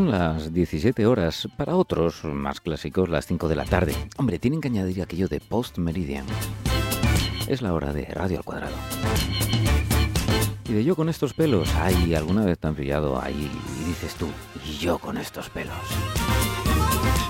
Son 0.00 0.10
las 0.10 0.54
17 0.54 1.04
horas, 1.04 1.46
para 1.58 1.76
otros 1.76 2.24
más 2.24 2.62
clásicos 2.62 3.10
las 3.10 3.26
5 3.26 3.48
de 3.48 3.54
la 3.54 3.66
tarde. 3.66 3.94
Hombre, 4.16 4.38
tienen 4.38 4.62
que 4.62 4.68
añadir 4.68 5.02
aquello 5.02 5.28
de 5.28 5.40
post 5.40 5.76
meridian. 5.76 6.24
Es 7.46 7.60
la 7.60 7.74
hora 7.74 7.92
de 7.92 8.06
radio 8.06 8.38
al 8.38 8.44
cuadrado. 8.44 8.74
Y 10.66 10.72
de 10.72 10.84
yo 10.84 10.96
con 10.96 11.10
estos 11.10 11.34
pelos, 11.34 11.68
ay, 11.74 12.14
alguna 12.14 12.46
vez 12.46 12.58
te 12.58 12.68
han 12.68 12.74
pillado 12.74 13.20
ahí 13.20 13.50
y 13.82 13.84
dices 13.88 14.14
tú, 14.14 14.28
y 14.64 14.78
yo 14.78 14.96
con 14.96 15.18
estos 15.18 15.50
pelos. 15.50 15.76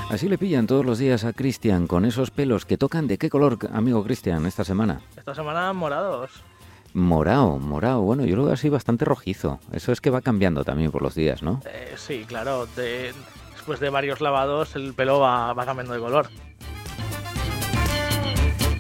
Así 0.09 0.29
le 0.29 0.39
pillan 0.39 0.69
todos 0.69 0.87
los 0.87 0.99
días 0.99 1.25
a 1.25 1.33
Cristian 1.33 1.89
con 1.89 2.05
esos 2.05 2.31
pelos 2.31 2.67
que 2.67 2.79
tocan 2.79 3.09
de 3.09 3.19
qué 3.19 3.31
color, 3.31 3.59
amigo 3.73 4.05
Cristian, 4.05 4.47
esta 4.47 4.63
semana. 4.63 5.01
Esta 5.17 5.35
semana 5.35 5.73
morados. 5.73 6.45
Morado, 6.93 7.59
morado. 7.59 8.01
Bueno, 8.03 8.25
yo 8.27 8.37
lo 8.37 8.45
veo 8.45 8.55
así 8.55 8.69
bastante 8.69 9.05
rojizo. 9.05 9.61
Eso 9.73 9.93
es 9.93 10.01
que 10.01 10.11
va 10.11 10.21
cambiando 10.21 10.65
también 10.65 10.91
por 10.91 11.03
los 11.03 11.15
días, 11.15 11.43
¿no? 11.43 11.61
Eh, 11.67 11.95
sí, 11.97 12.25
claro. 12.27 12.67
de- 12.77 13.13
después 13.55 13.79
de 13.81 13.91
varios 13.91 14.21
lavados 14.21 14.75
el 14.75 14.95
pelo 14.95 15.21
va, 15.21 15.53
va 15.53 15.65
cambiando 15.67 15.95
de 15.95 16.01
color. 16.01 16.29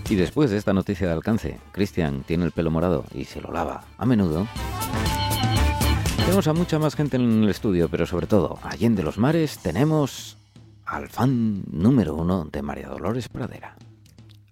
Y 0.08 0.16
después 0.16 0.50
de 0.50 0.56
esta 0.56 0.72
noticia 0.72 1.06
de 1.06 1.12
alcance, 1.12 1.60
Cristian 1.70 2.24
tiene 2.26 2.44
el 2.44 2.50
pelo 2.50 2.72
morado 2.72 3.04
y 3.14 3.24
se 3.26 3.40
lo 3.40 3.52
lava 3.52 3.84
a 3.96 4.06
menudo. 4.06 4.48
Tenemos 6.16 6.48
a 6.48 6.52
mucha 6.52 6.80
más 6.80 6.96
gente 6.96 7.16
en 7.16 7.44
el 7.44 7.48
estudio, 7.48 7.88
pero 7.88 8.06
sobre 8.06 8.26
todo, 8.26 8.58
allende 8.64 9.04
los 9.04 9.18
mares, 9.18 9.58
tenemos 9.58 10.36
al 10.84 11.08
fan 11.08 11.62
número 11.70 12.16
uno 12.16 12.44
de 12.50 12.62
María 12.62 12.88
Dolores 12.88 13.28
Pradera. 13.28 13.76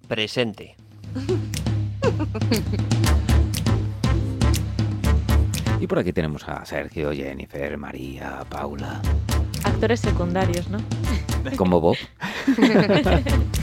Presente. 0.06 0.76
Y 5.80 5.86
por 5.86 5.98
aquí 5.98 6.12
tenemos 6.12 6.48
a 6.48 6.64
Sergio, 6.64 7.12
Jennifer, 7.12 7.76
María, 7.78 8.44
Paula, 8.48 9.00
Actores 9.64 10.00
secundarios, 10.00 10.68
¿no? 10.68 10.78
como 11.56 11.80
Bob. 11.80 11.96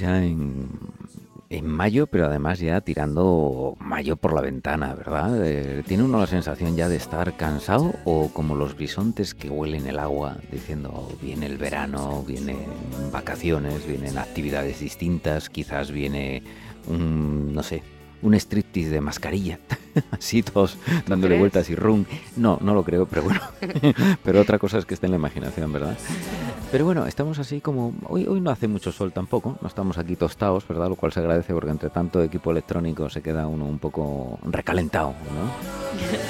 ya 0.00 0.22
en, 0.24 0.68
en 1.50 1.66
mayo, 1.66 2.06
pero 2.06 2.26
además 2.26 2.58
ya 2.58 2.80
tirando 2.80 3.76
mayo 3.80 4.16
por 4.16 4.32
la 4.34 4.40
ventana, 4.40 4.94
¿verdad? 4.94 5.44
Eh, 5.44 5.82
¿Tiene 5.86 6.04
uno 6.04 6.18
la 6.20 6.26
sensación 6.26 6.76
ya 6.76 6.88
de 6.88 6.96
estar 6.96 7.36
cansado 7.36 7.94
o 8.04 8.28
como 8.32 8.54
los 8.54 8.76
bisontes 8.76 9.34
que 9.34 9.48
huelen 9.50 9.86
el 9.86 9.98
agua 9.98 10.36
diciendo 10.50 10.90
"Oh, 10.92 11.12
viene 11.22 11.46
el 11.46 11.58
verano, 11.58 12.24
vienen 12.26 12.58
vacaciones, 13.12 13.86
vienen 13.86 14.18
actividades 14.18 14.80
distintas, 14.80 15.48
quizás 15.50 15.90
viene 15.90 16.42
un, 16.88 17.54
no 17.54 17.62
sé, 17.62 17.82
un 18.22 18.34
striptease 18.34 18.90
de 18.90 19.00
mascarilla, 19.00 19.58
así 20.10 20.42
todos 20.42 20.76
dándole 21.06 21.30
crees? 21.30 21.40
vueltas 21.40 21.70
y 21.70 21.74
rum. 21.74 22.04
No, 22.36 22.58
no 22.60 22.74
lo 22.74 22.84
creo, 22.84 23.06
pero 23.06 23.22
bueno, 23.22 23.40
pero 24.24 24.40
otra 24.40 24.58
cosa 24.58 24.78
es 24.78 24.86
que 24.86 24.94
esté 24.94 25.06
en 25.06 25.12
la 25.12 25.18
imaginación, 25.18 25.72
¿verdad? 25.72 25.96
Pero 26.70 26.84
bueno, 26.84 27.06
estamos 27.06 27.38
así 27.40 27.60
como... 27.60 27.94
Hoy, 28.08 28.26
hoy 28.28 28.40
no 28.40 28.50
hace 28.50 28.68
mucho 28.68 28.92
sol 28.92 29.12
tampoco, 29.12 29.58
no 29.60 29.66
estamos 29.66 29.98
aquí 29.98 30.14
tostados, 30.14 30.66
¿verdad? 30.68 30.88
Lo 30.88 30.96
cual 30.96 31.12
se 31.12 31.20
agradece 31.20 31.52
porque 31.52 31.70
entre 31.70 31.90
tanto 31.90 32.22
equipo 32.22 32.52
electrónico 32.52 33.10
se 33.10 33.22
queda 33.22 33.48
uno 33.48 33.64
un 33.64 33.78
poco 33.78 34.38
recalentado, 34.44 35.08
¿no? 35.08 36.29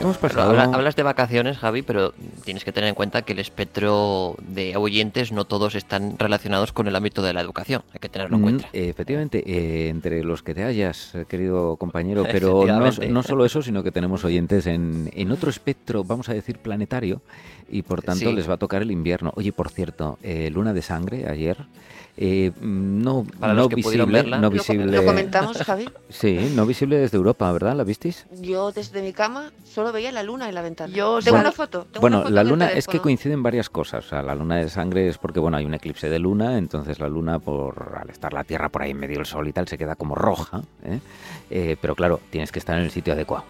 Hemos 0.00 0.16
Pero 0.16 0.34
pasado... 0.34 0.50
habla- 0.50 0.64
hablas 0.76 0.96
de 0.96 1.02
vacaciones, 1.02 1.58
Javi, 1.58 1.82
pero 1.82 2.12
tienes 2.44 2.64
que 2.64 2.72
tener 2.72 2.88
en 2.88 2.94
cuenta 2.94 3.20
que 3.22 3.34
el 3.34 3.38
espectro 3.38 4.34
de 4.40 4.74
oyentes 4.76 5.30
no 5.30 5.44
todos 5.44 5.74
están 5.74 6.18
relacionados 6.18 6.72
con 6.72 6.88
el 6.88 6.96
ámbito 6.96 7.20
de 7.22 7.34
la 7.34 7.42
educación. 7.42 7.82
Hay 7.92 7.98
que 8.00 8.08
tenerlo 8.08 8.36
en 8.36 8.40
Mm, 8.40 8.44
cuenta. 8.44 8.68
Efectivamente, 8.72 9.42
eh, 9.46 9.88
entre 9.90 10.24
los 10.24 10.42
que 10.42 10.54
te 10.54 10.64
hayas, 10.64 11.14
eh, 11.14 11.26
querido 11.28 11.76
compañero, 11.76 12.24
pero 12.32 12.64
no, 12.66 13.22
solo 13.22 13.44
eso, 13.44 13.60
sino 13.60 13.82
que 13.82 13.92
tenemos 13.92 14.24
oyentes 14.24 14.66
en, 14.66 15.10
en 15.14 15.30
otro 15.32 15.50
espectro, 15.50 16.02
vamos 16.02 16.28
a 16.30 16.34
decir, 16.34 16.58
planetario, 16.58 17.20
y 17.70 17.82
por 17.82 18.00
tanto 18.02 18.30
Sí. 18.30 18.32
les 18.32 18.48
va 18.48 18.54
a 18.54 18.58
tocar 18.58 18.80
el 18.82 18.90
invierno. 18.90 19.32
Oye, 19.36 19.52
por 19.52 19.68
cierto, 19.68 20.18
eh, 20.22 20.50
Luna 20.50 20.72
de 20.72 20.80
Sangre 20.82 21.28
ayer, 21.28 21.58
eh, 22.22 22.52
no, 22.60 23.24
Para 23.38 23.54
no 23.54 23.60
los 23.60 23.68
que 23.70 23.76
pudieron 23.78 24.08
visible, 24.08 24.22
verla. 24.22 24.36
no 24.36 24.42
Lo, 24.42 24.50
visible, 24.50 24.94
lo 24.94 25.06
comentamos, 25.06 25.56
Javi. 25.56 25.88
sí, 26.10 26.52
no 26.54 26.66
visible 26.66 26.98
desde 26.98 27.16
Europa, 27.16 27.50
¿verdad? 27.50 27.74
¿La 27.74 27.82
visteis? 27.82 28.26
Yo 28.42 28.72
desde 28.72 29.00
mi 29.00 29.14
cama 29.14 29.52
solo 29.64 29.90
veía 29.90 30.12
la 30.12 30.22
luna 30.22 30.46
en 30.46 30.54
la 30.54 30.60
ventana. 30.60 30.92
Yo 30.92 31.20
tengo 31.22 31.38
sí. 31.38 31.40
una 31.40 31.50
foto. 31.50 31.86
tengo 31.90 32.02
Bueno, 32.02 32.18
una 32.18 32.24
foto 32.24 32.34
la 32.34 32.44
luna 32.44 32.72
es 32.72 32.86
que 32.86 32.98
coinciden 33.00 33.42
varias 33.42 33.70
cosas. 33.70 34.04
O 34.04 34.08
sea, 34.10 34.20
la 34.20 34.34
luna 34.34 34.56
de 34.56 34.68
sangre 34.68 35.08
es 35.08 35.16
porque, 35.16 35.40
bueno, 35.40 35.56
hay 35.56 35.64
un 35.64 35.72
eclipse 35.72 36.10
de 36.10 36.18
luna, 36.18 36.58
entonces 36.58 37.00
la 37.00 37.08
luna, 37.08 37.38
por 37.38 37.96
al 37.98 38.10
estar 38.10 38.34
la 38.34 38.44
Tierra 38.44 38.68
por 38.68 38.82
ahí 38.82 38.90
en 38.90 38.98
medio 38.98 39.16
del 39.16 39.24
Sol 39.24 39.48
y 39.48 39.54
tal, 39.54 39.66
se 39.66 39.78
queda 39.78 39.96
como 39.96 40.14
roja. 40.14 40.60
¿eh? 40.84 41.00
Eh, 41.48 41.76
pero 41.80 41.94
claro, 41.94 42.20
tienes 42.28 42.52
que 42.52 42.58
estar 42.58 42.76
en 42.76 42.84
el 42.84 42.90
sitio 42.90 43.14
adecuado. 43.14 43.46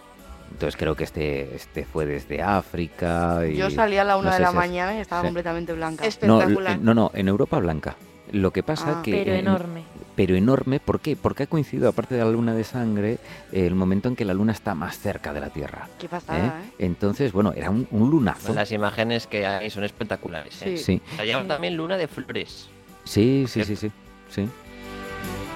Entonces 0.53 0.77
creo 0.77 0.95
que 0.95 1.03
este, 1.03 1.57
este 1.57 1.85
fue 1.85 2.07
desde 2.07 2.41
África. 2.41 3.45
Y, 3.49 3.57
Yo 3.57 3.69
salí 3.69 3.97
a 3.97 4.05
la 4.05 4.17
una 4.17 4.27
no 4.27 4.31
de 4.31 4.37
sé 4.37 4.43
la 4.43 4.51
si 4.51 4.57
mañana 4.57 4.97
y 4.97 5.01
estaba 5.01 5.23
sí. 5.23 5.27
completamente 5.27 5.73
blanca. 5.73 6.07
Espectacular. 6.07 6.79
no, 6.79 6.95
no, 6.95 7.11
en 7.15 7.27
Europa 7.27 7.59
blanca. 7.59 7.97
Lo 8.33 8.53
que 8.53 8.63
pasa 8.63 8.99
Ah. 8.99 9.03
que... 9.03 9.13
Pero 9.13 9.33
en- 9.33 9.41
enorme. 9.41 9.83
pero 10.17 10.35
enorme, 10.37 10.81
¿por 10.81 11.01
qué? 11.01 11.17
Porque 11.17 11.45
ha 11.45 11.47
coincidido, 11.47 11.89
aparte 11.89 12.15
de 12.15 12.25
la 12.25 12.31
luna 12.31 12.55
de 12.55 12.65
sangre, 12.65 13.19
el 13.53 13.75
momento 13.75 14.09
en 14.09 14.17
que 14.17 14.25
la 14.25 14.35
luna 14.35 14.53
está 14.53 14.75
más 14.75 14.99
cerca 14.99 15.33
de 15.33 15.41
la 15.41 15.49
Tierra. 15.51 15.89
Qué 15.99 16.07
¿eh? 16.07 16.09
pasada, 16.09 16.61
¿eh? 16.65 16.73
Entonces, 16.79 17.33
bueno, 17.33 17.53
era 17.55 17.71
un, 17.71 17.89
un 17.91 18.11
lunazo. 18.11 18.53
Las 18.55 18.71
imágenes 18.73 19.27
que 19.27 19.47
hay 19.47 19.71
son 19.71 19.85
espectaculares. 19.85 20.61
¿eh? 20.63 20.77
Sí. 20.77 20.85
Sí, 21.01 21.03
Se 21.17 21.27
llama 21.27 21.47
también 21.49 21.77
luna 21.77 21.97
de 21.97 22.07
flores. 22.09 22.69
sí, 23.05 23.47
sí, 23.49 23.65
sí, 23.65 23.77
sí, 23.77 23.91
sí. 24.29 24.49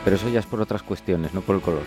Pero 0.04 0.16
eso 0.16 0.28
ya 0.28 0.40
es 0.40 0.46
por 0.46 0.60
otras 0.60 0.82
cuestiones, 0.82 1.32
no 1.32 1.40
por 1.40 1.56
el 1.56 1.62
color. 1.62 1.82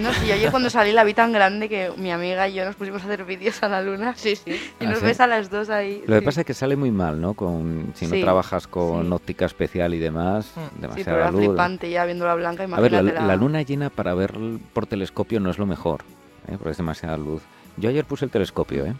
No 0.00 0.10
yo 0.24 0.34
ayer 0.34 0.50
cuando 0.50 0.70
salí 0.70 0.92
la 0.92 1.02
vi 1.04 1.14
tan 1.14 1.32
grande 1.32 1.68
que 1.68 1.90
mi 1.96 2.12
amiga 2.12 2.48
y 2.48 2.54
yo 2.54 2.64
nos 2.64 2.76
pusimos 2.76 3.02
a 3.02 3.06
hacer 3.06 3.24
vídeos 3.24 3.60
a 3.62 3.68
la 3.68 3.82
luna. 3.82 4.14
Sí, 4.16 4.36
sí. 4.36 4.52
Y 4.78 4.84
Ah, 4.84 4.90
nos 4.90 4.98
¿sí? 5.00 5.06
ves 5.06 5.20
a 5.20 5.26
las 5.26 5.50
dos 5.50 5.68
ahí. 5.70 6.02
Lo 6.06 6.14
que 6.14 6.20
sí. 6.20 6.24
pasa 6.26 6.40
es 6.42 6.46
que 6.46 6.54
sale 6.54 6.76
muy 6.76 6.90
mal, 6.92 7.20
¿no? 7.20 7.34
Con, 7.34 7.92
si 7.94 8.06
no 8.06 8.12
Sí, 8.14 8.20
trabajas 8.22 8.66
con 8.68 9.06
sí. 9.06 9.12
óptica 9.12 9.46
especial 9.46 9.94
y 9.94 9.98
demás, 9.98 10.52
Mm. 10.54 10.60
Sí, 10.60 10.68
pero 10.80 10.88
demasiada 10.92 11.18
era 11.18 11.30
luz. 11.32 11.40
flipante 11.46 11.90
ya 11.90 12.04
viendo 12.04 12.24
la 12.26 12.34
blanca, 12.34 12.64
A 12.70 12.80
ver, 12.80 12.92
la, 12.92 13.36
luna 13.36 13.62
llena 13.62 13.90
para 13.90 14.14
ver 14.14 14.34
por 14.72 14.86
telescopio 14.86 15.40
no 15.40 15.50
es 15.50 15.58
lo 15.58 15.66
mejor, 15.66 16.02
¿eh? 16.46 16.52
porque 16.58 16.70
es 16.70 16.76
demasiada 16.76 17.16
luz. 17.16 17.42
Yo 17.78 17.88
ayer 17.90 18.04
puse 18.04 18.26
el 18.26 18.30
telescopio, 18.30 18.86
¿eh? 18.86 18.94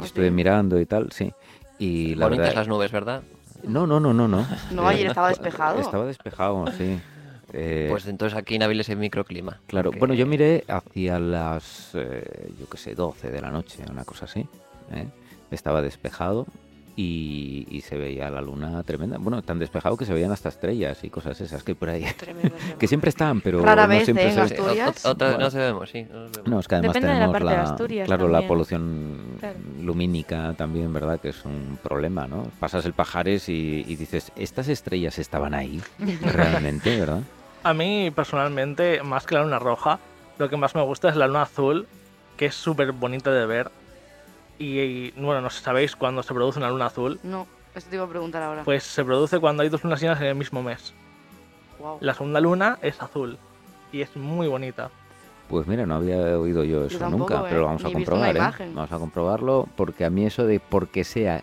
¿Ah, 0.00 0.04
estuve 0.04 0.26
sí? 0.26 0.30
mirando 0.32 0.80
y 0.80 0.86
tal, 0.86 1.12
sí. 1.12 1.32
Y 1.78 2.14
la 2.16 2.26
Bonitas 2.26 2.46
verdad... 2.48 2.60
las 2.60 2.68
nubes, 2.68 2.90
¿verdad? 2.90 3.22
No, 3.62 3.86
no, 3.86 4.00
no, 4.00 4.12
no, 4.14 4.26
no. 4.26 4.46
No, 4.72 4.88
ayer 4.88 5.06
Eh, 5.06 5.08
estaba 5.10 5.28
despejado. 5.28 5.78
Estaba 5.80 6.06
despejado, 6.06 6.64
sí. 6.76 6.98
Eh, 7.52 7.86
Pues 7.90 8.06
entonces 8.06 8.38
aquí 8.38 8.54
en 8.56 8.62
Avilés 8.62 8.88
hay 8.88 8.96
microclima. 8.96 9.60
Claro, 9.66 9.90
porque- 9.90 9.98
bueno, 9.98 10.14
yo 10.14 10.26
miré 10.26 10.64
hacia 10.68 11.18
las, 11.18 11.90
eh, 11.94 12.52
yo 12.58 12.68
qué 12.68 12.76
sé, 12.78 12.94
12 12.94 13.30
de 13.30 13.40
la 13.40 13.50
noche, 13.50 13.82
una 13.90 14.04
cosa 14.04 14.24
así. 14.26 14.46
¿eh? 14.92 15.06
Estaba 15.50 15.82
despejado 15.82 16.46
y, 16.96 17.66
y 17.70 17.80
se 17.80 17.96
veía 17.96 18.28
la 18.30 18.40
luna 18.40 18.82
tremenda. 18.82 19.16
Bueno, 19.18 19.42
tan 19.42 19.58
despejado 19.58 19.96
que 19.96 20.04
se 20.04 20.12
veían 20.12 20.32
hasta 20.32 20.48
estrellas 20.50 21.02
y 21.02 21.08
cosas 21.10 21.40
esas 21.40 21.62
que 21.62 21.72
hay 21.72 21.74
por 21.76 21.88
ahí. 21.88 22.04
Tremendo. 22.16 22.54
Que 22.78 22.86
siempre 22.86 23.08
están, 23.10 23.40
pero 23.40 23.62
Rara 23.62 23.84
no 23.84 23.88
vez, 23.90 24.04
siempre 24.04 24.28
¿eh? 24.28 24.32
se 24.32 24.40
Asturias. 24.40 25.04
o- 25.06 25.10
otras 25.10 25.30
Bueno. 25.32 25.44
no 25.44 25.50
se 25.50 25.58
vemos, 25.58 25.90
sí. 25.90 26.02
no 26.02 26.20
vemos. 26.20 26.46
No, 26.46 26.60
es 26.60 26.68
que 26.68 26.74
además 26.76 26.94
Depende 26.94 27.14
de 27.14 27.20
la 27.20 27.32
tenemos 27.32 27.88
la, 27.90 28.04
claro, 28.04 28.28
la 28.28 28.46
polución 28.46 29.18
Claro. 29.40 29.56
lumínica 29.80 30.54
también, 30.56 30.92
¿verdad? 30.92 31.20
Que 31.20 31.30
es 31.30 31.44
un 31.44 31.78
problema, 31.82 32.26
¿no? 32.26 32.44
Pasas 32.60 32.84
el 32.84 32.92
Pajares 32.92 33.48
y, 33.48 33.84
y 33.88 33.96
dices, 33.96 34.30
estas 34.36 34.68
estrellas 34.68 35.18
estaban 35.18 35.54
ahí 35.54 35.80
realmente, 36.34 36.98
¿verdad? 37.00 37.22
A 37.62 37.74
mí, 37.74 38.10
personalmente, 38.10 39.02
más 39.02 39.26
que 39.26 39.34
la 39.34 39.42
luna 39.42 39.58
roja, 39.58 39.98
lo 40.38 40.48
que 40.48 40.56
más 40.56 40.74
me 40.74 40.82
gusta 40.82 41.08
es 41.08 41.16
la 41.16 41.26
luna 41.26 41.42
azul, 41.42 41.86
que 42.36 42.46
es 42.46 42.54
súper 42.54 42.92
bonita 42.92 43.30
de 43.30 43.46
ver. 43.46 43.70
Y, 44.58 44.78
y, 44.78 45.10
bueno, 45.16 45.40
no 45.40 45.50
sé, 45.50 45.62
¿sabéis 45.62 45.94
cuándo 45.94 46.22
se 46.22 46.32
produce 46.32 46.58
una 46.58 46.70
luna 46.70 46.86
azul? 46.86 47.20
No, 47.22 47.46
esto 47.74 47.90
te 47.90 47.96
iba 47.96 48.04
a 48.04 48.08
preguntar 48.08 48.42
ahora. 48.42 48.64
Pues 48.64 48.82
se 48.82 49.04
produce 49.04 49.38
cuando 49.38 49.62
hay 49.62 49.68
dos 49.68 49.84
lunas 49.84 50.00
llenas 50.00 50.20
en 50.20 50.28
el 50.28 50.34
mismo 50.34 50.62
mes. 50.62 50.94
Guau. 51.78 51.98
La 52.00 52.14
segunda 52.14 52.40
luna 52.40 52.78
es 52.82 53.00
azul 53.02 53.38
y 53.92 54.00
es 54.00 54.16
muy 54.16 54.48
bonita. 54.48 54.90
Pues 55.48 55.66
mira, 55.66 55.84
no 55.84 55.96
había 55.96 56.38
oído 56.38 56.62
yo 56.62 56.84
eso 56.84 56.98
tampoco, 56.98 57.34
nunca, 57.34 57.40
¿eh? 57.40 57.46
pero 57.48 57.60
lo 57.62 57.66
vamos 57.66 57.84
a 57.84 57.88
Ni 57.88 57.94
comprobar, 57.94 58.36
¿eh? 58.36 58.70
Vamos 58.72 58.92
a 58.92 58.98
comprobarlo, 58.98 59.68
porque 59.76 60.04
a 60.04 60.10
mí 60.10 60.24
eso 60.24 60.46
de 60.46 60.60
porque 60.60 61.02
sea 61.04 61.42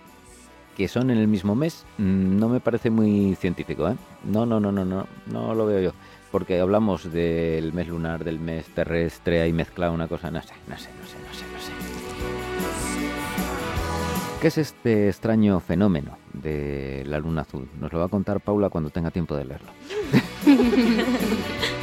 que 0.77 0.87
son 0.87 1.09
en 1.09 1.17
el 1.17 1.27
mismo 1.27 1.55
mes 1.55 1.85
mm, 1.97 2.37
no 2.37 2.49
me 2.49 2.59
parece 2.59 2.91
muy 2.91 3.35
científico, 3.35 3.89
¿eh? 3.89 3.95
No, 4.23 4.45
no, 4.45 4.59
no, 4.59 4.71
no, 4.71 4.85
no, 4.85 5.07
no 5.25 5.55
lo 5.55 5.65
veo 5.65 5.81
yo. 5.81 5.91
Porque 6.31 6.59
hablamos 6.59 7.11
del 7.11 7.73
mes 7.73 7.87
lunar, 7.87 8.23
del 8.23 8.39
mes 8.39 8.67
terrestre, 8.67 9.41
ahí 9.41 9.51
mezclado 9.51 9.91
una 9.93 10.07
cosa, 10.07 10.29
no 10.29 10.39
sé, 10.43 10.53
no 10.67 10.77
sé, 10.77 10.89
no 11.01 11.07
sé, 11.07 11.15
no 11.17 11.33
sé, 11.33 11.45
no 11.51 11.59
sé. 11.59 11.71
¿Qué 14.39 14.49
es 14.49 14.59
este 14.59 15.07
extraño 15.07 15.59
fenómeno 15.61 16.15
de 16.33 17.03
la 17.07 17.17
luna 17.17 17.41
azul? 17.41 17.67
Nos 17.81 17.91
lo 17.91 17.97
va 17.97 18.05
a 18.05 18.09
contar 18.09 18.39
Paula 18.39 18.69
cuando 18.69 18.91
tenga 18.91 19.09
tiempo 19.09 19.35
de 19.35 19.45
leerlo. 19.45 19.71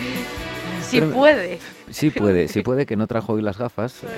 Si 0.84 1.00
puede. 1.00 1.58
Sí 1.90 2.10
puede, 2.10 2.46
sí 2.46 2.62
puede 2.62 2.86
que 2.86 2.94
no 2.94 3.08
trajo 3.08 3.32
hoy 3.32 3.42
las 3.42 3.58
gafas. 3.58 4.04
¿eh? 4.04 4.08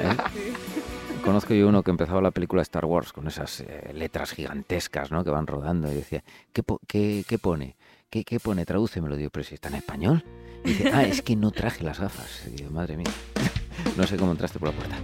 Conozco 1.27 1.55
yo 1.55 1.69
uno 1.69 1.83
que 1.83 1.91
empezaba 1.91 2.21
la 2.23 2.31
película 2.31 2.63
Star 2.63 2.85
Wars 2.85 3.13
con 3.13 3.27
esas 3.27 3.61
eh, 3.61 3.91
letras 3.93 4.31
gigantescas 4.33 5.11
¿no? 5.11 5.25
que 5.25 5.31
van 5.31 5.47
rodando 5.47 5.91
y 5.91 5.95
decía, 5.97 6.23
¿qué, 6.53 6.63
po- 6.63 6.81
qué, 6.87 7.25
qué 7.29 7.37
pone? 7.39 7.77
¿Qué, 8.09 8.25
¿Qué 8.25 8.39
pone? 8.39 8.65
Tradúcemelo. 8.65 9.17
Digo, 9.17 9.31
pero 9.31 9.45
si 9.45 9.55
está 9.55 9.69
en 9.69 9.75
español. 9.75 10.25
Y 10.65 10.69
dice, 10.69 10.91
ah, 10.95 11.03
es 11.03 11.23
que 11.23 11.35
no 11.37 11.51
traje 11.51 11.83
las 11.85 11.99
gafas. 12.01 12.45
Y 12.47 12.51
digo, 12.51 12.71
madre 12.71 12.97
mía. 12.97 13.11
No 13.97 14.07
sé 14.07 14.17
cómo 14.17 14.33
entraste 14.33 14.59
por 14.59 14.69
la 14.71 14.75
puerta. 14.75 14.97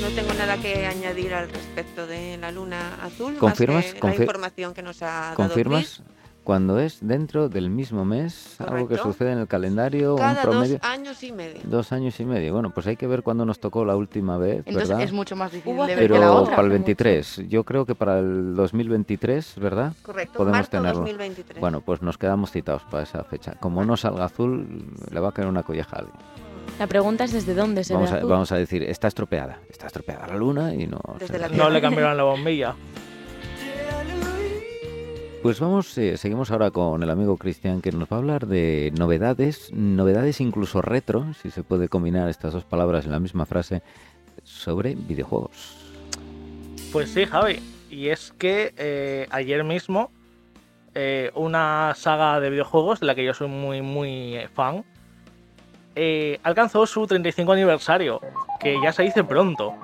No 0.00 0.08
tengo 0.10 0.32
nada 0.34 0.56
que 0.56 0.86
añadir 0.86 1.34
al 1.34 1.48
respecto 1.48 2.06
de 2.06 2.36
la 2.36 2.52
luna 2.52 2.94
azul. 3.02 3.36
¿Confirmas? 3.38 3.84
Más 3.86 3.94
que 3.94 4.00
Confi- 4.00 4.16
la 4.18 4.22
información 4.24 4.74
que 4.74 4.82
nos 4.82 5.02
ha 5.02 5.06
dado 5.06 5.34
¿Confirmas? 5.34 6.02
Cuando 6.44 6.78
es 6.78 6.98
dentro 7.00 7.48
del 7.48 7.70
mismo 7.70 8.04
mes, 8.04 8.60
algo 8.60 8.86
que 8.86 8.96
Correcto. 8.96 9.04
sucede 9.12 9.32
en 9.32 9.38
el 9.38 9.46
calendario, 9.48 10.14
Chris. 10.16 10.26
un 10.28 10.34
Cada 10.34 10.42
promedio. 10.42 10.74
dos 10.78 10.84
años 10.90 11.22
y 11.22 11.32
medio. 11.32 11.60
Dos 11.64 11.92
años 11.92 12.20
y 12.20 12.24
medio. 12.26 12.52
Bueno, 12.52 12.68
pues 12.70 12.86
hay 12.86 12.96
que 12.96 13.06
ver 13.06 13.22
cuándo 13.22 13.46
nos 13.46 13.58
tocó 13.60 13.84
la 13.86 13.96
última 13.96 14.36
vez, 14.36 14.58
Entonces 14.66 14.90
¿verdad? 14.90 15.04
es 15.04 15.12
mucho 15.12 15.36
más 15.36 15.50
difícil 15.52 15.74
de 15.86 15.96
ver 15.96 15.96
que 15.96 16.08
la 16.14 16.20
Pero 16.20 16.34
otra. 16.36 16.56
para 16.56 16.66
el 16.66 16.70
23, 16.72 17.48
yo 17.48 17.64
creo 17.64 17.86
que 17.86 17.94
para 17.94 18.18
el 18.18 18.54
2023, 18.56 19.54
¿verdad? 19.58 19.94
Correcto, 20.02 20.34
Podemos 20.36 20.58
marzo 20.58 20.70
tenerlo. 20.70 21.00
2023. 21.00 21.60
Bueno, 21.60 21.80
pues 21.80 22.02
nos 22.02 22.18
quedamos 22.18 22.50
citados 22.50 22.82
para 22.90 23.04
esa 23.04 23.24
fecha. 23.24 23.54
Como 23.58 23.82
no 23.84 23.96
salga 23.96 24.26
azul, 24.26 24.84
le 25.10 25.20
va 25.20 25.30
a 25.30 25.32
caer 25.32 25.48
una 25.48 25.62
colleja 25.62 25.96
a 25.96 25.98
alguien. 26.00 26.16
La 26.78 26.86
pregunta 26.86 27.24
es 27.24 27.32
desde 27.32 27.54
dónde 27.54 27.84
se 27.84 27.94
Vamos 27.94 28.10
ve 28.10 28.16
a, 28.16 28.18
azul. 28.18 28.30
vamos 28.30 28.52
a 28.52 28.56
decir, 28.56 28.82
está 28.82 29.08
estropeada. 29.08 29.60
Está 29.70 29.86
estropeada 29.86 30.26
la 30.26 30.36
luna 30.36 30.74
y 30.74 30.86
no... 30.86 30.98
Desde 31.18 31.34
se 31.34 31.38
la. 31.38 31.48
No 31.48 31.70
le 31.70 31.80
cambiaron 31.80 32.16
la 32.16 32.24
bombilla. 32.24 32.74
Pues 35.44 35.60
vamos, 35.60 35.98
eh, 35.98 36.16
seguimos 36.16 36.50
ahora 36.50 36.70
con 36.70 37.02
el 37.02 37.10
amigo 37.10 37.36
Cristian 37.36 37.82
que 37.82 37.92
nos 37.92 38.08
va 38.08 38.16
a 38.16 38.20
hablar 38.20 38.46
de 38.46 38.90
novedades, 38.98 39.70
novedades 39.74 40.40
incluso 40.40 40.80
retro, 40.80 41.34
si 41.34 41.50
se 41.50 41.62
puede 41.62 41.90
combinar 41.90 42.30
estas 42.30 42.54
dos 42.54 42.64
palabras 42.64 43.04
en 43.04 43.10
la 43.10 43.20
misma 43.20 43.44
frase, 43.44 43.82
sobre 44.42 44.94
videojuegos. 44.94 45.76
Pues 46.90 47.10
sí, 47.10 47.26
Javi. 47.26 47.60
Y 47.90 48.08
es 48.08 48.32
que 48.38 48.72
eh, 48.78 49.26
ayer 49.28 49.64
mismo 49.64 50.10
eh, 50.94 51.30
una 51.34 51.92
saga 51.94 52.40
de 52.40 52.48
videojuegos 52.48 53.00
de 53.00 53.06
la 53.06 53.14
que 53.14 53.26
yo 53.26 53.34
soy 53.34 53.48
muy, 53.48 53.82
muy 53.82 54.36
eh, 54.36 54.48
fan 54.48 54.82
alcanzó 56.42 56.86
su 56.86 57.06
35 57.06 57.52
aniversario, 57.52 58.18
que 58.60 58.80
ya 58.82 58.94
se 58.94 59.02
dice 59.02 59.22
pronto. 59.22 59.74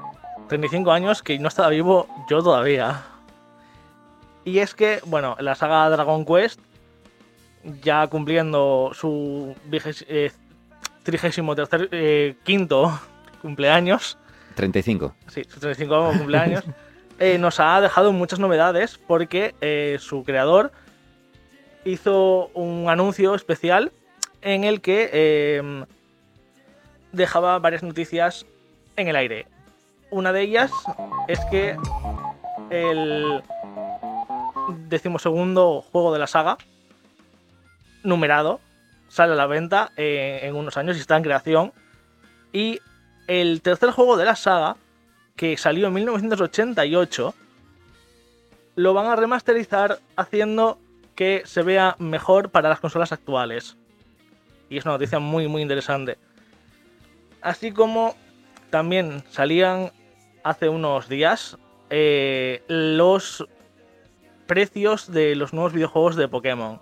35 0.49 0.91
años 0.91 1.23
que 1.23 1.39
no 1.39 1.49
estaba 1.49 1.69
vivo 1.69 2.06
yo 2.31 2.43
todavía. 2.43 3.10
Y 4.45 4.59
es 4.59 4.75
que, 4.75 5.01
bueno, 5.07 5.37
la 5.41 5.55
saga 5.55 5.89
Dragon 5.91 6.25
Quest, 6.25 6.61
ya 7.83 8.07
cumpliendo 8.07 8.91
su 8.95 9.55
eh, 10.09 10.31
trigésimo 11.03 11.55
tercer, 11.55 11.89
eh, 11.93 12.37
quinto 12.45 12.99
cumpleaños, 13.43 14.19
35. 14.55 15.15
sí, 15.29 15.45
su 15.45 15.61
35 15.61 16.13
cumpleaños, 16.19 16.65
eh, 17.19 17.39
nos 17.39 17.61
ha 17.61 17.81
dejado 17.81 18.13
muchas 18.13 18.39
novedades 18.39 18.99
porque 18.99 19.55
eh, 19.61 19.97
su 20.01 20.25
creador 20.25 20.73
hizo 21.85 22.49
un 22.55 22.89
anuncio 22.89 23.35
especial 23.35 23.93
en 24.43 24.65
el 24.65 24.81
que 24.81 25.85
dejaba 27.13 27.59
varias 27.59 27.83
noticias 27.83 28.47
en 28.97 29.09
el 29.09 29.17
aire. 29.17 29.47
Una 30.11 30.33
de 30.33 30.43
ellas 30.43 30.71
es 31.29 31.41
que 31.51 31.77
el 32.71 33.43
decimosegundo 34.70 35.82
juego 35.82 36.12
de 36.12 36.19
la 36.19 36.26
saga, 36.26 36.58
numerado, 38.02 38.61
sale 39.08 39.32
a 39.32 39.37
la 39.37 39.46
venta 39.46 39.93
eh, 39.96 40.40
en 40.43 40.55
unos 40.55 40.76
años 40.76 40.96
y 40.96 41.00
está 41.00 41.17
en 41.17 41.22
creación. 41.22 41.72
Y 42.52 42.81
el 43.26 43.62
tercer 43.62 43.90
juego 43.90 44.17
de 44.17 44.25
la 44.25 44.37
saga, 44.37 44.76
que 45.37 45.56
salió 45.56 45.87
en 45.88 45.94
1988, 45.94 47.34
lo 48.76 48.94
van 48.94 49.06
a 49.06 49.17
remasterizar 49.17 49.99
haciendo 50.17 50.78
que 51.14 51.43
se 51.44 51.62
vea 51.62 51.96
mejor 51.99 52.50
para 52.50 52.69
las 52.69 52.81
consolas 52.81 53.12
actuales. 53.12 53.76
Y 54.69 54.78
es 54.78 54.84
una 54.84 54.94
noticia 54.94 55.19
muy, 55.19 55.49
muy 55.49 55.62
interesante. 55.62 56.17
Así 57.43 57.72
como 57.72 58.14
también 58.70 59.25
salían 59.31 59.93
hace 60.44 60.69
unos 60.69 61.08
días 61.08 61.58
eh, 61.90 62.62
los 62.69 63.46
precios 64.50 65.12
de 65.12 65.37
los 65.37 65.52
nuevos 65.52 65.73
videojuegos 65.73 66.17
de 66.17 66.26
Pokémon. 66.26 66.81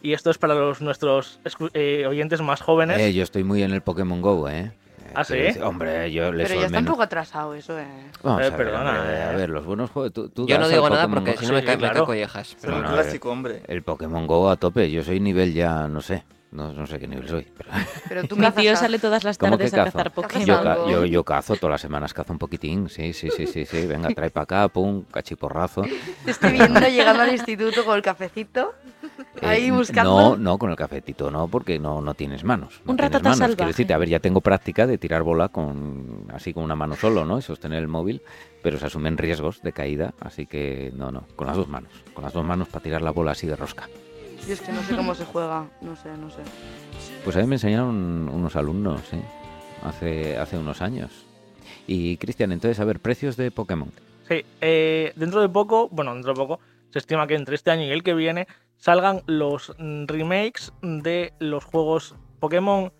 Y 0.00 0.12
esto 0.12 0.30
es 0.30 0.38
para 0.38 0.54
los 0.54 0.80
nuestros 0.80 1.40
eh, 1.74 2.06
oyentes 2.06 2.40
más 2.40 2.60
jóvenes. 2.62 3.00
Eh, 3.00 3.12
yo 3.12 3.24
estoy 3.24 3.42
muy 3.42 3.64
en 3.64 3.72
el 3.72 3.82
Pokémon 3.82 4.22
Go, 4.22 4.48
¿eh? 4.48 4.70
¿Ah, 5.12 5.24
sí? 5.24 5.34
Hombre, 5.60 6.12
yo 6.12 6.30
le 6.30 6.44
Pero 6.44 6.60
ya 6.60 6.66
está 6.66 6.78
un 6.78 6.84
poco 6.84 7.02
atrasado 7.02 7.54
eso, 7.54 7.76
eh. 7.76 7.84
Vamos 8.22 8.42
Eh, 8.42 8.46
a 8.46 8.48
ver, 8.50 8.56
perdona, 8.56 9.00
hombre, 9.00 9.16
eh. 9.18 9.22
a 9.24 9.32
ver, 9.32 9.50
los 9.50 9.66
buenos 9.66 9.90
juegos. 9.90 10.12
Tú, 10.12 10.28
tú 10.28 10.46
Yo 10.46 10.56
no 10.60 10.68
digo 10.68 10.88
nada 10.88 11.08
porque 11.08 11.32
Go- 11.32 11.38
si 11.40 11.46
no 11.48 11.54
me 11.54 11.60
Sí, 11.60 11.66
cae 11.66 11.76
me 11.76 11.80
claro. 11.82 12.06
collejas. 12.06 12.50
Es 12.50 12.56
Pero 12.60 12.78
no, 12.80 12.88
a 12.88 12.92
clásico, 12.92 13.28
hombre. 13.32 13.62
El 13.66 13.82
Pokémon 13.82 14.28
Go 14.28 14.48
a 14.48 14.54
tope. 14.54 14.88
Yo 14.92 15.02
soy 15.02 15.18
nivel 15.18 15.52
ya, 15.52 15.88
no 15.88 16.00
sé. 16.00 16.22
No, 16.52 16.72
no 16.72 16.84
sé 16.84 16.98
qué 16.98 17.06
nivel 17.06 17.28
soy. 17.28 17.46
Pero 17.56 17.70
Pero 18.08 18.24
tú 18.24 18.36
Mi 18.36 18.50
tío 18.50 18.74
sale 18.74 18.98
todas 18.98 19.22
las 19.22 19.38
¿Cómo 19.38 19.56
que 19.56 19.70
tardes 19.70 19.74
a 19.74 19.84
cazar 19.84 20.12
Pokémon. 20.12 20.44
yo, 20.46 20.60
ca- 20.62 20.78
yo, 20.90 21.04
yo 21.04 21.22
cazo 21.24 21.54
todas 21.54 21.74
las 21.74 21.80
semanas, 21.80 22.12
cazo 22.12 22.32
un 22.32 22.40
poquitín. 22.40 22.88
Sí, 22.88 23.12
sí, 23.12 23.28
sí, 23.30 23.46
sí, 23.46 23.64
sí. 23.64 23.86
Venga, 23.86 24.08
trae 24.14 24.30
para 24.30 24.42
acá, 24.44 24.68
pum, 24.68 25.04
cachiporrazo. 25.04 25.82
Te 26.24 26.30
estoy 26.32 26.52
viendo 26.52 26.80
llegando 26.80 27.22
al 27.22 27.30
instituto 27.32 27.84
con 27.84 27.94
el 27.94 28.02
cafecito. 28.02 28.74
Ahí 29.42 29.68
Eh, 29.68 29.70
buscando. 29.70 30.30
No, 30.30 30.36
no, 30.36 30.58
con 30.58 30.70
el 30.70 30.76
cafetito 30.76 31.30
no, 31.30 31.46
porque 31.46 31.78
no, 31.78 32.00
no 32.00 32.14
tienes 32.14 32.42
manos. 32.42 32.80
no 32.84 32.90
Un 32.92 32.96
tienes 32.96 33.22
manos. 33.22 33.38
salvaje. 33.38 33.56
Quiero 33.56 33.68
decirte, 33.68 33.94
a 33.94 33.98
ver, 33.98 34.08
ya 34.08 34.18
tengo 34.18 34.40
práctica 34.40 34.88
de 34.88 34.98
tirar 34.98 35.22
bola 35.22 35.50
con 35.50 36.26
así 36.34 36.52
con 36.52 36.64
una 36.64 36.74
mano 36.74 36.96
solo, 36.96 37.24
¿no? 37.24 37.38
Y 37.38 37.42
sostener 37.42 37.78
el 37.78 37.86
móvil, 37.88 38.22
pero 38.60 38.76
se 38.76 38.86
asumen 38.86 39.16
riesgos 39.16 39.62
de 39.62 39.72
caída, 39.72 40.14
así 40.20 40.46
que 40.46 40.90
no, 40.96 41.12
no, 41.12 41.26
con 41.36 41.46
las 41.46 41.56
dos 41.56 41.68
manos. 41.68 41.92
Con 42.12 42.24
las 42.24 42.32
dos 42.32 42.44
manos 42.44 42.66
para 42.68 42.82
tirar 42.82 43.02
la 43.02 43.12
bola 43.12 43.30
así 43.30 43.46
de 43.46 43.54
rosca. 43.54 43.88
Yo 44.46 44.54
es 44.54 44.60
que 44.60 44.72
no 44.72 44.82
sé 44.82 44.96
cómo 44.96 45.14
se 45.14 45.24
juega. 45.24 45.68
No 45.80 45.96
sé, 45.96 46.08
no 46.16 46.30
sé. 46.30 46.40
Pues 47.24 47.36
a 47.36 47.40
mí 47.40 47.46
me 47.46 47.56
enseñaron 47.56 48.28
unos 48.28 48.56
alumnos, 48.56 49.00
¿sí? 49.10 49.18
Hace, 49.84 50.36
hace 50.38 50.58
unos 50.58 50.82
años. 50.82 51.10
Y 51.86 52.16
Cristian, 52.16 52.52
entonces, 52.52 52.80
a 52.80 52.84
ver, 52.84 53.00
precios 53.00 53.36
de 53.36 53.50
Pokémon. 53.50 53.90
Sí, 54.28 54.44
eh, 54.60 55.12
dentro 55.16 55.40
de 55.40 55.48
poco, 55.48 55.88
bueno, 55.90 56.14
dentro 56.14 56.32
de 56.32 56.38
poco, 56.38 56.60
se 56.90 56.98
estima 56.98 57.26
que 57.26 57.34
entre 57.34 57.54
este 57.54 57.70
año 57.70 57.84
y 57.84 57.90
el 57.90 58.02
que 58.02 58.14
viene 58.14 58.46
salgan 58.76 59.22
los 59.26 59.74
remakes 59.78 60.72
de 60.82 61.32
los 61.38 61.64
juegos 61.64 62.14
Pokémon 62.38 62.92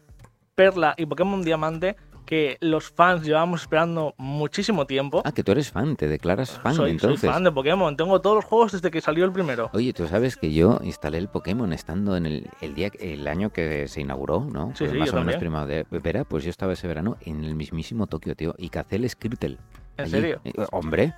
Perla 0.54 0.94
y 0.97 1.06
Pokémon 1.06 1.42
Diamante 1.42 1.97
que 2.30 2.58
los 2.60 2.88
fans 2.92 3.25
llevamos 3.25 3.62
esperando 3.62 4.14
muchísimo 4.16 4.87
tiempo. 4.87 5.20
Ah, 5.25 5.32
que 5.32 5.42
tú 5.42 5.50
eres 5.50 5.72
fan, 5.72 5.96
te 5.96 6.06
declaras 6.06 6.52
fan, 6.60 6.75
soy, 6.75 6.84
soy 6.84 6.90
entonces. 6.92 7.28
fan 7.28 7.42
de 7.42 7.50
Pokémon, 7.50 7.96
tengo 7.96 8.20
todos 8.20 8.37
los 8.37 8.44
juegos 8.44 8.70
desde 8.70 8.88
que 8.92 9.00
salió 9.00 9.25
el 9.25 9.32
primero. 9.32 9.68
Oye, 9.72 9.92
tú 9.92 10.06
sabes 10.06 10.37
que 10.37 10.52
yo 10.52 10.78
instalé 10.84 11.18
el 11.18 11.26
Pokémon 11.28 11.72
estando 11.72 12.16
en 12.16 12.26
el, 12.26 12.49
el 12.60 12.75
día, 12.76 12.92
el 13.00 13.26
año 13.26 13.50
que 13.50 13.88
se 13.88 14.00
inauguró, 14.00 14.44
¿no? 14.49 14.68
Sí, 14.76 14.84
Fue 14.84 14.90
sí, 14.92 14.99
más 14.99 15.10
yo 15.10 15.18
o 15.18 15.25
menos 15.25 15.40
primavera, 15.40 16.25
pues 16.25 16.44
yo 16.44 16.50
estaba 16.50 16.72
ese 16.75 16.87
verano 16.87 17.16
en 17.22 17.42
el 17.42 17.56
mismísimo 17.56 18.06
Tokio, 18.06 18.37
tío, 18.37 18.54
y 18.56 18.68
cacé 18.68 18.94
el 18.96 19.10
Skrtel. 19.10 19.58
¿En 19.96 20.04
allí. 20.04 20.10
serio? 20.12 20.40
Eh, 20.44 20.52
Hombre, 20.70 21.14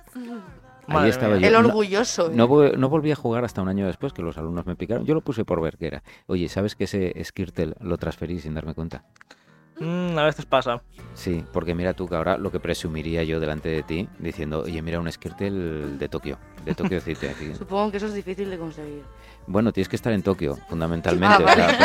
Madre 0.87 1.09
estaba 1.09 1.37
yo. 1.37 1.45
El 1.47 1.53
no- 1.53 1.59
orgulloso. 1.59 2.31
eh. 2.31 2.35
no 2.35 2.89
volví 2.89 3.11
a 3.11 3.15
jugar 3.15 3.45
hasta 3.45 3.61
un 3.61 3.69
año 3.69 3.85
después 3.85 4.11
que 4.13 4.21
los 4.23 4.37
alumnos 4.39 4.65
me 4.65 4.75
picaron. 4.75 5.05
Yo 5.05 5.13
lo 5.13 5.21
puse 5.21 5.45
por 5.45 5.61
ver 5.61 5.77
qué 5.77 5.87
era. 5.87 6.03
Oye, 6.25 6.49
¿sabes 6.49 6.75
que 6.75 6.85
ese 6.85 7.13
Skirtle 7.23 7.75
lo 7.79 7.97
transferí 7.97 8.39
sin 8.39 8.53
darme 8.55 8.73
cuenta? 8.73 9.05
Mm, 9.79 10.17
a 10.17 10.23
veces 10.25 10.45
pasa. 10.45 10.81
Sí, 11.15 11.43
porque 11.51 11.73
mira 11.75 11.93
tú 11.93 12.07
que 12.07 12.15
ahora 12.15 12.37
lo 12.37 12.51
que 12.51 12.59
presumiría 12.59 13.23
yo 13.23 13.39
delante 13.39 13.69
de 13.69 13.83
ti 13.83 14.07
diciendo, 14.19 14.61
oye, 14.65 14.81
mira 14.81 14.99
un 14.99 15.11
Skirtle 15.11 15.49
de 15.97 16.09
Tokio, 16.09 16.37
de 16.65 16.73
Tokio 16.75 16.99
City. 17.01 17.27
aquí". 17.27 17.53
Supongo 17.55 17.91
que 17.91 17.97
eso 17.97 18.07
es 18.07 18.13
difícil 18.13 18.49
de 18.49 18.57
conseguir. 18.57 19.03
Bueno, 19.47 19.71
tienes 19.73 19.89
que 19.89 19.95
estar 19.95 20.13
en 20.13 20.21
Tokio, 20.23 20.57
fundamentalmente. 20.69 21.43
Ah, 21.45 21.51
o 21.51 21.53
sea, 21.55 21.77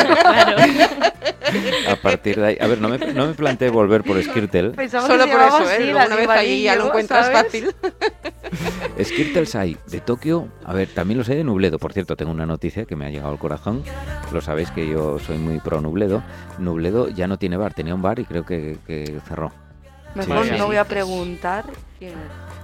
Claro. 1.49 1.91
a 1.91 1.95
partir 1.95 2.39
de 2.39 2.45
ahí. 2.45 2.57
A 2.61 2.67
ver, 2.67 2.79
no 2.79 2.89
me, 2.89 2.97
no 2.99 3.25
me 3.27 3.33
planteé 3.33 3.69
volver 3.69 4.03
por 4.03 4.21
Skirtle. 4.23 4.69
Pensaba 4.71 5.07
Solo 5.07 5.25
que 5.25 5.31
por 5.31 5.41
eso, 5.41 5.71
¿eh? 5.71 5.93
la 5.93 6.05
una 6.05 6.15
vez 6.15 6.29
ahí 6.29 6.63
ya 6.63 6.75
lo 6.75 6.87
encuentras 6.87 7.25
¿sabes? 7.25 7.43
fácil. 7.43 7.75
Skirtles 9.03 9.55
hay 9.55 9.77
de 9.87 9.99
Tokio. 9.99 10.47
A 10.63 10.73
ver, 10.73 10.89
también 10.89 11.17
los 11.17 11.27
hay 11.29 11.37
de 11.37 11.43
Nubledo. 11.43 11.79
Por 11.79 11.93
cierto, 11.93 12.15
tengo 12.15 12.31
una 12.31 12.45
noticia 12.45 12.85
que 12.85 12.95
me 12.95 13.05
ha 13.05 13.09
llegado 13.09 13.31
al 13.31 13.39
corazón. 13.39 13.83
Lo 14.31 14.41
sabéis 14.41 14.69
que 14.71 14.87
yo 14.87 15.17
soy 15.19 15.37
muy 15.37 15.59
pro 15.59 15.81
Nubledo. 15.81 16.23
Nubledo 16.59 17.09
ya 17.09 17.27
no 17.27 17.37
tiene 17.37 17.57
bar, 17.57 17.73
tenía 17.79 17.95
un 17.95 18.01
bar 18.01 18.19
y 18.19 18.25
creo 18.25 18.45
que, 18.45 18.77
que 18.85 19.21
cerró. 19.25 19.53
Mejor 20.13 20.43
sí, 20.43 20.51
no 20.51 20.57
sí. 20.57 20.63
voy 20.63 20.75
a 20.75 20.83
preguntar 20.83 21.63
quién 21.97 22.11
es. 22.11 22.17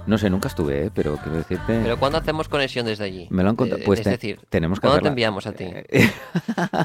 No 0.06 0.18
sé, 0.18 0.28
nunca 0.28 0.48
estuve, 0.48 0.86
¿eh? 0.86 0.90
pero 0.94 1.16
quiero 1.16 1.38
decirte... 1.38 1.80
Pero 1.82 1.98
¿cuándo 1.98 2.18
hacemos 2.18 2.48
conexión 2.48 2.84
desde 2.84 3.04
allí? 3.04 3.26
Me 3.30 3.42
lo 3.42 3.48
han 3.48 3.56
contado. 3.56 3.80
Eh, 3.80 3.84
Pues 3.86 4.00
es 4.00 4.04
te- 4.04 4.10
decir, 4.10 4.40
tenemos 4.50 4.78
que 4.78 4.82
¿cuándo 4.88 4.96
te 5.00 5.08
hacerla. 5.08 5.08
enviamos 5.08 5.46
a 5.46 5.52
ti? 5.52 5.64
Eh, 5.64 6.10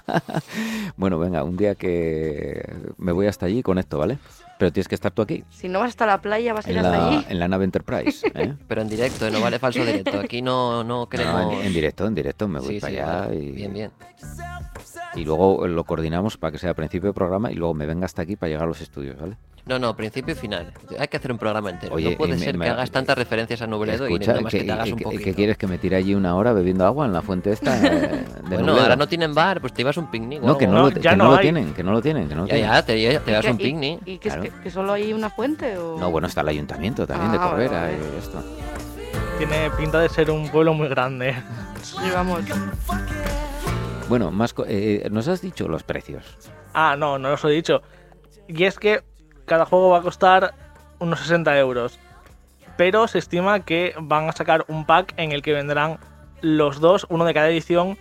bueno, 0.97 1.19
venga, 1.19 1.43
un 1.43 1.57
día 1.57 1.75
que 1.75 2.63
me 2.97 3.11
voy 3.11 3.27
hasta 3.27 3.47
allí 3.47 3.59
y 3.59 3.63
conecto, 3.63 3.97
¿vale? 3.97 4.17
Pero 4.57 4.71
tienes 4.71 4.87
que 4.87 4.95
estar 4.95 5.11
tú 5.11 5.21
aquí, 5.23 5.43
Si 5.49 5.67
no 5.67 5.79
vas 5.79 5.89
hasta 5.89 6.05
la 6.05 6.21
playa, 6.21 6.53
vas 6.53 6.65
a 6.65 6.71
ir 6.71 6.77
en 6.77 6.85
hasta 6.85 6.97
la, 6.97 7.07
allí. 7.07 7.25
en 7.29 7.39
la 7.39 7.47
nave 7.49 7.65
Enterprise. 7.65 8.25
¿eh? 8.33 8.55
Pero 8.67 8.81
en 8.81 8.87
directo, 8.89 9.29
no 9.29 9.41
vale 9.41 9.59
falso 9.59 9.83
directo. 9.83 10.19
Aquí 10.19 10.41
no, 10.41 10.83
no 10.83 11.07
queremos... 11.09 11.33
No, 11.43 11.59
en, 11.59 11.65
en 11.67 11.73
directo, 11.73 12.05
en 12.07 12.15
directo, 12.15 12.47
me 12.47 12.59
voy 12.59 12.75
Sí, 12.75 12.79
para 12.79 12.93
sí, 12.93 12.97
allá 12.99 13.17
vale. 13.27 13.35
y, 13.35 13.51
Bien, 13.51 13.73
bien. 13.73 13.91
Y 15.15 15.25
luego 15.25 15.67
lo 15.67 15.83
coordinamos 15.83 16.37
para 16.37 16.51
que 16.51 16.57
sea 16.57 16.73
principio 16.73 17.09
de 17.09 17.13
programa 17.13 17.51
y 17.51 17.55
luego 17.55 17.73
me 17.73 17.85
venga 17.85 18.05
hasta 18.05 18.21
aquí 18.21 18.35
para 18.35 18.49
llegar 18.49 18.63
a 18.65 18.67
los 18.67 18.81
estudios, 18.81 19.19
¿vale? 19.19 19.35
No, 19.63 19.77
no, 19.77 19.95
principio 19.95 20.33
y 20.33 20.35
final. 20.37 20.73
Hay 20.97 21.07
que 21.07 21.17
hacer 21.17 21.31
un 21.31 21.37
programa 21.37 21.69
entero. 21.69 21.93
Oye, 21.93 22.11
no 22.11 22.17
puede 22.17 22.35
y 22.35 22.39
ser 22.39 22.57
me- 22.57 22.65
que 22.65 22.71
hagas 22.71 22.89
tantas 22.89 23.15
referencias 23.15 23.61
a 23.61 23.67
Nubledo 23.67 24.07
y 24.09 24.13
Escucha, 24.13 24.31
nada 24.31 24.41
más 24.41 24.51
que, 24.51 24.57
¿qué, 24.59 24.65
te 24.65 24.71
hagas 24.71 24.85
qué- 24.87 24.93
un 24.93 24.99
poquito. 25.01 25.23
qué 25.23 25.33
quieres 25.35 25.57
que 25.57 25.67
me 25.67 25.77
tire 25.77 25.97
allí 25.97 26.15
una 26.15 26.35
hora 26.35 26.51
bebiendo 26.51 26.83
agua 26.83 27.05
en 27.05 27.13
la 27.13 27.21
fuente 27.21 27.51
esta? 27.51 27.77
eh, 27.77 27.89
de 27.91 28.41
Bueno, 28.41 28.59
Nubledo? 28.65 28.81
ahora 28.81 28.95
no 28.95 29.07
tienen 29.07 29.35
bar, 29.35 29.61
pues 29.61 29.71
te 29.73 29.81
ibas 29.83 29.95
a 29.97 29.99
un 30.01 30.09
picnic. 30.09 30.41
No, 30.41 30.57
que 30.57 30.65
no, 30.65 30.73
No, 30.73 30.81
lo, 30.83 30.89
ya 30.89 31.11
que 31.11 31.15
no 31.17 31.25
no 31.25 31.31
lo 31.33 31.39
tienen, 31.39 31.73
que 31.75 31.83
no 31.83 31.91
lo 31.91 32.01
tienen, 32.01 32.27
que 32.27 32.33
no 32.33 32.41
lo 32.41 32.47
Ya, 32.47 32.55
tienen. 32.55 32.71
ya, 32.71 32.85
te, 32.85 33.19
te 33.19 33.31
vas 33.33 33.45
a 33.45 33.51
un 33.51 33.61
¿Y- 33.61 33.63
picnic. 33.63 33.99
¿Y, 34.07 34.17
que, 34.17 34.29
es 34.29 34.33
Claro. 34.35 34.49
que, 34.51 34.63
que 34.63 34.71
solo 34.71 34.93
hay 34.93 35.13
una 35.13 35.29
fuente? 35.29 35.77
O... 35.77 35.99
No, 35.99 36.09
bueno, 36.09 36.25
está 36.27 36.41
el 36.41 36.47
ayuntamiento 36.47 37.05
también 37.05 37.31
de 37.31 37.37
Ah, 37.39 37.49
Corbera 37.51 37.91
y 37.91 38.17
esto. 38.17 38.43
Tiene 39.37 39.69
pinta 39.77 39.99
de 39.99 40.09
ser 40.09 40.31
un 40.31 40.49
pueblo 40.49 40.73
muy 40.73 40.87
grande. 40.87 41.35
Sí, 41.83 41.97
vamos. 42.11 42.39
Bueno, 44.11 44.29
más 44.29 44.53
co- 44.53 44.65
eh, 44.67 45.07
nos 45.09 45.29
has 45.29 45.39
dicho 45.39 45.69
los 45.69 45.83
precios. 45.83 46.25
Ah, 46.73 46.97
no, 46.97 47.17
no 47.17 47.31
os 47.31 47.45
he 47.45 47.47
dicho. 47.47 47.81
Y 48.45 48.65
es 48.65 48.77
que 48.77 49.03
cada 49.45 49.65
juego 49.65 49.91
va 49.91 49.99
a 49.99 50.01
costar 50.01 50.53
unos 50.99 51.21
60 51.21 51.57
euros. 51.57 51.97
Pero 52.75 53.07
se 53.07 53.19
estima 53.19 53.61
que 53.61 53.95
van 54.01 54.27
a 54.27 54.33
sacar 54.33 54.65
un 54.67 54.85
pack 54.85 55.13
en 55.15 55.31
el 55.31 55.41
que 55.41 55.53
vendrán 55.53 55.97
los 56.41 56.81
dos, 56.81 57.05
uno 57.09 57.23
de 57.23 57.33
cada 57.33 57.47
edición. 57.49 57.97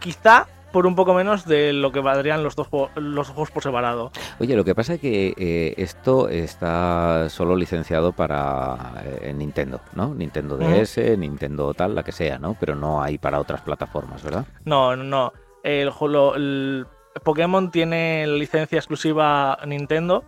Quizá 0.00 0.48
por 0.72 0.86
un 0.86 0.94
poco 0.94 1.14
menos 1.14 1.44
de 1.46 1.72
lo 1.72 1.92
que 1.92 2.00
valdrían 2.00 2.42
los 2.42 2.56
dos, 2.56 2.68
los 2.96 3.28
juegos 3.28 3.50
por 3.50 3.62
separado. 3.62 4.10
Oye, 4.40 4.56
lo 4.56 4.64
que 4.64 4.74
pasa 4.74 4.94
es 4.94 5.00
que 5.00 5.34
eh, 5.36 5.74
esto 5.76 6.28
está 6.28 7.28
solo 7.28 7.54
licenciado 7.56 8.12
para 8.12 8.94
eh, 9.04 9.32
Nintendo, 9.34 9.80
¿no? 9.94 10.14
Nintendo. 10.14 10.56
DS, 10.56 11.16
Nintendo 11.18 11.74
tal, 11.74 11.94
la 11.94 12.02
que 12.02 12.12
sea, 12.12 12.38
¿no? 12.38 12.56
Pero 12.58 12.74
no 12.74 13.02
hay 13.02 13.18
para 13.18 13.38
otras 13.38 13.60
plataformas, 13.60 14.22
¿verdad? 14.22 14.46
No, 14.64 14.96
no, 14.96 15.04
no. 15.04 15.32
El, 15.62 15.90
lo- 16.00 16.86
Pokémon 17.22 17.70
tiene 17.70 18.26
licencia 18.26 18.78
exclusiva 18.78 19.58
Nintendo 19.66 20.24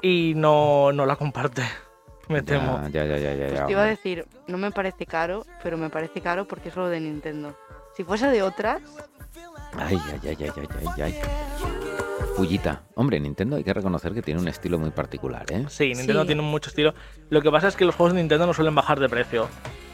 y 0.00 0.32
no, 0.36 0.92
no 0.92 1.04
la 1.06 1.16
comparte. 1.16 1.62
Me 2.28 2.42
temo. 2.42 2.80
Ya, 2.90 3.04
ya, 3.04 3.16
ya, 3.18 3.34
ya, 3.34 3.34
ya, 3.34 3.48
Pues 3.48 3.66
te 3.66 3.72
iba 3.72 3.82
a 3.82 3.86
decir, 3.86 4.26
no 4.46 4.58
me 4.58 4.70
parece 4.70 5.06
caro, 5.06 5.44
pero 5.62 5.76
me 5.78 5.88
parece 5.90 6.20
caro 6.20 6.46
porque 6.46 6.68
es 6.68 6.74
solo 6.74 6.88
de 6.88 7.00
Nintendo. 7.00 7.56
Si 7.96 8.04
fuese 8.04 8.28
de 8.28 8.42
otras, 8.42 8.80
Ay, 9.78 9.98
ay, 10.12 10.20
ay, 10.24 10.36
ay, 10.40 10.50
ay, 10.56 10.88
ay, 10.96 11.02
ay. 11.02 11.14
Pullita. 12.36 12.82
Hombre, 12.94 13.18
Nintendo 13.20 13.56
hay 13.56 13.64
que 13.64 13.72
reconocer 13.74 14.12
que 14.12 14.22
tiene 14.22 14.40
un 14.40 14.48
estilo 14.48 14.78
muy 14.78 14.90
particular, 14.90 15.44
¿eh? 15.50 15.64
Sí, 15.68 15.88
Nintendo 15.94 16.22
Sí. 16.22 16.26
tiene 16.28 16.42
mucho 16.42 16.70
estilo. 16.70 16.94
Lo 17.30 17.42
que 17.42 17.50
pasa 17.50 17.68
es 17.68 17.76
que 17.76 17.84
los 17.84 17.94
juegos 17.94 18.12
de 18.14 18.20
Nintendo 18.20 18.46
no 18.46 18.54
suelen 18.54 18.74
bajar 18.74 19.00
de 19.00 19.08
precio. 19.08 19.48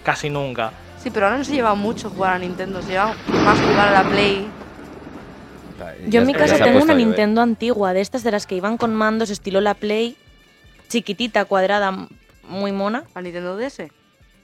Casi 0.05 0.29
nunca. 0.31 0.73
sí, 0.99 1.11
pero 1.11 1.27
ahora 1.27 1.37
no 1.39 1.45
se 1.45 1.53
lleva 1.53 1.75
mucho 1.75 2.09
jugar 2.11 2.35
a 2.35 2.39
Nintendo, 2.39 2.81
se 2.83 2.89
lleva 2.93 3.15
más 3.29 3.59
jugar 3.61 3.89
a 3.89 4.03
la 4.03 4.09
Play. 4.11 4.47
Yo 6.09 6.21
en 6.21 6.27
mi 6.27 6.33
casa 6.35 6.57
tengo 6.57 6.79
una 6.83 6.93
llover. 6.95 6.97
Nintendo 7.07 7.43
antigua, 7.43 7.93
de 7.93 8.01
estas 8.01 8.23
de 8.25 8.31
las 8.31 8.47
que 8.47 8.55
iban 8.57 8.79
con 8.79 8.95
mandos 8.95 9.29
estilo 9.31 9.61
la 9.61 9.75
Play, 9.75 10.17
chiquitita, 10.89 11.45
cuadrada, 11.45 12.09
muy 12.49 12.73
mona. 12.73 13.05
¿A 13.15 13.21
Nintendo 13.21 13.57
DS? 13.57 13.91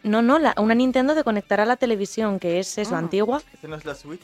No, 0.03 0.21
no, 0.23 0.39
la- 0.39 0.55
una 0.59 0.75
Nintendo 0.75 1.15
de 1.15 1.25
conectar 1.25 1.61
a 1.61 1.65
la 1.67 1.77
televisión, 1.77 2.39
que 2.39 2.59
es 2.59 2.77
eso, 2.79 2.95
Ah. 2.95 2.99
antigua. 2.99 3.41
¿Esta 3.55 3.69
no 3.69 3.77
es 3.77 3.85
la 3.87 3.95
Switch? 3.95 4.21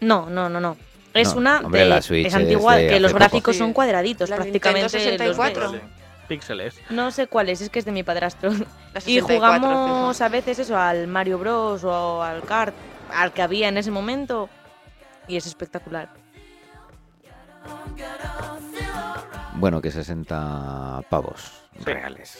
No, 0.00 0.28
no, 0.28 0.48
no, 0.48 0.60
no. 0.60 0.76
Es 1.12 1.32
No, 1.34 1.40
una 1.40 1.60
hombre, 1.60 1.80
de, 1.80 1.86
la 1.86 2.02
Switch 2.02 2.26
es 2.26 2.34
es 2.34 2.40
antigua, 2.40 2.76
de 2.76 2.88
que 2.88 3.00
los 3.00 3.12
gráficos 3.14 3.56
son 3.56 3.72
cuadraditos, 3.72 4.28
La 4.30 4.36
prácticamente. 4.36 4.98
Nintendo 4.98 5.24
los 5.24 5.36
64. 5.36 5.72
ves. 5.72 5.82
Píxeles. 6.28 6.74
No 6.90 7.10
sé 7.10 7.26
cuál 7.26 7.50
es, 7.50 7.60
es 7.60 7.68
que 7.70 7.78
es 7.78 7.84
de 7.84 7.92
mi 7.92 8.02
padrastro. 8.02 8.50
Y 8.52 9.20
64, 9.20 9.28
jugamos 9.60 10.20
a 10.20 10.28
veces 10.28 10.58
eso 10.58 10.76
al 10.76 11.06
Mario 11.06 11.38
Bros 11.38 11.84
o 11.84 12.22
al 12.22 12.42
kart, 12.42 12.74
al 13.12 13.32
que 13.32 13.42
había 13.42 13.68
en 13.68 13.76
ese 13.78 13.90
momento. 13.90 14.48
Y 15.28 15.36
es 15.36 15.46
espectacular. 15.46 16.08
Bueno, 19.54 19.80
que 19.80 19.90
60 19.90 21.02
pavos 21.08 21.52
Sí. 21.78 21.84
reales. 21.84 22.38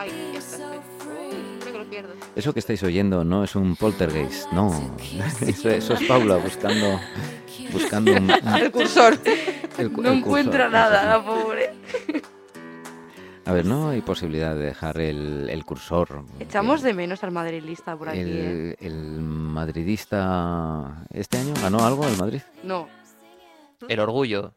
Ay, 0.00 0.30
ya 0.32 0.38
está. 0.38 0.70
Eso 2.36 2.52
que 2.52 2.60
estáis 2.60 2.82
oyendo 2.84 3.24
no 3.24 3.42
es 3.44 3.56
un 3.56 3.74
poltergeist, 3.76 4.50
no. 4.52 4.70
Eso, 5.40 5.70
eso 5.70 5.94
es 5.94 6.02
Paula 6.04 6.36
buscando, 6.36 7.00
buscando 7.72 8.12
un, 8.12 8.30
un- 8.30 8.54
El 8.56 8.70
cursor. 8.70 9.18
el 9.78 9.92
No 9.92 10.10
el 10.12 10.18
encuentra 10.18 10.64
cursor. 10.66 10.72
nada, 10.72 11.04
la 11.18 11.24
pobre. 11.24 11.70
A 13.44 13.52
ver, 13.52 13.64
no 13.66 13.88
hay 13.88 14.02
posibilidad 14.02 14.54
de 14.54 14.66
dejar 14.66 15.00
el, 15.00 15.48
el 15.50 15.64
cursor. 15.64 16.24
Echamos 16.38 16.82
de 16.82 16.92
menos 16.94 17.24
al 17.24 17.30
madrilista 17.32 17.96
por 17.96 18.10
aquí, 18.10 18.20
¿eh? 18.20 18.76
el, 18.80 18.86
el 18.86 19.20
madridista. 19.20 21.04
¿Este 21.10 21.38
año 21.38 21.54
ganó 21.62 21.84
algo 21.84 22.06
el 22.06 22.16
Madrid? 22.18 22.42
No, 22.62 22.88
El 23.88 24.00
orgullo, 24.00 24.52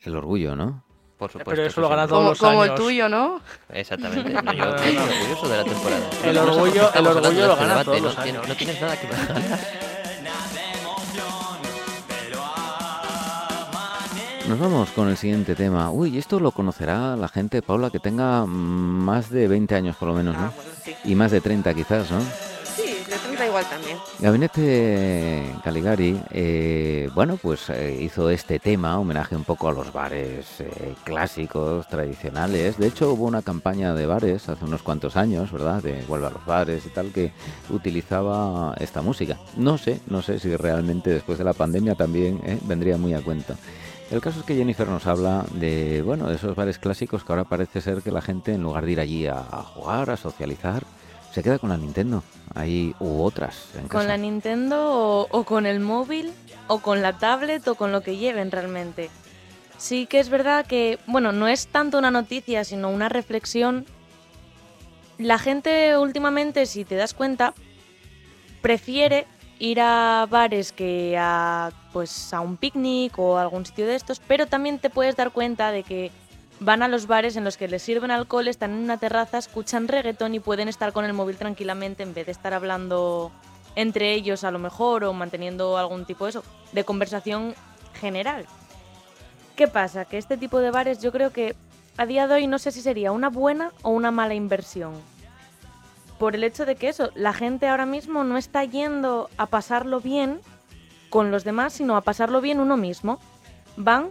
El 0.00 0.14
orgullo, 0.16 0.54
¿no? 0.56 0.84
Por 1.18 1.30
supuesto. 1.30 1.50
Pero 1.50 1.66
eso 1.66 1.80
lo 1.80 1.88
gana 1.88 2.02
siempre. 2.06 2.16
todos 2.16 2.20
como, 2.20 2.30
los 2.30 2.38
como 2.38 2.64
el 2.64 2.70
años. 2.70 2.80
tuyo, 2.80 3.08
¿no? 3.08 3.40
Exactamente. 3.70 4.30
No, 4.42 4.52
yo 4.52 4.64
estoy 4.76 4.92
no. 4.94 5.02
orgulloso 5.04 5.48
de 5.48 5.56
la 5.56 5.64
temporada. 5.64 6.02
El 6.02 6.08
por 6.08 6.22
qué 6.22 6.38
orgullo- 6.40 6.90
el 6.94 7.06
orgullo 7.06 7.30
de 7.30 7.46
lo 7.46 7.52
este 7.52 7.64
gana 7.64 7.68
debate, 7.68 7.84
todos 7.84 8.00
los 8.02 8.18
años. 8.18 8.48
no 8.48 8.54
tienes 8.56 8.80
nada 8.80 8.96
que 9.00 9.06
ganar. 9.08 9.42
Nos 14.48 14.60
vamos 14.60 14.90
con 14.90 15.08
el 15.08 15.16
siguiente 15.16 15.56
tema. 15.56 15.90
Uy, 15.90 16.18
esto 16.18 16.38
lo 16.38 16.52
conocerá 16.52 17.16
la 17.16 17.26
gente, 17.26 17.62
Paula, 17.62 17.90
que 17.90 17.98
tenga 17.98 18.46
más 18.46 19.28
de 19.28 19.48
20 19.48 19.74
años 19.74 19.96
por 19.96 20.06
lo 20.08 20.14
menos, 20.14 20.36
¿no? 20.36 20.52
Y 21.04 21.16
más 21.16 21.32
de 21.32 21.40
30 21.40 21.74
quizás, 21.74 22.10
¿no? 22.12 22.18
Sí, 23.36 23.42
de 23.42 23.46
30 23.46 23.46
igual 23.46 23.64
también. 23.66 23.98
Gabinete 24.18 25.54
Caligari, 25.62 26.20
eh, 26.30 27.10
bueno, 27.14 27.36
pues 27.36 27.68
eh, 27.70 27.98
hizo 28.00 28.30
este 28.30 28.58
tema, 28.58 28.98
homenaje 28.98 29.36
un 29.36 29.44
poco 29.44 29.68
a 29.68 29.72
los 29.72 29.92
bares 29.92 30.60
eh, 30.60 30.94
clásicos, 31.04 31.86
tradicionales. 31.88 32.78
De 32.78 32.86
hecho, 32.86 33.12
hubo 33.12 33.24
una 33.24 33.42
campaña 33.42 33.94
de 33.94 34.06
bares 34.06 34.48
hace 34.48 34.64
unos 34.64 34.82
cuantos 34.82 35.16
años, 35.16 35.52
¿verdad? 35.52 35.82
De 35.82 36.02
vuelve 36.08 36.26
a 36.26 36.30
los 36.30 36.44
bares 36.46 36.86
y 36.86 36.90
tal, 36.90 37.12
que 37.12 37.32
utilizaba 37.70 38.74
esta 38.78 39.02
música. 39.02 39.38
No 39.56 39.78
sé, 39.78 40.00
no 40.08 40.22
sé 40.22 40.38
si 40.38 40.56
realmente 40.56 41.10
después 41.10 41.38
de 41.38 41.44
la 41.44 41.52
pandemia 41.52 41.94
también 41.94 42.40
vendría 42.62 42.96
muy 42.96 43.14
a 43.14 43.20
cuenta. 43.20 43.56
El 44.10 44.20
caso 44.20 44.40
es 44.40 44.46
que 44.46 44.54
Jennifer 44.54 44.88
nos 44.88 45.06
habla 45.06 45.44
de, 45.52 46.00
bueno, 46.02 46.28
de 46.28 46.36
esos 46.36 46.54
bares 46.54 46.78
clásicos 46.78 47.24
que 47.24 47.32
ahora 47.32 47.44
parece 47.44 47.80
ser 47.80 48.02
que 48.02 48.12
la 48.12 48.22
gente, 48.22 48.54
en 48.54 48.62
lugar 48.62 48.86
de 48.86 48.92
ir 48.92 49.00
allí 49.00 49.26
a 49.26 49.42
jugar, 49.74 50.10
a 50.10 50.16
socializar, 50.16 50.84
se 51.36 51.42
queda 51.42 51.58
con 51.58 51.68
la 51.68 51.76
Nintendo. 51.76 52.22
Hay 52.54 52.94
u 52.98 53.20
otras 53.20 53.68
en 53.74 53.82
Con 53.82 53.88
casa. 53.88 54.08
la 54.08 54.16
Nintendo 54.16 54.90
o, 54.90 55.28
o 55.30 55.44
con 55.44 55.66
el 55.66 55.80
móvil 55.80 56.32
o 56.66 56.78
con 56.78 57.02
la 57.02 57.18
tablet 57.18 57.68
o 57.68 57.74
con 57.74 57.92
lo 57.92 58.00
que 58.02 58.16
lleven 58.16 58.50
realmente. 58.50 59.10
Sí 59.76 60.06
que 60.06 60.18
es 60.18 60.30
verdad 60.30 60.64
que, 60.64 60.98
bueno, 61.06 61.32
no 61.32 61.46
es 61.46 61.66
tanto 61.66 61.98
una 61.98 62.10
noticia, 62.10 62.64
sino 62.64 62.88
una 62.88 63.10
reflexión. 63.10 63.84
La 65.18 65.38
gente 65.38 65.98
últimamente, 65.98 66.64
si 66.64 66.86
te 66.86 66.94
das 66.94 67.12
cuenta, 67.12 67.52
prefiere 68.62 69.26
ir 69.58 69.78
a 69.82 70.26
bares 70.30 70.72
que 70.72 71.16
a 71.18 71.70
pues 71.92 72.32
a 72.32 72.40
un 72.40 72.56
picnic 72.56 73.18
o 73.18 73.36
a 73.36 73.42
algún 73.42 73.66
sitio 73.66 73.86
de 73.86 73.94
estos, 73.96 74.20
pero 74.26 74.46
también 74.46 74.78
te 74.78 74.88
puedes 74.88 75.16
dar 75.16 75.32
cuenta 75.32 75.70
de 75.70 75.82
que 75.82 76.10
van 76.60 76.82
a 76.82 76.88
los 76.88 77.06
bares 77.06 77.36
en 77.36 77.44
los 77.44 77.56
que 77.56 77.68
les 77.68 77.82
sirven 77.82 78.10
alcohol, 78.10 78.48
están 78.48 78.72
en 78.72 78.78
una 78.78 78.96
terraza, 78.96 79.38
escuchan 79.38 79.88
reggaetón 79.88 80.34
y 80.34 80.40
pueden 80.40 80.68
estar 80.68 80.92
con 80.92 81.04
el 81.04 81.12
móvil 81.12 81.36
tranquilamente 81.36 82.02
en 82.02 82.14
vez 82.14 82.26
de 82.26 82.32
estar 82.32 82.54
hablando 82.54 83.32
entre 83.74 84.14
ellos 84.14 84.42
a 84.42 84.50
lo 84.50 84.58
mejor 84.58 85.04
o 85.04 85.12
manteniendo 85.12 85.76
algún 85.76 86.06
tipo 86.06 86.24
de 86.24 86.30
eso, 86.30 86.44
de 86.72 86.84
conversación 86.84 87.54
general. 87.94 88.46
¿Qué 89.54 89.68
pasa? 89.68 90.04
Que 90.04 90.18
este 90.18 90.36
tipo 90.36 90.58
de 90.58 90.70
bares 90.70 91.00
yo 91.00 91.12
creo 91.12 91.30
que 91.30 91.54
a 91.96 92.06
día 92.06 92.26
de 92.26 92.34
hoy 92.34 92.46
no 92.46 92.58
sé 92.58 92.72
si 92.72 92.80
sería 92.80 93.12
una 93.12 93.28
buena 93.30 93.72
o 93.82 93.90
una 93.90 94.10
mala 94.10 94.34
inversión. 94.34 94.94
Por 96.18 96.34
el 96.34 96.44
hecho 96.44 96.64
de 96.64 96.76
que 96.76 96.88
eso, 96.88 97.10
la 97.14 97.34
gente 97.34 97.68
ahora 97.68 97.86
mismo 97.86 98.24
no 98.24 98.38
está 98.38 98.64
yendo 98.64 99.28
a 99.36 99.46
pasarlo 99.46 100.00
bien 100.00 100.40
con 101.10 101.30
los 101.30 101.44
demás, 101.44 101.74
sino 101.74 101.96
a 101.96 102.00
pasarlo 102.00 102.40
bien 102.40 102.60
uno 102.60 102.76
mismo. 102.76 103.20
Van, 103.76 104.08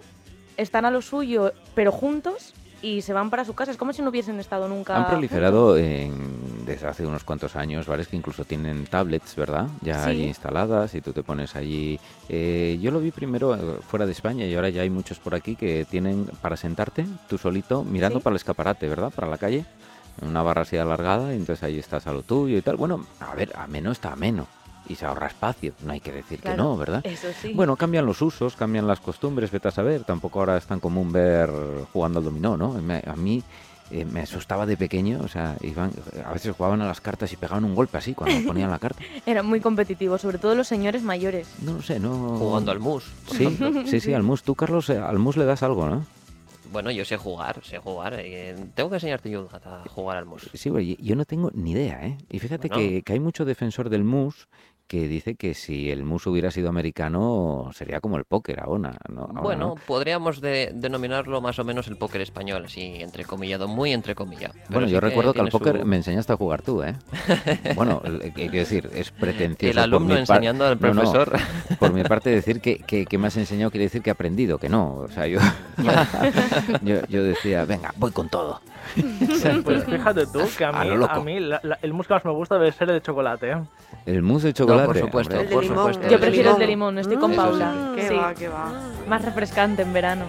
están 0.58 0.86
a 0.86 0.92
lo 0.92 1.02
suyo, 1.02 1.52
pero 1.74 1.92
juntos, 1.92 2.54
y 2.82 3.02
se 3.02 3.14
van 3.14 3.30
para 3.32 3.46
su 3.46 3.54
casa. 3.56 3.72
Es 3.72 3.78
como 3.78 3.94
si 3.94 4.02
no 4.04 4.10
hubiesen 4.10 4.40
estado 4.40 4.68
nunca. 4.68 4.96
Han 4.96 5.08
proliferado 5.08 5.76
en- 5.78 6.66
desde 6.66 6.88
hace 6.88 7.06
unos 7.06 7.24
cuantos 7.24 7.56
años 7.56 7.88
bares 7.88 8.08
que 8.08 8.16
incluso 8.16 8.46
tienen 8.46 8.86
tablets, 8.86 9.36
¿verdad? 9.36 9.68
Ya 9.82 10.04
Sí. 10.04 10.10
allí 10.12 10.24
instaladas 10.26 10.94
y 10.94 11.02
tú 11.02 11.12
te 11.12 11.24
pones 11.24 11.56
allí. 11.56 12.00
Eh, 12.30 12.78
yo 12.82 12.92
lo 12.92 13.00
vi 13.00 13.10
primero 13.12 13.56
eh, 13.56 13.80
fuera 13.88 14.06
de 14.06 14.12
España 14.12 14.46
y 14.46 14.54
ahora 14.54 14.70
ya 14.70 14.84
hay 14.84 14.90
muchos 14.92 15.18
por 15.20 15.34
aquí 15.34 15.56
que 15.56 15.86
tienen 15.90 16.26
para 16.42 16.58
sentarte 16.58 17.06
tú 17.28 17.38
solito 17.40 17.84
mirando 17.84 18.20
Sí. 18.20 18.24
para 18.24 18.34
el 18.34 18.38
escaparate, 18.38 18.88
¿verdad? 18.88 19.12
Para 19.12 19.28
la 19.28 19.38
calle. 19.40 19.66
Una 20.22 20.44
barra 20.44 20.62
así 20.62 20.78
alargada 20.78 21.34
y 21.34 21.38
entonces 21.38 21.64
ahí 21.64 21.80
estás 21.80 22.06
a 22.08 22.14
lo 22.14 22.22
tuyo 22.22 22.58
y 22.58 22.62
tal. 22.62 22.76
Bueno, 22.78 23.06
a 23.20 23.34
ver, 23.36 23.52
ameno 23.56 23.92
está 23.92 24.14
ameno. 24.14 24.48
Y 24.88 24.96
se 24.96 25.06
ahorra 25.06 25.28
espacio, 25.28 25.74
no 25.84 25.94
hay 25.94 26.00
que 26.00 26.12
decir 26.12 26.40
que 26.42 26.56
no, 26.56 26.78
¿verdad? 26.78 27.02
Eso 27.06 27.28
sí. 27.42 27.54
Bueno, 27.54 27.76
cambian 27.76 28.06
los 28.06 28.22
usos, 28.22 28.56
cambian 28.56 28.86
las 28.88 29.00
costumbres, 29.00 29.50
vete 29.52 29.68
a 29.68 29.72
saber. 29.72 30.04
Tampoco 30.04 30.40
ahora 30.40 30.58
es 30.58 30.66
tan 30.66 30.80
común 30.80 31.12
ver 31.12 31.50
jugando 31.92 32.20
al 32.20 32.26
dominó, 32.26 32.56
¿no? 32.56 32.76
A 32.76 33.16
mí 33.16 33.44
eh, 33.92 34.06
me 34.06 34.22
asustaba 34.22 34.66
de 34.66 34.78
pequeño, 34.78 35.22
o 35.24 35.28
sea, 35.28 35.56
iban, 35.62 35.92
a 36.24 36.34
veces 36.34 36.56
jugaban 36.56 36.82
a 36.82 36.88
las 36.88 37.02
cartas 37.02 37.32
y 37.34 37.36
pegaban 37.38 37.66
un 37.66 37.74
golpe 37.76 37.98
así 37.98 38.14
cuando 38.14 38.36
ponían 38.48 38.70
la 38.70 38.80
carta. 38.80 39.02
Era 39.26 39.42
muy 39.44 39.60
competitivo, 39.60 40.18
sobre 40.18 40.38
todo 40.38 40.54
los 40.56 40.68
señores 40.68 41.02
mayores. 41.04 41.48
No 41.62 41.74
lo 41.74 41.82
sé, 41.82 42.00
no... 42.00 42.38
Jugando 42.38 42.72
al 42.72 42.80
mus. 42.80 43.06
Sí, 43.32 43.58
sí, 43.88 44.00
sí, 44.00 44.14
al 44.14 44.24
mus. 44.24 44.44
Tú, 44.44 44.54
Carlos, 44.56 44.90
eh, 44.90 44.98
al 45.00 45.18
mus 45.20 45.36
le 45.38 45.46
das 45.46 45.64
algo, 45.64 45.88
¿no? 45.88 46.06
Bueno, 46.72 46.92
yo 46.92 47.06
sé 47.06 47.16
jugar, 47.16 47.62
sé 47.64 47.78
jugar. 47.78 48.16
eh, 48.20 48.56
tengo 48.74 48.90
que 48.90 48.96
enseñarte 48.96 49.30
yo 49.30 49.48
a 49.54 49.88
jugar 49.88 50.18
al 50.18 50.26
mus. 50.26 50.50
Sí, 50.56 50.70
güey, 50.70 50.98
yo 51.00 51.16
no 51.16 51.24
tengo 51.24 51.50
ni 51.54 51.72
idea, 51.72 52.06
¿eh? 52.06 52.18
Y 52.30 52.40
fíjate 52.40 52.68
Bueno. 52.68 52.82
que, 52.84 53.02
que 53.04 53.14
hay 53.14 53.20
mucho 53.20 53.46
defensor 53.46 53.90
del 53.90 54.04
mus 54.04 54.48
que 54.88 55.08
dice 55.08 55.36
que 55.36 55.54
si 55.54 55.90
el 55.90 56.04
mus 56.04 56.28
hubiera 56.28 56.52
sido 56.52 56.70
americano 56.70 57.70
sería 57.74 58.00
como 58.00 58.18
el 58.18 58.26
póker 58.26 58.60
ahora, 58.60 58.96
¿no? 59.10 59.22
Ahora, 59.24 59.42
Bueno, 59.42 59.68
¿no? 59.70 59.76
podríamos 59.76 60.42
de- 60.42 60.72
denominarlo 60.76 61.42
más 61.42 61.58
o 61.60 61.64
menos 61.64 61.88
el 61.88 61.98
póker 61.98 62.22
español, 62.22 62.66
así 62.66 62.98
entrecomillado, 63.02 63.68
muy 63.68 63.94
entrecomillado. 63.94 64.54
Bueno, 64.70 64.88
sí 64.88 64.94
yo 64.94 65.00
recuerdo 65.00 65.34
que 65.34 65.40
al 65.42 65.50
tiene 65.50 65.60
póker 65.60 65.80
su- 65.82 65.86
me 65.88 65.96
enseñaste 65.96 66.34
a 66.34 66.38
jugar 66.38 66.62
tú, 66.62 66.84
¿eh? 66.84 66.96
bueno, 67.76 68.02
eh, 68.22 68.32
quiero 68.34 68.52
decir, 68.52 68.90
es 68.94 69.12
pretencioso. 69.12 69.72
El 69.72 69.76
por 69.76 69.84
alumno 69.84 70.16
mi 70.16 70.26
par- 70.26 70.38
enseñando 70.38 70.66
al 70.66 70.76
no, 70.76 70.80
profesor. 70.80 71.34
por 71.80 71.92
mi 71.94 72.04
parte, 72.04 72.30
decir 72.30 72.62
que, 72.62 72.78
que, 72.78 73.06
que 73.06 73.18
me 73.18 73.28
has 73.28 73.38
enseñado 73.38 73.72
quiere 73.72 73.86
decir 73.86 74.02
que 74.04 74.10
he 74.10 74.14
aprendido, 74.14 74.60
que 74.60 74.70
no. 74.70 74.98
O 74.98 75.10
sea, 75.10 75.26
yo, 75.28 75.40
yo, 76.82 77.02
yo 77.10 77.24
decía, 77.24 77.66
venga, 77.66 77.92
voy 77.98 78.12
con 78.12 78.30
todo. 78.30 78.62
Pues 79.64 79.84
fíjate 79.86 80.26
tú 80.28 80.40
que 80.58 80.66
a 80.66 80.70
A 80.70 80.84
mí, 80.84 80.90
lo 80.90 80.98
loco. 80.98 81.14
a 81.14 81.20
mí 81.24 81.40
la- 81.40 81.60
la- 81.64 81.80
el 81.82 81.94
mousse 81.94 82.08
que 82.08 82.14
más 82.14 82.26
me 82.26 82.32
gusta 82.32 82.56
debe 82.56 82.72
ser 82.72 82.90
el 82.90 82.96
de 82.96 83.02
chocolate. 83.02 83.52
¿eh? 83.52 83.58
El 84.06 84.22
mousse 84.22 84.48
de 84.48 84.54
chocolate. 84.54 84.86
por 84.86 84.98
supuesto. 85.00 85.34
hombre. 85.34 85.44
El 85.44 85.50
de 85.50 85.54
por 85.56 85.64
limón. 85.64 85.78
supuesto. 85.78 86.04
el 86.04 86.10
Yo 86.12 86.20
prefiero 86.20 86.52
el 86.54 86.58
de 86.60 86.68
limón, 86.68 86.98
estoy 87.00 87.18
con 87.18 87.32
sí. 87.32 87.38
Paula. 87.38 87.92
Qué 87.96 88.08
Sí, 88.08 88.16
va, 88.16 88.34
qué 88.34 88.48
va. 88.48 88.72
más 89.08 89.22
refrescante 89.24 89.82
en 89.82 89.94
verano. 89.94 90.26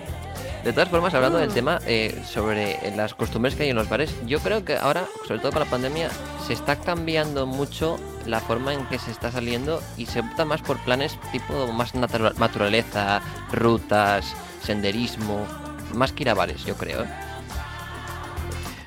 De 0.64 0.72
todas 0.72 0.88
formas, 0.88 1.14
hablando 1.14 1.38
del 1.38 1.52
tema 1.52 1.78
eh, 1.86 2.22
sobre 2.26 2.72
eh, 2.88 2.92
las 2.96 3.14
costumbres 3.14 3.54
que 3.54 3.62
hay 3.62 3.68
en 3.70 3.76
los 3.76 3.88
bares, 3.88 4.12
yo 4.26 4.40
creo 4.40 4.64
que 4.64 4.76
ahora, 4.76 5.04
sobre 5.28 5.38
todo 5.38 5.52
con 5.52 5.60
la 5.60 5.70
pandemia, 5.70 6.08
se 6.44 6.54
está 6.54 6.74
cambiando 6.74 7.46
mucho 7.46 8.00
la 8.26 8.40
forma 8.40 8.74
en 8.74 8.84
que 8.86 8.98
se 8.98 9.12
está 9.12 9.30
saliendo 9.30 9.80
y 9.96 10.06
se 10.06 10.20
opta 10.20 10.44
más 10.44 10.62
por 10.62 10.78
planes 10.78 11.16
tipo 11.30 11.70
más 11.72 11.94
natura- 11.94 12.32
naturaleza, 12.38 13.20
rutas, 13.52 14.34
senderismo, 14.60 15.46
más 15.94 16.10
que 16.12 16.24
ir 16.24 16.30
a 16.30 16.34
bares, 16.34 16.64
yo 16.64 16.74
creo. 16.74 17.02
¿eh? 17.04 17.06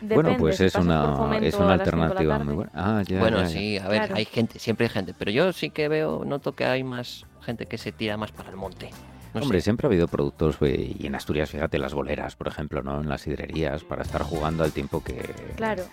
Bueno, 0.01 0.35
pues 0.37 0.59
es 0.61 0.75
una, 0.75 1.37
es 1.41 1.55
una 1.55 1.73
alternativa 1.73 2.39
muy 2.39 2.53
buena. 2.55 2.71
Ah, 2.73 3.03
ya, 3.05 3.19
bueno, 3.19 3.37
ya, 3.37 3.43
ya. 3.43 3.49
sí, 3.49 3.77
a 3.77 3.87
ver, 3.87 3.99
Claro. 4.01 4.15
hay 4.15 4.25
gente, 4.25 4.59
siempre 4.59 4.85
hay 4.85 4.89
gente, 4.91 5.13
pero 5.17 5.31
yo 5.31 5.51
sí 5.53 5.69
que 5.69 5.87
veo, 5.87 6.23
noto 6.25 6.53
que 6.53 6.65
hay 6.65 6.83
más 6.83 7.25
gente 7.41 7.65
que 7.65 7.77
se 7.77 7.91
tira 7.91 8.17
más 8.17 8.31
para 8.31 8.49
el 8.49 8.55
monte. 8.55 8.89
No 9.33 9.41
Hombre, 9.41 9.59
sé. 9.59 9.65
siempre 9.65 9.85
ha 9.85 9.89
habido 9.89 10.07
productos, 10.07 10.57
eh, 10.61 10.95
y 10.97 11.05
en 11.05 11.13
Asturias, 11.15 11.51
fíjate, 11.51 11.77
las 11.77 11.93
boleras, 11.93 12.35
por 12.35 12.47
ejemplo, 12.47 12.81
¿no? 12.81 12.99
En 13.01 13.07
las 13.09 13.21
sidrerías, 13.21 13.83
para 13.83 14.01
estar 14.01 14.23
jugando 14.23 14.63
al 14.63 14.71
tiempo 14.71 15.03
que... 15.03 15.17
Claro. 15.55 15.83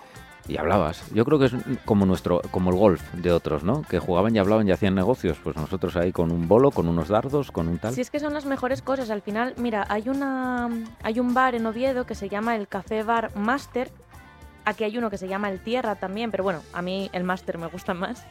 Y 0.47 0.57
hablabas. 0.57 1.11
Yo 1.13 1.25
creo 1.25 1.39
que 1.39 1.45
es 1.45 1.53
como 1.83 2.05
nuestro, 2.05 2.41
como 2.51 2.69
el 2.69 2.77
golf 2.77 3.01
de 3.13 3.31
otros, 3.31 3.63
¿no? 3.63 3.81
Que 3.81 3.99
jugaban 3.99 4.35
y 4.35 4.39
hablaban 4.39 4.67
y 4.67 4.71
hacían 4.71 4.95
negocios. 4.95 5.37
Pues 5.43 5.57
nosotros 5.57 5.95
ahí 5.97 6.11
con 6.11 6.31
un 6.31 6.47
bolo, 6.47 6.71
con 6.71 6.87
unos 6.87 7.09
dardos, 7.09 7.51
con 7.51 7.67
un 7.67 7.79
tal. 7.79 7.93
Si 7.93 8.01
es 8.01 8.09
que 8.09 8.19
son 8.19 8.33
las 8.33 8.45
mejores 8.45 8.81
cosas. 8.81 9.09
Al 9.09 9.21
final, 9.21 9.53
mira, 9.57 9.85
hay 9.89 10.07
una 10.07 10.69
hay 11.03 11.19
un 11.19 11.33
bar 11.33 11.55
en 11.55 11.65
Oviedo 11.65 12.05
que 12.05 12.15
se 12.15 12.29
llama 12.29 12.55
el 12.55 12.67
Café 12.67 13.03
Bar 13.03 13.35
Master. 13.35 13.91
Aquí 14.63 14.83
hay 14.83 14.97
uno 14.97 15.09
que 15.09 15.17
se 15.17 15.27
llama 15.27 15.49
el 15.49 15.59
Tierra 15.59 15.95
también, 15.95 16.31
pero 16.31 16.43
bueno, 16.43 16.61
a 16.73 16.81
mí 16.81 17.09
el 17.13 17.23
Master 17.23 17.57
me 17.57 17.67
gusta 17.67 17.93
más. 17.93 18.25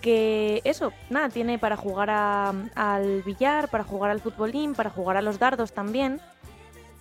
Que 0.00 0.60
eso, 0.64 0.92
nada, 1.10 1.28
tiene 1.30 1.58
para 1.58 1.76
jugar 1.76 2.10
al 2.10 3.22
billar, 3.22 3.68
para 3.68 3.84
jugar 3.84 4.10
al 4.10 4.20
futbolín, 4.20 4.74
para 4.74 4.90
jugar 4.90 5.16
a 5.16 5.22
los 5.22 5.38
dardos 5.38 5.72
también. 5.72 6.20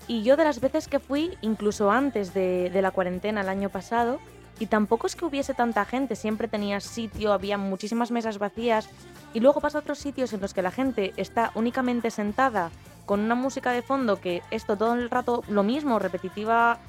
Y 0.08 0.24
yo 0.24 0.36
de 0.36 0.44
las 0.44 0.60
veces 0.60 0.88
que 0.88 1.00
fui, 1.00 1.38
incluso 1.42 1.92
antes 1.92 2.34
de, 2.34 2.70
de 2.70 2.82
la 2.82 2.92
cuarentena 2.92 3.42
el 3.42 3.50
año 3.50 3.70
pasado, 3.70 4.20
y 4.60 4.68
tampoco 4.68 5.08
es 5.08 5.16
que 5.16 5.26
hubiese 5.26 5.54
tanta 5.54 5.86
gente, 5.86 6.16
siempre 6.16 6.48
tenías 6.48 6.84
sitio, 6.84 7.34
había 7.34 7.58
muchísimas 7.58 8.12
mesas 8.12 8.38
vacías, 8.38 8.90
y 9.34 9.40
luego 9.40 9.62
vas 9.62 9.76
a 9.76 9.80
otros 9.80 10.00
sitios 10.00 10.34
en 10.34 10.42
los 10.42 10.54
que 10.54 10.62
la 10.62 10.72
gente 10.72 11.14
está 11.18 11.52
únicamente 11.56 12.12
sentada 12.12 12.70
con 13.06 13.20
una 13.20 13.36
música 13.36 13.72
de 13.72 13.82
fondo 13.82 14.20
que 14.20 14.42
esto 14.52 14.78
todo 14.78 14.94
el 14.94 15.10
rato 15.10 15.44
lo 15.48 15.64
mismo, 15.64 16.00
repetitiva, 16.00 16.80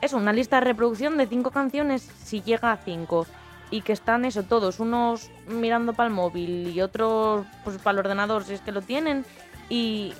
eso, 0.00 0.16
una 0.16 0.32
lista 0.32 0.56
de 0.56 0.66
reproducción 0.66 1.16
de 1.18 1.26
cinco 1.26 1.50
canciones 1.50 2.08
si 2.24 2.42
llega 2.42 2.72
a 2.72 2.76
cinco. 2.76 3.26
Y 3.70 3.82
que 3.82 3.92
están 3.92 4.24
eso, 4.24 4.44
todos, 4.44 4.80
unos 4.80 5.30
mirando 5.46 5.92
para 5.92 6.08
el 6.08 6.14
móvil 6.14 6.68
y 6.68 6.80
otros 6.80 7.44
pues 7.64 7.76
para 7.76 7.92
el 7.92 7.98
ordenador 7.98 8.44
si 8.44 8.54
es 8.54 8.62
que 8.62 8.72
lo 8.72 8.80
tienen. 8.80 9.26
Y 9.68 10.14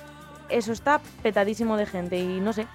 eso 0.49 0.71
está 0.71 1.01
petadísimo 1.23 1.77
de 1.77 1.85
gente 1.85 2.17
y 2.17 2.39
no 2.39 2.53
sé. 2.53 2.67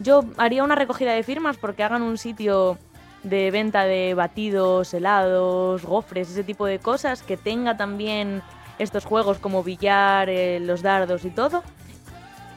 Yo 0.00 0.24
haría 0.36 0.64
una 0.64 0.74
recogida 0.74 1.12
de 1.12 1.22
firmas 1.22 1.56
porque 1.56 1.82
hagan 1.82 2.02
un 2.02 2.18
sitio 2.18 2.78
de 3.22 3.50
venta 3.50 3.84
de 3.84 4.14
batidos, 4.14 4.92
helados, 4.92 5.84
gofres, 5.84 6.30
ese 6.30 6.44
tipo 6.44 6.66
de 6.66 6.78
cosas, 6.78 7.22
que 7.22 7.36
tenga 7.36 7.76
también 7.76 8.42
estos 8.78 9.04
juegos 9.04 9.38
como 9.38 9.62
billar, 9.62 10.28
eh, 10.28 10.60
los 10.60 10.82
dardos 10.82 11.24
y 11.24 11.30
todo. 11.30 11.62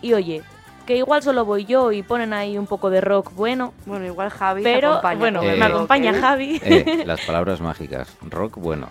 Y 0.02 0.14
oye, 0.14 0.44
que 0.88 0.98
igual 0.98 1.22
solo 1.22 1.46
voy 1.46 1.66
yo 1.66 1.92
y 1.92 2.02
ponen 2.02 2.34
ahí 2.34 2.58
un 2.58 2.66
poco 2.66 2.90
de 2.90 3.00
rock 3.02 3.32
bueno, 3.36 3.74
Bueno, 3.86 4.06
igual 4.06 4.30
Javi 4.32 4.64
te 4.64 4.74
pero 4.74 4.90
acompaña 4.94 5.20
bueno, 5.20 5.44
Eh, 5.44 5.56
me 5.58 5.68
rock, 5.68 5.76
acompaña 5.76 6.12
¿eh? 6.12 6.14
Javi. 6.20 6.62
Eh, 6.64 7.04
las 7.06 7.22
palabras 7.22 7.62
mágicas. 7.62 8.18
Rock, 8.28 8.58
bueno. 8.58 8.88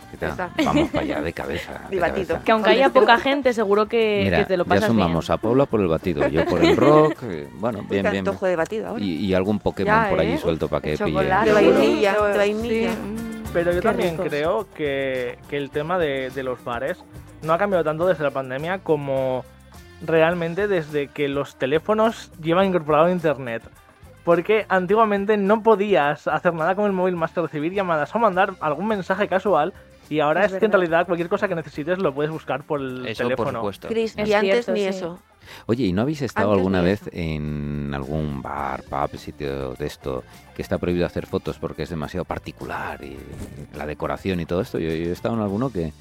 Vamos 0.64 0.88
para 0.90 1.02
allá, 1.02 1.20
de 1.22 1.32
cabeza. 1.32 1.80
de 1.90 1.96
Y 1.96 1.98
batido. 1.98 2.26
cabeza. 2.28 2.44
Que 2.44 2.52
aunque 2.52 2.70
haya 2.70 2.90
poca 2.90 3.18
gente, 3.18 3.52
seguro 3.52 3.87
que, 3.87 4.20
Mira, 4.24 4.38
que 4.38 4.44
te 4.44 4.56
lo 4.56 4.64
ya 4.64 4.68
pasas 4.68 4.87
sumamos 4.88 5.26
bien. 5.26 5.35
a 5.35 5.40
Paula 5.40 5.66
por 5.66 5.80
el 5.80 5.88
batido, 5.88 6.28
yo 6.28 6.44
por 6.44 6.62
el 6.64 6.76
rock. 6.76 7.22
eh, 7.24 7.48
bueno, 7.54 7.80
bien, 7.88 8.02
bien. 8.02 8.18
antojo 8.18 8.46
de 8.46 8.54
batido 8.56 8.88
ahora. 8.88 9.02
Y, 9.02 9.16
y 9.26 9.35
algún 9.35 9.59
Pokémon 9.59 9.94
Ya, 10.04 10.11
por 10.11 10.20
allí 10.20 10.32
¿eh? 10.32 10.38
suelto 10.38 10.68
para 10.68 10.82
que 10.82 10.90
pille. 10.98 11.11
chocolate, 11.11 11.48
De 11.48 11.52
vainilla, 11.54 12.12
seguro. 12.12 12.28
de 12.32 12.37
vainilla. 12.38 12.90
Sí, 12.92 12.96
mm. 12.98 13.26
Pero 13.52 13.70
yo 13.72 13.80
Qué 13.80 13.88
también 13.88 14.11
ricos. 14.11 14.26
creo 14.28 14.66
que, 14.74 15.38
que 15.48 15.56
el 15.56 15.70
tema 15.70 15.98
de, 15.98 16.28
de 16.30 16.42
los 16.42 16.62
bares 16.62 16.98
no 17.42 17.54
ha 17.54 17.59
cambiado 17.59 17.85
tanto 17.85 18.06
desde 18.06 18.22
la 18.22 18.30
pandemia 18.30 18.80
como 18.80 19.44
realmente 20.02 20.68
desde 20.68 21.09
que 21.09 21.28
los 21.28 21.56
teléfonos 21.56 22.30
llevan 22.42 22.66
incorporado 22.66 23.11
internet. 23.11 23.62
Porque 24.24 24.66
antiguamente 24.68 25.37
no 25.37 25.62
podías 25.62 26.26
hacer 26.26 26.52
nada 26.52 26.74
con 26.74 26.87
el 26.87 26.92
móvil 26.92 27.14
más 27.14 27.30
que 27.32 27.40
recibir 27.40 27.72
llamadas 27.72 28.12
o 28.14 28.18
mandar 28.18 28.54
algún 28.61 28.88
mensaje 28.88 29.28
casual. 29.28 29.72
Y 30.09 30.20
ahora 30.20 30.44
Es 30.44 30.52
es, 30.52 30.59
que 30.59 30.66
en 30.66 30.72
realidad 30.72 31.06
cualquier 31.06 31.28
cosa 31.28 31.46
que 31.48 31.54
necesites 31.54 31.98
lo 31.98 32.12
puedes 32.12 32.30
buscar 32.32 32.64
por 32.64 32.80
el 32.80 33.06
Eso 33.06 33.22
por 33.24 33.30
teléfono. 33.37 33.59
supuesto. 33.61 33.88
Chris, 33.88 34.14
Es 34.16 34.28
y 34.28 34.35
antes 34.35 34.64
cierto, 34.64 34.72
ni 34.72 34.80
sí. 34.80 34.87
eso. 34.87 35.18
Oye, 35.66 35.85
¿y 35.85 35.92
no 35.92 36.02
habéis 36.02 36.22
estado 36.22 36.48
Antes 36.50 36.59
alguna 36.59 36.80
vez 36.80 37.02
eso. 37.02 37.11
en 37.12 37.92
algún 37.94 38.42
bar, 38.42 38.82
pub, 38.82 39.16
sitio 39.16 39.74
de 39.74 39.87
esto 39.87 40.24
que 40.56 40.62
está 40.62 40.78
prohibido 40.78 41.06
hacer 41.06 41.26
fotos 41.26 41.59
porque 41.61 41.85
es 41.85 41.90
demasiado 41.90 42.24
particular 42.24 43.02
y 43.04 43.16
la 43.76 43.87
decoración 43.87 44.40
y 44.40 44.46
todo 44.46 44.61
esto? 44.61 44.80
Yo, 44.80 44.88
yo 44.88 45.09
he 45.09 45.12
estado 45.12 45.37
en 45.37 45.42
alguno 45.42 45.70
que, 45.70 45.92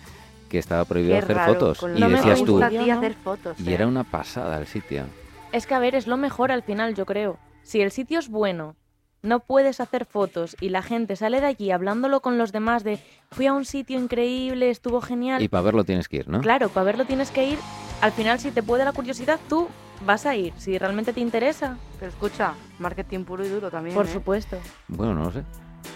que 0.56 0.60
estaba 0.60 0.86
prohibido 0.86 1.15
Qué 1.18 1.24
hacer 1.24 1.36
raro, 1.36 1.54
fotos 1.54 1.86
y 1.96 2.02
decías 2.02 2.44
tú, 2.44 2.54
gusta 2.54 2.68
a 2.68 2.70
Yo 2.72 2.82
ti 2.84 2.89
no. 2.89 2.98
hacer 2.98 3.13
fotos. 3.13 3.60
y 3.60 3.70
¿eh? 3.70 3.74
era 3.74 3.88
una 3.88 4.04
pasada 4.06 4.58
el 4.58 4.68
sitio. 4.68 5.04
Es 5.52 5.68
que, 5.68 5.74
a 5.74 5.80
ver, 5.80 5.96
es 5.96 6.08
lo 6.08 6.18
mejor 6.18 6.52
al 6.52 6.63
final, 6.63 6.96
yo 6.96 7.06
creo. 7.06 7.38
Si 7.63 7.82
el 7.82 7.91
sitio 7.91 8.20
es 8.20 8.30
bueno, 8.30 8.76
no 9.22 9.39
puedes 9.41 9.80
hacer 9.80 10.06
fotos 10.06 10.56
y 10.62 10.70
la 10.70 10.82
gente 10.82 11.15
sale 11.15 11.41
de 11.41 11.48
allí 11.48 11.72
hablándolo 11.72 12.22
con 12.22 12.38
los 12.38 12.52
demás 12.52 12.84
de 12.84 13.00
fui 13.32 13.48
a 13.48 13.54
un 13.54 13.65
sitio 13.65 14.00
increíble, 14.00 14.70
estuvo 14.70 15.02
genial. 15.02 15.41
Y 15.41 15.48
para 15.48 15.63
verlo 15.63 15.84
tienes 15.84 16.08
que 16.08 16.18
ir, 16.18 16.30
¿no? 16.30 16.41
Claro, 16.41 16.70
para 16.70 16.86
verlo 16.86 17.06
tienes 17.06 17.32
que 17.32 17.46
ir. 17.50 17.60
Al 18.02 18.12
final, 18.12 18.39
si 18.39 18.52
te 18.52 18.62
puede 18.63 18.86
la 18.86 18.91
curiosidad, 18.94 19.39
tú 19.50 19.68
vas 20.06 20.26
a 20.26 20.36
ir. 20.36 20.54
Si 20.58 20.78
realmente 20.78 21.12
te 21.13 21.22
interesa, 21.22 21.78
Pero 22.00 22.12
escucha, 22.12 22.54
marketing 22.80 23.24
puro 23.24 23.46
y 23.46 23.50
duro 23.50 23.72
también. 23.72 23.96
por 23.96 24.06
¿eh? 24.06 24.10
supuesto. 24.13 24.58
Bueno, 24.88 25.13
no 25.15 25.24
lo 25.26 25.32
sé. 25.32 25.44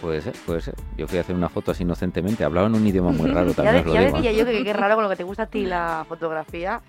Puede 0.02 0.22
ser, 0.22 0.34
puede 0.46 0.62
ser. 0.62 0.76
Yo 0.98 1.08
fui 1.08 1.18
a 1.18 1.22
hacer 1.22 1.36
una 1.36 1.50
foto 1.50 1.72
así 1.72 1.84
inocentemente. 1.84 2.44
Hablaban 2.44 2.74
un 2.76 2.86
idioma 2.88 3.12
muy 3.12 3.30
raro, 3.30 3.50
Ya, 3.50 3.56
también 3.56 3.76
de- 3.76 3.80
os 3.82 3.86
lo 3.88 3.94
ya 3.94 4.02
digo. 4.06 4.18
decía 4.18 4.32
yo 4.32 4.46
que 4.46 4.64
qué 4.64 4.74
raro 4.74 4.96
con 4.96 5.04
lo 5.04 5.10
que 5.10 5.16
te 5.18 5.24
gusta 5.24 5.44
a 5.44 5.48
ti 5.48 5.66
la 5.66 6.06
fotografía. 6.08 6.82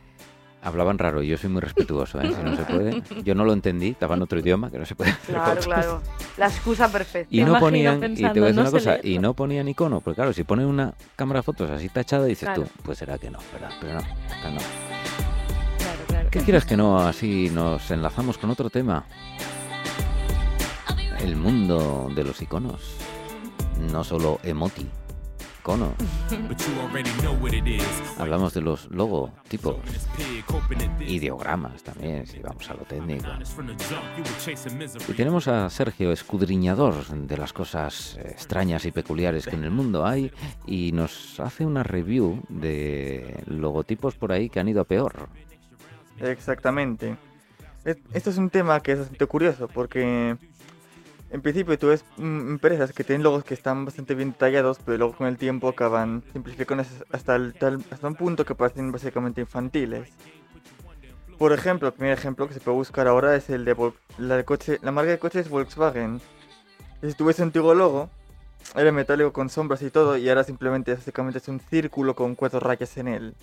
Hablaban 0.63 0.99
raro, 0.99 1.23
yo 1.23 1.39
soy 1.39 1.49
muy 1.49 1.63
respetuoso, 1.63 2.21
¿eh? 2.21 2.31
Si 2.37 2.43
no 2.43 2.55
se 2.55 2.63
puede. 2.65 3.03
Yo 3.25 3.35
no 3.35 3.47
lo 3.47 3.55
entendí, 3.55 3.89
estaba 3.89 4.15
en 4.15 4.21
otro 4.23 4.39
idioma 4.39 4.71
que 4.71 4.79
no 4.79 4.85
se 4.85 4.95
puede 4.95 5.11
hacer 5.13 5.35
Claro, 5.35 5.49
fotos. 5.53 5.65
claro. 5.67 6.03
La 6.37 6.47
excusa 6.49 6.93
perfecta. 6.93 7.35
Y 7.35 7.43
no 7.43 7.59
ponían, 7.59 7.97
y 8.13 8.17
te 8.17 8.29
voy 8.29 8.29
a 8.29 8.33
decir 8.43 8.55
no 8.57 8.61
una 8.63 8.71
cosa, 8.71 8.99
y 9.03 9.19
no 9.19 9.33
ponían 9.33 9.67
icono, 9.69 10.01
porque 10.03 10.17
claro, 10.17 10.35
si 10.35 10.45
ponen 10.45 10.67
una 10.67 10.93
cámara 11.17 11.39
de 11.41 11.45
fotos 11.45 11.71
así 11.71 11.89
tachada, 11.89 12.27
dices 12.27 12.47
Claro. 12.47 12.65
tú, 12.65 12.69
pues 12.83 12.99
será 12.99 13.17
que 13.17 13.31
no, 13.31 13.39
¿verdad? 13.55 13.71
Pero 13.81 13.95
no, 13.95 14.01
pero 14.29 14.51
no. 14.55 14.61
Claro, 15.79 15.99
claro. 16.09 16.29
¿Qué 16.31 16.41
quieres 16.41 16.67
que 16.67 16.77
no? 16.77 16.99
Así 17.01 17.49
nos 17.55 17.91
enlazamos 17.91 18.37
con 18.37 18.51
otro 18.51 18.69
tema. 18.69 19.05
El 21.23 21.37
mundo 21.37 22.11
de 22.15 22.25
los 22.25 22.41
iconos. 22.43 22.97
No 23.93 24.05
solo 24.05 24.39
emoti, 24.43 24.87
icono. 25.61 25.93
Hablamos 28.19 28.53
de 28.55 28.61
los 28.61 28.91
logotipos, 28.91 29.77
ideogramas 31.07 31.83
también, 31.83 32.27
si 32.27 32.41
vamos 32.41 32.69
a 32.71 32.75
lo 32.75 32.81
técnico. 32.83 33.27
Y 35.09 35.13
tenemos 35.15 35.49
a 35.49 35.69
Sergio, 35.71 36.13
escudriñador 36.13 37.07
de 37.07 37.37
las 37.37 37.53
cosas 37.53 38.19
extrañas 38.25 38.85
y 38.85 38.93
peculiares 38.93 39.47
que 39.47 39.57
en 39.57 39.65
el 39.65 39.71
mundo 39.71 40.07
hay, 40.07 40.31
y 40.67 40.93
nos 40.93 41.41
hace 41.41 41.65
una 41.65 41.83
review 41.83 42.43
de 42.49 43.43
logotipos 43.47 44.15
por 44.17 44.33
ahí 44.33 44.51
que 44.51 44.61
han 44.61 44.69
ido 44.69 44.81
a 44.83 44.85
peor. 44.85 45.29
Exactamente. 46.21 47.17
Es- 47.85 47.97
Esto 48.13 48.29
es 48.29 48.37
un 48.37 48.51
tema 48.51 48.81
que 48.81 48.93
es 48.93 48.99
bastante 48.99 49.25
curioso 49.25 49.67
porque 49.69 50.37
en 51.31 51.43
principio 51.43 51.79
tú 51.79 51.89
ves 51.89 52.05
mm, 52.17 52.51
empresas 52.53 52.93
que 52.93 53.05
tienen 53.05 53.23
logos 53.23 53.45
que 53.45 53.55
están 53.55 53.85
bastante 53.85 54.15
bien 54.15 54.33
detallados, 54.33 54.79
pero 54.85 54.99
luego 54.99 55.15
con 55.17 55.27
el 55.27 55.37
tiempo 55.39 55.69
acaban 55.69 56.23
simplificándose 56.33 56.91
hasta, 57.13 57.37
el 57.37 57.55
tal, 57.55 57.85
hasta 57.91 58.07
un 58.09 58.15
punto 58.17 58.45
que 58.45 58.55
parecen 58.55 58.91
básicamente 58.93 59.41
infantiles. 59.41 60.09
Por 61.39 61.53
ejemplo, 61.53 61.89
el 61.89 61.95
primer 61.95 62.19
ejemplo 62.19 62.47
que 62.49 62.55
se 62.55 62.61
puede 62.61 62.77
buscar 62.77 63.07
ahora 63.09 63.35
es 63.35 63.49
el 63.49 63.65
de 63.65 63.75
Vol- 63.77 63.95
la, 64.19 64.37
del 64.37 64.45
coche, 64.45 64.79
la 64.83 64.93
marca 64.93 65.11
de 65.13 65.19
coches 65.19 65.49
Volkswagen. 65.49 66.21
Si 67.03 67.15
tú 67.15 67.25
ves 67.25 67.41
antiguo 67.41 67.75
logo, 67.75 68.11
era 68.75 68.93
metálico 68.93 69.33
con 69.33 69.49
sombras 69.49 69.81
y 69.81 69.91
todo, 69.91 70.19
y 70.19 70.29
ahora 70.29 70.45
simplemente 70.45 70.93
básicamente 70.93 71.39
es 71.39 71.49
un 71.49 71.61
círculo 71.61 72.15
con 72.15 72.35
cuatro 72.35 72.61
rayas 72.61 72.95
en 72.99 73.09
él. 73.09 73.35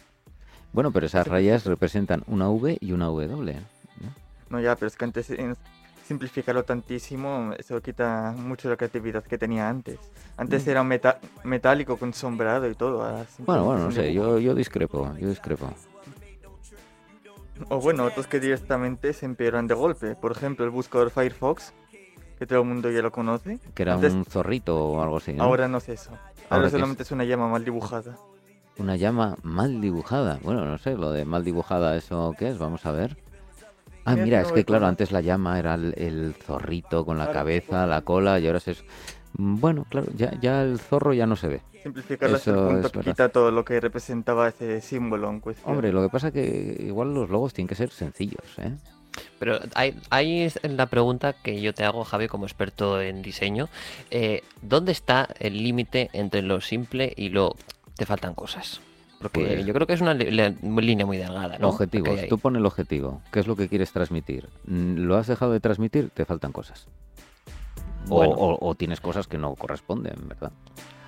Bueno, 0.73 0.91
pero 0.91 1.07
esas 1.07 1.25
rayas 1.25 1.65
representan 1.65 2.23
una 2.27 2.49
V 2.49 2.77
y 2.79 2.91
una 2.91 3.05
W. 3.05 3.53
¿no? 4.01 4.13
No, 4.49 4.59
ya, 4.59 4.75
pero 4.75 4.87
es 4.87 4.95
que 4.95 5.05
antes 5.05 5.31
en 5.31 5.55
simplificarlo 6.07 6.63
tantísimo, 6.63 7.51
eso 7.57 7.81
quita 7.81 8.33
mucho 8.37 8.69
la 8.69 8.77
creatividad 8.77 9.23
que 9.23 9.37
tenía 9.37 9.67
antes. 9.69 9.99
Antes 10.37 10.65
Mm. 10.65 10.69
era 10.69 10.83
meta- 10.83 11.19
metálico 11.43 11.97
con 11.97 12.13
sombrado 12.13 12.69
y 12.69 12.75
todo. 12.75 13.03
ahora 13.03 13.25
Bueno, 13.39 13.65
bueno, 13.65 13.83
no 13.85 13.91
sé, 13.91 14.13
yo, 14.13 14.39
yo 14.39 14.55
discrepo, 14.55 15.13
yo 15.19 15.27
discrepo. 15.29 15.69
O 17.69 17.79
bueno, 17.81 18.05
otros 18.05 18.27
que 18.27 18.39
directamente 18.39 19.13
se 19.13 19.25
empeoran 19.25 19.67
de 19.67 19.73
golpe. 19.73 20.15
Por 20.15 20.31
ejemplo, 20.31 20.63
el 20.63 20.71
buscador 20.71 21.09
Firefox, 21.09 21.73
que 22.37 22.45
todo 22.45 22.59
el 22.61 22.65
mundo 22.67 22.89
ya 22.91 23.01
lo 23.01 23.11
conoce. 23.11 23.59
Que 23.73 23.81
era 23.83 23.95
Antes- 23.95 24.13
un 24.13 24.25
zorrito 24.25 24.77
o 24.77 25.01
algo 25.01 25.17
así, 25.17 25.33
¿no? 25.33 25.43
Ahora 25.43 25.67
no 25.67 25.79
es 25.79 25.89
eso. 25.89 26.11
¿Ahora 26.11 26.21
Ahora, 26.49 26.61
qué 26.61 26.67
es? 26.67 26.71
solamente 26.73 27.03
es? 27.03 27.11
una 27.11 27.23
llama 27.25 27.49
mal 27.49 27.65
dibujada. 27.65 28.15
Una 28.77 28.95
llama 28.95 29.35
mal 29.41 29.81
dibujada. 29.81 30.39
Bueno, 30.43 30.63
no 30.65 30.77
sé, 30.77 30.95
lo 30.95 31.11
de 31.11 31.25
mal 31.25 31.43
dibujada, 31.43 31.95
¿eso 31.97 32.35
qué 32.37 32.49
es? 32.49 32.59
Vamos 32.59 32.85
a 32.85 32.91
ver. 32.91 33.17
Ah, 34.07 34.15
Mira, 34.15 34.41
es 34.41 34.51
que 34.51 34.63
claro, 34.63 34.87
antes 34.87 35.11
la 35.11 35.21
llama 35.21 35.59
era 35.59 35.73
el, 35.75 35.93
el 35.97 36.33
zorrito 36.33 37.05
con 37.05 37.17
la 37.17 37.25
Claro, 37.25 37.39
cabeza, 37.39 37.85
la 37.85 38.01
cola, 38.01 38.39
y 38.39 38.47
ahora 38.47 38.59
es... 38.65 38.83
Mm, 39.37 39.59
Bueno, 39.59 39.85
claro, 39.89 40.07
ya, 40.15 40.31
ya 40.39 40.61
el 40.63 40.79
zorro 40.79 41.13
ya 41.13 41.27
no 41.27 41.35
se 41.35 41.47
ve. 41.49 41.61
Simplificarlo 41.83 42.37
hasta 42.37 42.49
el 42.51 42.55
Eso 42.57 42.67
punto 42.67 42.87
es 42.87 42.93
que 42.93 42.99
quita 43.01 43.29
todo 43.29 43.51
lo 43.51 43.63
que 43.65 43.79
representaba 43.79 44.47
ese 44.47 44.81
símbolo 44.81 45.29
en 45.29 45.39
cuestión. 45.39 45.71
Hombre, 45.71 45.91
lo 45.91 46.01
que 46.01 46.09
pasa 46.09 46.31
que 46.31 46.77
igual 46.79 47.13
los 47.13 47.29
logos 47.29 47.53
tienen 47.53 47.67
que 47.67 47.75
ser 47.75 47.89
sencillos, 47.91 48.43
¿eh? 48.57 48.71
Pero 49.39 49.59
hay, 49.73 49.99
hay 50.09 50.43
es 50.43 50.59
la 50.63 50.85
pregunta 50.85 51.33
que 51.33 51.59
yo 51.59 51.73
te 51.73 51.83
hago, 51.83 52.03
Javi, 52.03 52.27
como 52.27 52.45
experto 52.45 53.01
en 53.01 53.21
diseño. 53.21 53.67
eh, 54.11 54.41
¿Dónde 54.61 54.91
está 54.91 55.27
el 55.39 55.63
límite 55.63 56.09
entre 56.13 56.41
lo 56.43 56.61
simple 56.61 57.13
y 57.15 57.29
lo 57.29 57.55
te 57.95 58.05
faltan 58.05 58.35
cosas? 58.35 58.79
Porque 59.19 59.45
Pues- 59.45 59.65
yo 59.65 59.73
creo 59.73 59.87
que 59.87 59.93
es 59.93 60.01
una 60.01 60.13
li- 60.13 60.29
línea 60.29 61.05
muy 61.05 61.17
delgada, 61.17 61.57
¿no? 61.57 61.69
Objetivos. 61.69 62.19
Tú 62.29 62.37
pones 62.37 62.59
el 62.59 62.65
objetivo. 62.65 63.21
¿Qué 63.31 63.39
es 63.39 63.47
lo 63.47 63.55
que 63.55 63.67
quieres 63.67 63.91
transmitir? 63.91 64.47
Mm, 64.65 64.97
¿Lo 65.05 65.17
has 65.17 65.27
dejado 65.27 65.51
de 65.53 65.59
transmitir? 65.59 66.09
Te 66.11 66.25
faltan 66.25 66.51
cosas. 66.51 66.87
O, 68.09 68.15
Bueno. 68.17 68.33
o- 68.35 68.69
o 68.69 68.75
tienes 68.75 69.01
cosas 69.01 69.27
que 69.27 69.37
no 69.37 69.55
corresponden, 69.55 70.15
¿verdad? 70.27 70.51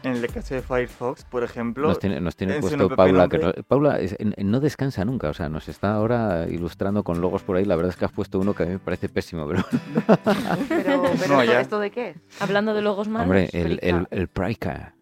En 0.01 0.13
el 0.13 0.27
caso 0.31 0.55
de 0.55 0.61
Firefox, 0.61 1.25
por 1.25 1.43
ejemplo, 1.43 1.87
Nos 1.89 1.99
tiene, 1.99 2.21
nos 2.21 2.33
puesto 2.35 2.87
Paula, 2.95 3.27
que 3.27 3.37
no, 3.37 3.51
Paula 3.67 3.99
es- 3.99 4.15
en- 4.17 4.33
en- 4.37 4.49
no 4.49 4.61
descansa 4.61 5.03
nunca, 5.03 5.29
o 5.29 5.33
sea, 5.33 5.49
nos 5.49 5.67
está 5.67 5.93
ahora 5.93 6.47
ilustrando 6.49 7.03
con 7.03 7.19
logos 7.19 7.43
por 7.43 7.57
ahí. 7.57 7.65
La 7.65 7.75
verdad 7.75 7.89
es 7.91 7.97
que 7.97 8.05
has 8.05 8.11
puesto 8.13 8.39
uno 8.39 8.53
que 8.53 8.63
a 8.63 8.65
mí 8.65 8.71
me 8.73 8.79
parece 8.79 9.09
pésimo, 9.09 9.45
pero 9.45 9.63
Pero, 10.69 11.03
pero 11.19 11.33
No, 11.35 11.41
¿esto, 11.41 11.43
ya. 11.43 11.59
¿esto 11.61 11.79
de 11.79 11.91
qué? 11.91 12.15
Hablando 12.39 12.73
de 12.73 12.81
logos 12.81 13.09
malos. 13.09 13.25
hombre, 13.25 13.49
el, 13.51 13.77
el, 13.81 14.07
el 14.11 14.27
Prica, 14.29 14.71
el 14.71 14.83
Prica. 14.87 14.95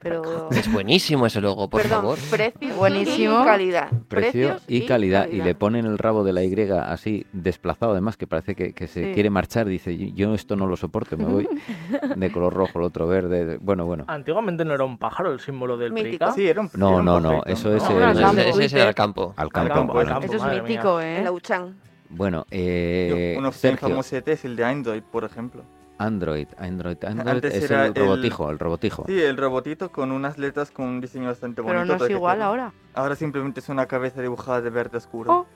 Pero... 0.00 0.50
Es 0.50 0.70
buenísimo 0.72 1.26
ese 1.26 1.40
logo, 1.40 1.68
por 1.68 1.82
Perdón, 1.82 1.98
favor. 2.02 2.18
precio 2.30 2.74
Buenísimo. 2.76 3.42
y 3.42 3.44
calidad. 3.44 3.88
Precio 4.08 4.48
Precios 4.58 4.62
y 4.68 4.86
calidad, 4.86 5.28
y 5.28 5.42
le 5.42 5.54
ponen 5.54 5.84
el 5.86 5.98
rabo 5.98 6.22
de 6.24 6.32
la 6.32 6.44
Y 6.44 6.54
así 6.92 7.26
desplazado, 7.32 7.92
además 7.92 8.16
que 8.16 8.26
parece 8.26 8.54
que, 8.54 8.72
que 8.72 8.86
se 8.86 9.06
Sí. 9.08 9.12
quiere 9.14 9.30
marchar. 9.30 9.66
Dice, 9.66 9.96
"Yo- 9.96 10.14
yo 10.14 10.34
esto 10.34 10.54
no 10.56 10.66
lo 10.66 10.76
soporto, 10.76 11.16
me 11.16 11.24
voy 11.24 11.48
de 12.16 12.32
color 12.32 12.54
rojo, 12.54 12.78
el 12.78 12.84
otro 12.84 13.06
verde. 13.08 13.58
Bueno, 13.60 13.84
bueno. 13.84 14.04
Antiguamente 14.06 14.64
no 14.64 14.74
era 14.74 14.84
un 14.84 14.96
pájaro 14.98 15.32
el 15.32 15.40
símbolo 15.40 15.76
del 15.76 15.92
Mítico. 15.92 16.10
Prica. 16.10 16.32
Sí, 16.32 16.46
era 16.46 16.60
un 16.60 16.70
No, 16.74 16.88
era 16.90 16.98
un 16.98 17.04
no, 17.04 17.20
no, 17.20 17.42
eso 17.46 17.74
es 17.74 17.82
No, 17.90 18.10
el- 18.10 18.18
Ese- 18.38 18.64
ese, 18.64 18.82
el 18.88 18.94
campo. 18.94 19.34
al 19.36 19.44
Al 19.46 19.52
campo. 19.52 19.74
campo, 19.74 19.92
al 19.92 19.96
bueno. 20.06 20.20
campo. 20.20 20.34
Eso 20.34 20.46
es 20.46 20.52
mía. 20.52 20.62
mítico, 20.62 21.00
El 21.00 21.24
¿eh? 21.24 21.26
Auchan. 21.26 21.76
Bueno, 22.08 22.46
eh, 22.52 23.34
Uno 23.36 23.50
que 23.50 23.58
tiene 23.58 23.76
Sergio, 23.76 23.88
famosete 23.88 24.32
es 24.32 24.44
el 24.44 24.54
de 24.54 24.64
Android, 24.64 25.02
por 25.02 25.24
ejemplo. 25.24 25.62
Android, 25.98 26.48
Android, 26.58 26.96
Android 27.04 27.28
Antes 27.36 27.54
es 27.54 27.70
era 27.70 27.86
el 27.86 27.92
el- 27.96 28.02
robotijo, 28.04 28.50
el 28.50 28.58
robotijo. 28.58 29.04
Sí, 29.06 29.20
el 29.20 29.36
robotito 29.36 29.90
con 29.90 30.12
unas 30.12 30.36
letras 30.38 30.70
con 30.70 30.86
un 30.86 31.00
diseño 31.00 31.26
bastante 31.28 31.62
bonito. 31.62 31.82
Pero 31.82 31.98
no 31.98 32.04
es 32.04 32.10
igual 32.10 32.36
decirlo. 32.38 32.44
ahora. 32.50 32.72
Ahora 32.94 33.14
simplemente 33.16 33.60
es 33.60 33.68
una 33.68 33.86
cabeza 33.86 34.20
dibujada 34.20 34.60
de 34.60 34.70
verde 34.70 34.98
oscuro. 34.98 35.32
Oh, 35.32 35.46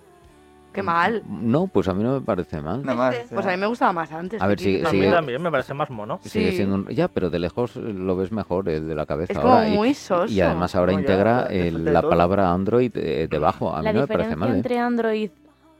Qué 0.73 0.85
mal. 0.85 1.25
No, 1.29 1.67
pues 1.67 1.89
a 1.89 1.95
mí 1.95 2.05
no 2.05 2.13
me 2.13 2.21
parece 2.21 2.61
mal. 2.61 2.85
Nada 2.85 2.97
más. 2.97 3.17
Pues 3.29 3.45
a 3.45 3.51
mí 3.51 3.57
me 3.57 3.67
gustaba 3.67 3.93
más 3.93 4.13
antes. 4.13 4.41
A 4.41 4.47
ver, 4.47 4.61
sí, 4.61 4.81
A 4.87 4.93
mí 4.93 5.03
también 5.11 5.43
me 5.43 5.51
parece 5.51 5.75
más 5.75 5.91
mono. 5.91 6.21
Sigue 6.23 6.53
Sí. 6.53 6.57
siendo 6.59 6.77
un- 6.77 6.87
Ya, 6.87 7.09
pero 7.09 7.29
de 7.29 7.41
lejos 7.41 7.75
lo 7.75 8.15
ves 8.15 8.31
mejor 8.31 8.69
el 8.69 8.87
de 8.87 8.95
la 8.95 9.05
cabeza 9.05 9.33
Es 9.33 9.37
ahora. 9.41 9.51
como 9.65 9.75
y- 9.75 9.77
muy 9.77 9.95
soso. 9.95 10.33
Y 10.33 10.41
además 10.41 10.77
ahora 10.77 10.93
integra 10.93 11.49
ya, 11.49 11.55
el- 11.57 11.85
la 11.87 12.01
todo. 12.03 12.11
palabra 12.11 12.53
Android 12.53 12.93
eh, 12.95 13.27
debajo. 13.29 13.75
A 13.75 13.81
mí 13.81 13.85
La 13.87 13.93
no 13.95 14.01
me 14.03 14.07
parece 14.07 14.29
diferencia 14.29 14.37
mal. 14.37 14.53
¿eh? 14.55 14.57
entre 14.59 14.79
Android 14.79 15.31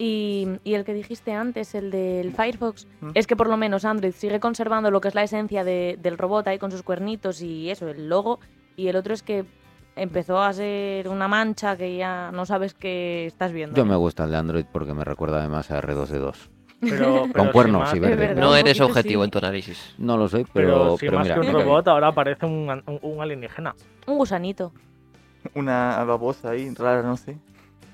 y, 0.03 0.49
y 0.65 0.73
el 0.75 0.85
que 0.85 0.95
dijiste 0.95 1.33
antes, 1.35 1.75
el 1.75 1.91
del 1.91 2.33
Firefox, 2.33 2.87
Mm. 3.03 3.11
es 3.15 3.27
que 3.27 3.37
por 3.37 3.49
lo 3.49 3.59
menos 3.59 3.85
Android 3.85 4.13
sigue 4.13 4.41
conservando 4.41 4.91
lo 4.91 5.03
que 5.03 5.09
es 5.09 5.15
la 5.15 5.23
esencia 5.25 5.63
de- 5.63 5.99
del 6.01 6.17
robot 6.17 6.47
ahí 6.49 6.59
con 6.59 6.71
sus 6.71 6.83
cuernitos 6.83 7.43
y 7.43 7.69
eso, 7.71 7.87
el 7.89 8.09
logo, 8.09 8.41
y 8.77 8.89
el 8.89 8.97
otro 8.97 9.13
es 9.13 9.23
que 9.23 9.45
empezó 9.97 10.41
a 10.41 10.51
ser 10.55 11.07
una 11.09 11.29
mancha 11.29 11.77
que 11.77 11.97
ya 11.99 12.31
no 12.33 12.47
sabes 12.47 12.73
qué 12.73 13.27
estás 13.27 13.53
viendo. 13.53 13.77
Yo 13.77 13.85
me 13.85 13.95
gusta 13.97 14.25
el 14.25 14.31
de 14.31 14.37
Android 14.39 14.65
porque 14.73 14.95
me 14.95 15.05
recuerda 15.05 15.39
además 15.41 15.71
a 15.71 15.79
R2D2. 15.83 16.49
Pero, 16.81 17.25
pero 17.25 17.33
Con 17.35 17.47
si 17.49 17.53
cuernos 17.53 17.81
más- 17.83 17.95
y 17.95 17.99
verde. 17.99 18.17
verdad. 18.17 18.41
No 18.41 18.57
eres 18.57 18.81
objetivo 18.81 19.23
sí. 19.23 19.25
en 19.27 19.31
tu 19.31 19.37
análisis. 19.39 19.95
No 19.99 20.17
lo 20.17 20.29
soy, 20.29 20.47
Pero, 20.55 20.69
pero, 20.79 20.97
si 20.97 21.07
pero 21.07 21.19
más 21.19 21.27
mira, 21.27 21.35
que 21.39 21.47
un 21.47 21.53
robot, 21.53 21.89
ahora 21.89 22.11
parece 22.13 22.47
un, 22.47 22.71
un- 22.87 22.99
un 23.03 23.21
alienígena. 23.21 23.75
Un 24.07 24.17
gusanito. 24.17 24.73
Una 25.55 26.03
babosa 26.05 26.51
ahí, 26.53 26.73
rara, 26.75 27.03
no 27.03 27.19
sé. 27.19 27.37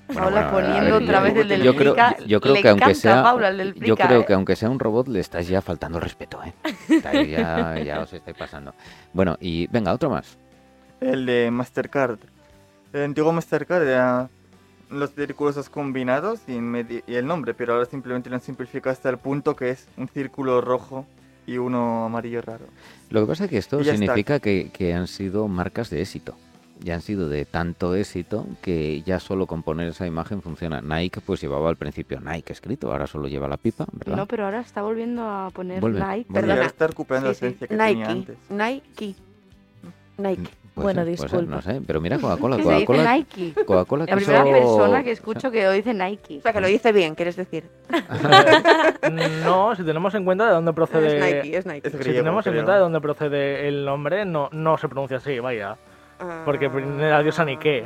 Bueno, 0.07 0.21
Paula 0.21 0.51
bueno, 0.51 0.67
poniendo 0.67 0.93
ver, 0.99 1.03
otra 1.03 1.17
yo- 1.17 1.23
vez 1.23 1.35
el 1.35 1.47
del 1.49 1.63
yo 1.63 1.75
creo, 1.75 1.95
yo 2.25 2.41
creo 2.41 2.53
Le 2.55 2.61
que 2.61 2.69
aunque 2.69 2.83
encanta, 2.85 2.99
sea 3.01 3.23
Paula, 3.23 3.49
el 3.49 3.57
del 3.57 3.73
yo 3.75 3.95
creo 3.97 4.21
¿eh? 4.21 4.25
que 4.25 4.33
aunque 4.33 4.55
sea 4.55 4.69
un 4.69 4.79
robot 4.79 5.07
le 5.09 5.19
estáis 5.19 5.47
ya 5.47 5.61
faltando 5.61 5.99
respeto, 5.99 6.39
¿eh? 6.43 6.53
Estáis 6.89 7.29
ya, 7.29 7.77
ya 7.83 8.01
os 8.01 8.13
estáis 8.13 8.37
pasando. 8.37 8.73
Bueno, 9.13 9.37
y 9.41 9.67
venga, 9.67 9.93
otro 9.93 10.09
más. 10.09 10.37
El 11.01 11.25
de 11.25 11.51
Mastercard. 11.51 12.19
El 12.93 13.03
antiguo 13.03 13.33
Mastercard 13.33 13.83
era 13.87 14.29
los 14.89 15.11
círculos 15.13 15.69
combinados 15.69 16.39
y, 16.47 16.53
y 17.05 17.15
el 17.15 17.27
nombre, 17.27 17.53
pero 17.53 17.73
ahora 17.73 17.85
simplemente 17.85 18.29
lo 18.29 18.35
han 18.37 18.41
simplificado 18.41 18.93
hasta 18.93 19.09
el 19.09 19.17
punto 19.17 19.55
que 19.55 19.71
es 19.71 19.87
un 19.97 20.07
círculo 20.07 20.61
rojo 20.61 21.05
y 21.45 21.57
uno 21.57 22.05
amarillo 22.05 22.41
raro. 22.41 22.65
Lo 23.09 23.21
que 23.21 23.27
pasa 23.27 23.43
es 23.45 23.49
que 23.49 23.57
esto 23.57 23.83
significa 23.83 24.39
que, 24.39 24.69
que 24.71 24.93
han 24.93 25.07
sido 25.07 25.47
marcas 25.49 25.89
de 25.89 26.01
éxito. 26.01 26.35
Ya 26.79 26.93
han 26.95 27.01
sido 27.01 27.27
de 27.27 27.45
tanto 27.45 27.95
éxito 27.95 28.45
que 28.61 29.01
ya 29.01 29.19
solo 29.19 29.47
con 29.47 29.63
poner 29.63 29.87
esa 29.89 30.05
imagen 30.05 30.41
funciona. 30.41 30.81
Nike 30.81 31.21
pues 31.21 31.41
llevaba 31.41 31.69
al 31.69 31.75
principio 31.75 32.19
Nike 32.19 32.53
escrito, 32.53 32.91
ahora 32.91 33.07
solo 33.07 33.27
lleva 33.27 33.47
la 33.47 33.57
pipa, 33.57 33.85
¿verdad? 33.91 34.15
No, 34.15 34.25
pero 34.27 34.45
ahora 34.45 34.59
está 34.61 34.81
volviendo 34.83 35.23
a 35.23 35.49
poner 35.51 35.81
Vuelve, 35.81 35.99
Nike. 36.05 36.31
Perdona. 36.33 36.65
está 36.65 36.87
recuperando 36.87 37.33
Sí, 37.33 37.45
la 37.45 37.49
sí. 37.51 37.55
esencia 37.55 37.67
que 37.67 37.75
tenía 37.75 37.93
Nike. 38.07 38.11
antes. 38.11 38.37
Nike. 38.49 39.15
Nike. 40.17 40.49
Puede 40.77 40.93
Bueno, 40.93 41.01
puede 41.01 41.17
ser, 41.17 41.25
disculpa. 41.31 41.55
no 41.55 41.61
sé, 41.63 41.81
pero 41.87 41.99
mira 41.99 42.19
Coca-Cola, 42.19 42.55
Que 42.57 42.61
dice 42.61 42.85
Coca-Cola, 42.85 43.13
Nike. 43.15 43.53
Coca-Cola 43.65 44.05
La 44.07 44.15
quiso- 44.17 44.31
primera 44.31 44.43
persona 44.43 45.03
que 45.03 45.11
escucho 45.11 45.49
que 45.49 45.63
lo 45.63 45.71
dice 45.71 45.91
Nike. 45.95 46.37
O 46.37 46.41
sea, 46.41 46.53
que 46.53 46.61
lo 46.61 46.67
dice 46.67 46.91
bien, 46.91 47.15
quieres 47.15 47.35
decir. 47.35 47.63
No, 49.43 49.75
si 49.75 49.83
tenemos 49.83 50.13
en 50.15 50.25
cuenta 50.25 50.45
de 50.47 50.51
dónde 50.51 50.71
Es 50.71 50.75
procede. 50.75 51.19
Nike, 51.19 51.57
es 51.57 51.65
Nike. 51.65 51.87
Es 51.87 51.91
Si 51.93 51.97
griego, 51.99 52.19
tenemos 52.19 52.45
en 52.47 52.53
cuenta 52.53 52.73
de 52.75 52.79
dónde 52.79 53.01
procede 53.01 53.67
el 53.67 53.85
nombre, 53.85 54.25
no, 54.25 54.49
no 54.51 54.77
se 54.77 54.87
pronuncia 54.87 55.17
así, 55.17 55.39
vaya. 55.39 55.77
Porque 56.45 56.65
Ah, 56.67 56.79
la 57.09 57.23
diosa 57.23 57.45
Nike, 57.45 57.85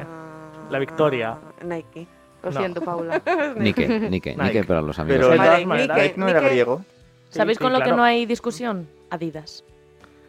la 0.70 0.80
victoria. 0.80 1.38
Nike. 1.63 2.08
Lo 2.44 2.52
No. 2.52 2.60
siento, 2.60 2.82
Paula. 2.82 3.22
Nike, 3.58 3.88
Nike, 3.88 4.10
Nike 4.10 4.36
Nike. 4.38 4.63
para 4.63 4.82
los 4.82 4.98
amigos. 4.98 5.28
Pero 5.30 5.30
de 5.44 5.50
Nike, 5.50 5.65
maneras- 5.65 5.98
Nike 5.98 6.13
no 6.17 6.28
era 6.28 6.39
Nike- 6.39 6.50
griego. 6.52 6.82
Sí, 7.30 7.38
¿Sabéis 7.38 7.58
sí, 7.58 7.63
con 7.63 7.72
lo 7.74 7.82
que 7.82 7.91
no 7.91 8.04
hay 8.04 8.26
discusión? 8.26 8.88
Adidas. 9.10 9.63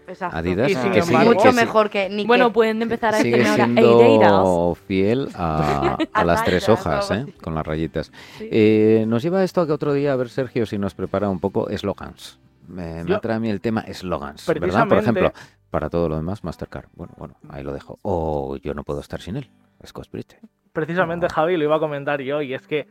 Exacto. 0.07 0.37
Adidas, 0.37 0.67
que 0.69 0.75
sigue, 0.75 0.99
embargo- 0.99 1.33
Mucho 1.35 1.49
que 1.51 1.53
mejor 1.55 1.88
que 1.88 2.09
Nike. 2.11 2.27
Bueno, 2.27 2.53
pueden 2.53 2.83
empezar 2.83 3.15
a 3.15 3.19
decirme 3.19 3.49
ahora 3.49 3.65
siendo 3.65 4.75
fiel 4.87 5.29
a, 5.37 5.97
a 6.12 6.25
las 6.25 6.45
tres 6.45 6.69
hojas, 6.69 7.11
¿eh? 7.12 7.27
con 7.41 7.55
las 7.55 7.67
rayitas. 7.67 8.11
Sí. 8.37 8.49
Eh, 8.51 9.05
nos 9.07 9.23
lleva 9.23 9.43
esto 9.45 9.61
a 9.61 9.67
que 9.67 9.73
otro 9.73 9.93
día, 9.93 10.12
a 10.12 10.17
ver 10.17 10.29
Sergio 10.29 10.67
si 10.67 10.77
nos 10.77 10.95
prepara 10.95 11.29
un 11.31 11.38
poco 11.41 11.71
eslogans. 11.71 12.38
me, 12.69 13.05
me 13.05 13.15
atrae 13.15 13.37
a 13.37 13.41
mí 13.41 13.49
el 13.49 13.61
tema 13.61 13.85
slogans, 13.93 14.47
¿verdad? 14.47 14.87
Por 14.88 14.99
ejemplo, 14.99 15.33
para 15.72 15.88
todo 15.90 16.08
lo 16.08 16.16
demás, 16.16 16.44
Mastercard. 16.44 16.87
Bueno, 16.94 17.14
bueno, 17.16 17.35
ahí 17.48 17.62
lo 17.64 17.72
dejo. 17.72 17.98
O 18.02 18.56
yo 18.58 18.74
no 18.74 18.85
puedo 18.85 19.00
estar 19.00 19.20
sin 19.20 19.37
él. 19.37 19.50
Scotch 19.85 20.11
Brite. 20.11 20.38
Precisamente, 20.72 21.26
No. 21.26 21.35
Javi, 21.35 21.56
lo 21.56 21.64
iba 21.64 21.76
a 21.76 21.80
comentar 21.80 22.20
yo, 22.20 22.40
y 22.42 22.54
es 22.54 22.66
que, 22.68 22.87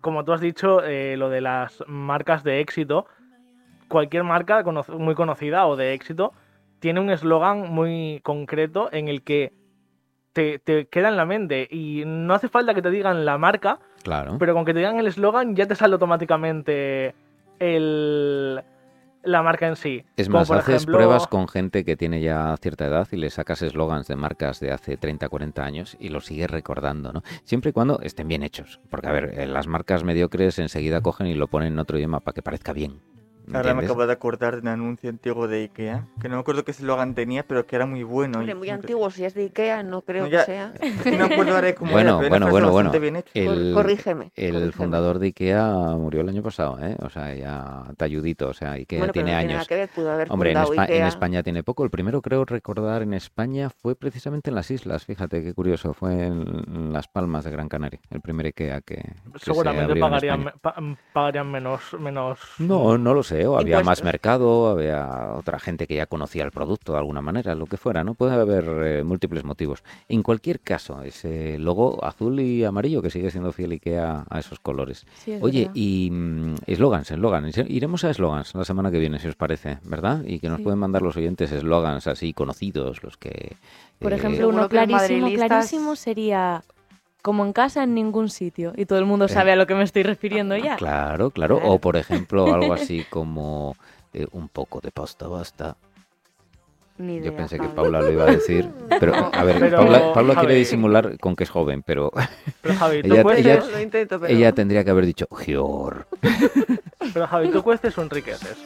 como 0.00 0.24
tú 0.24 0.32
has 0.32 0.40
dicho, 0.40 0.82
eh, 0.84 1.16
lo 1.16 1.28
de 1.28 1.40
las 1.40 1.82
marcas 1.86 2.42
de 2.44 2.60
éxito, 2.60 3.06
cualquier 3.88 4.22
marca 4.24 4.62
cono- 4.64 4.84
muy 4.96 5.14
conocida 5.14 5.66
o 5.66 5.76
de 5.76 5.92
éxito 5.92 6.32
tiene 6.78 7.00
un 7.00 7.10
eslogan 7.10 7.68
muy 7.68 8.20
concreto 8.22 8.88
en 8.92 9.08
el 9.08 9.22
que 9.22 9.52
te, 10.32 10.58
te 10.60 10.86
queda 10.86 11.08
en 11.08 11.16
la 11.16 11.26
mente 11.26 11.66
y 11.70 12.04
no 12.06 12.32
hace 12.34 12.48
falta 12.48 12.72
que 12.74 12.82
te 12.82 12.90
digan 12.90 13.24
la 13.24 13.36
marca, 13.38 13.80
Claro. 14.04 14.36
pero 14.38 14.54
con 14.54 14.64
que 14.64 14.72
te 14.72 14.78
digan 14.78 14.98
el 14.98 15.08
eslogan 15.08 15.56
ya 15.56 15.66
te 15.66 15.74
sale 15.74 15.94
automáticamente 15.94 17.14
el, 17.58 18.62
la 19.22 19.42
marca 19.42 19.68
en 19.68 19.76
sí. 19.76 20.04
Es 20.16 20.28
más, 20.28 20.50
haces 20.50 20.76
ejemplo- 20.82 20.96
pruebas 20.98 21.26
con 21.26 21.48
gente 21.48 21.84
que 21.84 21.96
tiene 21.96 22.20
ya 22.20 22.56
cierta 22.60 22.86
edad 22.86 23.06
y 23.12 23.16
le 23.16 23.30
sacas 23.30 23.62
eslogans 23.62 24.06
de 24.08 24.16
marcas 24.16 24.60
de 24.60 24.72
hace 24.72 24.96
30, 24.96 25.28
40 25.28 25.64
años 25.64 25.96
y 26.00 26.08
los 26.08 26.26
sigues 26.26 26.50
recordando, 26.50 27.12
¿no? 27.12 27.22
Siempre 27.44 27.70
y 27.70 27.72
cuando 27.72 28.00
estén 28.00 28.28
bien 28.28 28.42
hechos. 28.42 28.80
Porque, 28.90 29.08
a 29.08 29.12
ver, 29.12 29.38
eh, 29.38 29.46
las 29.46 29.66
marcas 29.66 30.04
mediocres 30.04 30.58
enseguida 30.58 31.00
cogen 31.00 31.26
y 31.26 31.34
lo 31.34 31.48
ponen 31.48 31.72
en 31.74 31.78
otro 31.78 31.98
idioma 31.98 32.20
para 32.20 32.34
que 32.34 32.42
parezca 32.42 32.72
bien. 32.72 33.00
Ahora 33.52 33.74
me 33.74 33.84
acabo 33.84 34.06
de 34.06 34.12
acordar 34.12 34.54
de 34.56 34.60
un 34.62 34.68
anuncio 34.68 35.10
antiguo 35.10 35.48
de 35.48 35.62
Ikea, 35.62 36.06
que 36.20 36.28
no 36.28 36.36
me 36.36 36.40
acuerdo 36.40 36.64
qué 36.64 36.70
eslogan 36.70 37.14
tenía, 37.14 37.42
pero 37.46 37.66
que 37.66 37.76
era 37.76 37.86
muy 37.86 38.02
bueno. 38.02 38.38
Hombre, 38.38 38.52
y 38.52 38.54
muy 38.54 38.68
siempre- 38.68 38.86
antiguo, 38.86 39.10
si 39.10 39.24
es 39.24 39.34
de 39.34 39.42
Ikea, 39.44 39.82
no 39.82 40.02
creo 40.02 40.26
Ya. 40.28 40.40
que 40.40 40.44
sea. 40.46 40.72
No 41.06 41.28
me 41.28 41.34
acuerdo 41.34 41.54
ahora 41.56 41.74
cómo 41.74 41.90
Bueno, 41.92 42.20
era, 42.20 42.28
bueno, 42.28 42.48
bueno, 42.50 42.70
bueno. 42.70 42.90
bien 43.00 43.16
hecho. 43.16 43.30
El, 43.34 43.72
Cor- 43.74 43.82
corrígeme, 43.82 44.32
El 44.36 44.52
corrígeme. 44.52 44.72
fundador 44.72 45.18
de 45.18 45.26
Ikea 45.26 45.66
murió 45.98 46.20
el 46.20 46.28
año 46.28 46.42
pasado, 46.42 46.78
¿eh? 46.80 46.96
O 47.00 47.08
sea, 47.10 47.34
ya 47.34 47.84
talludito, 47.96 48.48
o 48.48 48.54
sea, 48.54 48.72
Ikea 48.72 48.98
bueno, 49.00 49.12
pero 49.12 49.24
tiene 49.24 49.32
no 49.32 49.38
tiene 49.38 49.52
nada 49.52 49.58
años. 49.60 49.68
que 49.68 49.74
ver, 49.74 49.88
pudo 49.88 50.12
haber 50.12 50.30
Hombre, 50.30 50.52
en, 50.52 50.56
Espa- 50.58 50.90
en. 50.90 51.06
España 51.06 51.42
tiene 51.42 51.62
poco. 51.62 51.82
El 51.84 51.90
primero, 51.90 52.22
creo 52.22 52.44
recordar, 52.44 53.02
en 53.02 53.14
España 53.14 53.68
fue 53.70 53.96
precisamente 53.96 54.50
en 54.50 54.54
las 54.56 54.70
islas. 54.70 55.04
Fíjate 55.04 55.42
qué 55.42 55.54
curioso. 55.54 55.92
Fue 55.94 56.26
en 56.26 56.92
Las 56.92 57.08
Palmas 57.08 57.44
de 57.44 57.50
Gran 57.50 57.68
Canaria. 57.68 58.00
El 58.10 58.20
primer 58.20 58.46
IKEA 58.46 58.80
que, 58.82 58.96
que 58.96 59.38
se 59.38 59.46
Seguramente 59.46 59.92
abrió 59.92 60.02
pa- 60.62 60.74
pagarían 61.12 61.50
menos, 61.50 61.80
menos. 61.98 62.38
No, 62.58 62.96
no 62.98 63.14
lo 63.14 63.22
sé. 63.22 63.29
O 63.32 63.58
había 63.58 63.82
más 63.82 64.02
mercado, 64.02 64.68
había 64.68 65.32
otra 65.36 65.58
gente 65.58 65.86
que 65.86 65.94
ya 65.96 66.06
conocía 66.06 66.44
el 66.44 66.50
producto 66.50 66.92
de 66.92 66.98
alguna 66.98 67.20
manera, 67.20 67.54
lo 67.54 67.66
que 67.66 67.76
fuera, 67.76 68.04
¿no? 68.04 68.14
Puede 68.14 68.32
haber 68.34 68.64
eh, 68.84 69.04
múltiples 69.04 69.44
motivos. 69.44 69.82
En 70.08 70.22
cualquier 70.22 70.60
caso, 70.60 71.02
ese 71.02 71.58
logo 71.58 72.04
azul 72.04 72.40
y 72.40 72.64
amarillo 72.64 73.02
que 73.02 73.10
sigue 73.10 73.30
siendo 73.30 73.52
fiel 73.52 73.72
IKEA 73.72 74.24
a 74.28 74.38
esos 74.38 74.58
colores. 74.60 75.06
Sí, 75.18 75.32
es 75.32 75.42
Oye, 75.42 75.60
verdad. 75.60 75.72
y 75.74 76.08
mm, 76.10 76.54
eslogans, 76.66 77.10
eslogans. 77.10 77.56
Iremos 77.68 78.04
a 78.04 78.10
eslogans 78.10 78.54
la 78.54 78.64
semana 78.64 78.90
que 78.90 78.98
viene, 78.98 79.18
si 79.18 79.28
os 79.28 79.36
parece, 79.36 79.78
¿verdad? 79.84 80.22
Y 80.24 80.38
que 80.40 80.48
nos 80.48 80.58
Sí. 80.58 80.64
pueden 80.64 80.78
mandar 80.78 81.02
los 81.02 81.16
oyentes 81.16 81.52
eslogans 81.52 82.06
así 82.06 82.32
conocidos, 82.32 83.02
los 83.02 83.16
que... 83.16 83.56
Por 83.98 84.12
eh, 84.12 84.16
ejemplo, 84.16 84.48
uno 84.48 84.68
clarísimo, 84.68 85.28
clarísimo 85.32 85.96
sería 85.96 86.62
como 87.22 87.44
en 87.44 87.52
casa 87.52 87.82
en 87.82 87.94
ningún 87.94 88.28
sitio. 88.30 88.72
Y 88.76 88.86
todo 88.86 88.98
el 88.98 89.04
mundo 89.04 89.26
Eh. 89.26 89.28
sabe 89.28 89.52
a 89.52 89.56
lo 89.56 89.66
que 89.66 89.74
me 89.74 89.84
estoy 89.84 90.02
refiriendo 90.02 90.56
ya. 90.56 90.76
Claro, 90.76 91.30
claro. 91.30 91.58
Claro. 91.58 91.72
O 91.74 91.78
por 91.78 91.96
ejemplo, 91.96 92.52
algo 92.54 92.72
así 92.74 93.04
como 93.10 93.76
eh, 94.12 94.26
un 94.32 94.48
poco 94.48 94.80
de 94.80 94.90
pasta 94.90 95.26
basta. 95.28 95.76
Ni 96.98 97.14
idea. 97.16 97.30
Yo 97.30 97.36
pensé 97.36 97.58
que. 97.58 97.66
Paula 97.68 98.00
lo 98.02 98.12
iba 98.12 98.24
a 98.24 98.30
decir. 98.30 98.68
Pero, 99.00 99.14
a 99.32 99.42
ver, 99.44 99.58
Pero, 99.58 99.78
Paula, 99.78 100.12
Paula 100.12 100.34
quiere 100.36 100.54
disimular 100.56 101.18
con 101.18 101.34
que 101.34 101.44
es 101.44 101.50
joven, 101.50 101.82
pero 101.82 102.12
Pero 102.60 102.74
Javi, 102.74 103.02
tú 103.02 103.14
Ella- 103.14 103.22
cuestes, 103.22 103.46
ella- 103.46 103.64
Lo 103.70 103.80
intento, 103.80 104.20
pero 104.20 104.32
ella 104.34 104.52
tendría 104.52 104.84
que 104.84 104.90
haber 104.90 105.06
dicho 105.06 105.26
Gior. 105.34 106.06
pero 107.14 107.26
Javi, 107.26 107.48
tú 107.50 107.62
cuestes 107.62 107.96
o 107.96 108.02
enriqueces. 108.02 108.56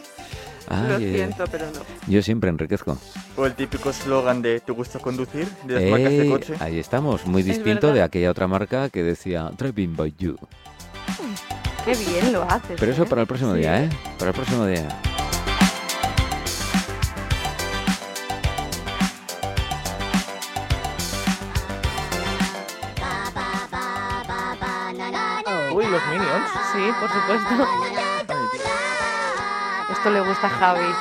Lo 0.70 0.98
siento, 0.98 1.44
pero 1.50 1.66
no. 1.66 1.81
yo 2.07 2.22
siempre 2.22 2.50
enriquezco. 2.50 2.96
O 3.37 3.46
el 3.46 3.55
típico 3.55 3.90
eslogan 3.90 4.42
de 4.42 4.61
¿te 4.61 4.72
gusta 4.72 4.98
conducir? 4.98 5.46
De 5.64 5.74
las 5.81 5.90
marcas 5.90 6.12
de 6.12 6.29
coche. 6.29 6.55
ahí 6.61 6.79
estamos, 6.79 7.27
muy 7.27 7.40
Es 7.42 7.46
distinto 7.48 7.92
de 7.92 8.03
aquella 8.03 8.31
otra 8.31 8.46
marca 8.46 8.88
que 8.88 9.03
decía 9.03 9.50
Driving 9.57 9.96
by 9.96 10.14
You. 10.18 10.37
Qué 11.85 11.94
bien 11.94 12.33
lo 12.33 12.42
haces. 12.44 12.77
Pero 12.81 12.92
eso 12.92 13.03
¿eh? 13.03 13.07
para 13.07 13.20
el 13.22 13.27
próximo 13.27 13.53
Sí. 13.53 13.59
día, 13.61 13.85
¿eh? 13.85 13.90
Para 14.18 14.31
el 14.31 14.35
próximo 14.35 14.64
día. 14.66 14.88
Uy, 25.72 25.85
los 25.87 26.07
Minions. 26.07 26.48
Sí, 26.72 26.90
por 27.00 27.09
supuesto. 27.11 28.04
Esto 29.90 30.11
le 30.11 30.20
gusta 30.20 30.47
a 30.47 30.51
Javi. 30.51 30.94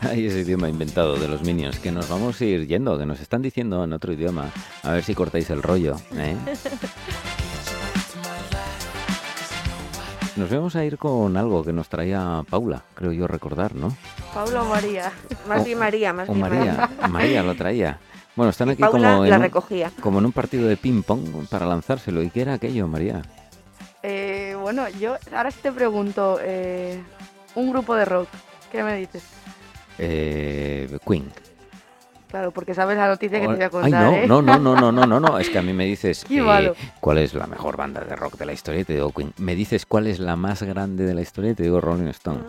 Ay, 0.00 0.26
ese 0.26 0.40
idioma 0.40 0.68
inventado 0.68 1.16
de 1.16 1.28
los 1.28 1.42
Minions, 1.42 1.78
que 1.78 1.92
nos 1.92 2.08
vamos 2.08 2.40
a 2.40 2.44
ir 2.44 2.66
yendo, 2.66 2.98
que 2.98 3.06
nos 3.06 3.20
están 3.20 3.42
diciendo 3.42 3.84
en 3.84 3.92
otro 3.92 4.12
idioma. 4.12 4.50
A 4.82 4.90
ver 4.92 5.04
si 5.04 5.14
cortáis 5.14 5.48
el 5.50 5.62
rollo, 5.62 5.96
¿eh? 6.16 6.36
Nos 10.36 10.50
vamos 10.50 10.76
a 10.76 10.84
ir 10.84 10.98
con 10.98 11.36
algo 11.36 11.62
que 11.62 11.72
nos 11.72 11.88
traía 11.88 12.42
Paula, 12.48 12.82
creo 12.94 13.12
yo 13.12 13.26
recordar, 13.26 13.74
¿no? 13.74 13.96
Pablo 14.34 14.64
María. 14.64 15.12
Más 15.46 15.60
O- 15.60 15.64
bien 15.64 15.78
María, 15.78 16.12
más 16.12 16.28
O 16.28 16.32
bien 16.34 16.48
María, 16.48 16.88
María 17.10 17.42
lo 17.42 17.54
traía. 17.54 17.98
Bueno, 18.34 18.50
están 18.50 18.68
Y 18.68 18.72
aquí 18.72 18.82
Paula 18.82 19.12
como 19.12 19.24
en, 19.24 19.30
la 19.30 19.36
un, 19.36 19.42
recogía. 19.42 19.90
como 20.00 20.18
en 20.18 20.24
un 20.26 20.32
partido 20.32 20.66
de 20.66 20.76
ping-pong 20.76 21.46
para 21.50 21.66
lanzárselo. 21.66 22.22
¿Y 22.22 22.30
qué 22.30 22.42
era 22.42 22.54
aquello, 22.54 22.88
María? 22.88 23.22
Eh, 24.02 24.56
bueno, 24.60 24.88
yo 24.88 25.16
ahora 25.36 25.50
sí 25.50 25.58
te 25.62 25.70
pregunto, 25.70 26.38
eh, 26.42 27.00
un 27.54 27.70
grupo 27.70 27.94
de 27.94 28.04
rock, 28.06 28.28
¿qué 28.70 28.82
me 28.82 28.96
dices? 28.96 29.22
Eh, 29.98 30.98
Queen. 31.06 31.30
Claro, 32.28 32.50
porque 32.50 32.74
sabes 32.74 32.96
la 32.96 33.06
noticia 33.08 33.38
que 33.38 33.46
te 33.46 33.52
voy 33.54 33.62
a 33.62 33.66
Ay, 33.66 33.70
contar, 33.70 34.02
no, 34.04 34.12
¿eh? 34.14 34.26
no, 34.26 34.40
no, 34.40 34.58
no, 34.58 34.74
no, 34.74 34.90
no, 34.90 35.06
no, 35.06 35.20
no. 35.20 35.38
Es 35.38 35.50
que 35.50 35.58
a 35.58 35.62
mí 35.62 35.74
me 35.74 35.84
dices 35.84 36.24
eh, 36.30 36.72
cuál 36.98 37.18
es 37.18 37.34
la 37.34 37.46
mejor 37.46 37.76
banda 37.76 38.00
de 38.00 38.16
rock 38.16 38.38
de 38.38 38.46
la 38.46 38.54
historia 38.54 38.80
y 38.80 38.84
te 38.84 38.94
digo 38.94 39.12
Queen. 39.12 39.34
Me 39.36 39.54
dices 39.54 39.84
cuál 39.84 40.06
es 40.06 40.18
la 40.18 40.34
más 40.36 40.62
grande 40.62 41.04
de 41.04 41.12
la 41.12 41.20
historia 41.20 41.50
y 41.50 41.54
te 41.54 41.64
digo 41.64 41.82
Rolling 41.82 42.06
Stone. 42.08 42.40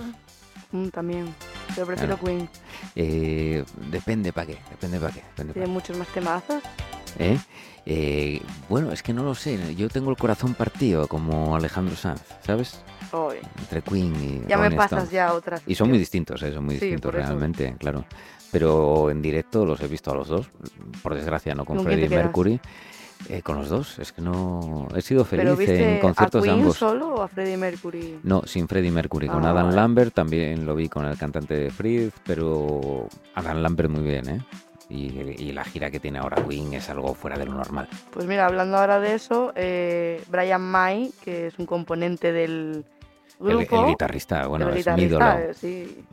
Mm, 0.74 0.88
también, 0.90 1.34
pero 1.76 1.86
prefiero 1.86 2.18
Queen. 2.18 2.50
Eh, 2.96 3.64
depende 3.92 4.34
para 4.34 4.48
qué, 4.48 4.58
depende 4.72 5.00
para 5.00 5.14
qué. 5.14 5.22
Depende 5.22 5.54
Tiene 5.54 5.68
pa' 5.68 5.74
muchos 5.74 5.98
más 5.98 6.08
temazos. 6.08 6.64
¿Eh? 7.20 7.38
Eh, 7.86 8.42
bueno, 8.70 8.92
es 8.92 9.04
que 9.04 9.14
no 9.14 9.24
lo 9.24 9.36
sé. 9.36 9.76
Yo 9.76 9.88
tengo 9.88 10.10
el 10.10 10.18
corazón 10.18 10.56
partido 10.56 11.08
como 11.08 11.56
Alejandro 11.56 11.96
Sanz, 11.96 12.24
¿sabes? 12.44 12.82
Entre 13.60 13.84
Queen 13.84 14.16
y 14.46 14.50
Ya 14.50 14.58
me 14.58 14.72
pasas 14.72 15.12
ya 15.12 15.34
otras. 15.34 15.62
Y 15.68 15.76
son 15.76 15.90
muy 15.90 16.00
distintos, 16.00 16.42
eh, 16.42 16.52
son 16.52 16.66
muy 16.66 16.80
Sí, 16.80 16.86
distintos 16.86 17.14
eso. 17.14 17.24
realmente, 17.24 17.76
claro. 17.78 18.06
Pero 18.52 19.12
en 19.12 19.22
directo 19.22 19.66
los 19.66 19.80
he 19.82 19.88
visto 19.88 20.10
a 20.12 20.16
los 20.16 20.28
dos. 20.28 20.50
Por 21.04 21.14
desgracia, 21.14 21.54
no 21.54 21.66
con 21.66 21.78
¿Con 21.78 21.86
Freddie 21.86 22.10
quedas? 22.10 22.24
Eh, 23.30 23.42
con 23.42 23.56
los 23.58 23.70
dos, 23.70 24.00
es 24.00 24.12
que 24.12 24.22
no. 24.22 24.88
He 24.96 25.02
sido 25.02 25.24
¿Pero 25.26 25.56
feliz 25.56 25.58
viste 25.58 25.96
en 25.96 26.00
conciertos 26.02 26.42
a 26.42 26.46
de 26.46 26.50
Queen 26.52 26.62
ambos. 26.62 26.78
solo 26.78 27.08
o 27.16 27.22
a 27.22 27.28
Freddie 27.28 27.58
Mercury? 27.58 28.20
No, 28.24 28.42
sin 28.46 28.68
Freddie 28.68 28.92
Mercury. 28.92 29.28
Con 29.28 29.46
Ah, 29.46 29.52
Adam 29.52 29.66
vale. 29.68 29.76
Lambert 29.78 30.14
también 30.14 30.66
lo 30.66 30.76
vi 30.76 30.90
con 30.90 31.06
el 31.06 31.18
cantante 31.18 31.56
de 31.56 31.72
Freed, 31.72 32.10
pero 32.26 33.08
Adam 33.36 33.62
Lambert 33.62 33.90
muy 33.90 34.02
bien, 34.04 34.30
¿eh? 34.30 34.42
Y, 34.90 35.08
y 35.40 35.52
la 35.54 35.64
gira 35.64 35.90
que 35.90 36.00
tiene 36.00 36.20
ahora 36.20 36.44
Queen 36.44 36.74
es 36.74 36.90
algo 36.90 37.14
fuera 37.16 37.38
de 37.38 37.46
lo 37.46 37.54
normal. 37.54 37.88
Pues 38.12 38.26
mira, 38.26 38.46
hablando 38.46 38.78
ahora 38.78 39.00
de 39.00 39.16
eso, 39.16 39.54
eh, 39.56 40.22
Brian 40.30 40.62
May, 40.62 41.12
que 41.24 41.48
es 41.48 41.58
un 41.58 41.66
componente 41.66 42.32
del 42.34 42.84
El, 43.40 43.58
grupo, 43.58 43.82
el 43.84 43.88
guitarrista, 43.88 44.46
bueno, 44.48 44.70
el 44.70 44.78
es 44.78 44.86
mi 44.88 45.04
ídolo. 45.04 45.26
guitarrista, 45.26 45.42
eh, 45.50 45.54
sí, 45.54 46.06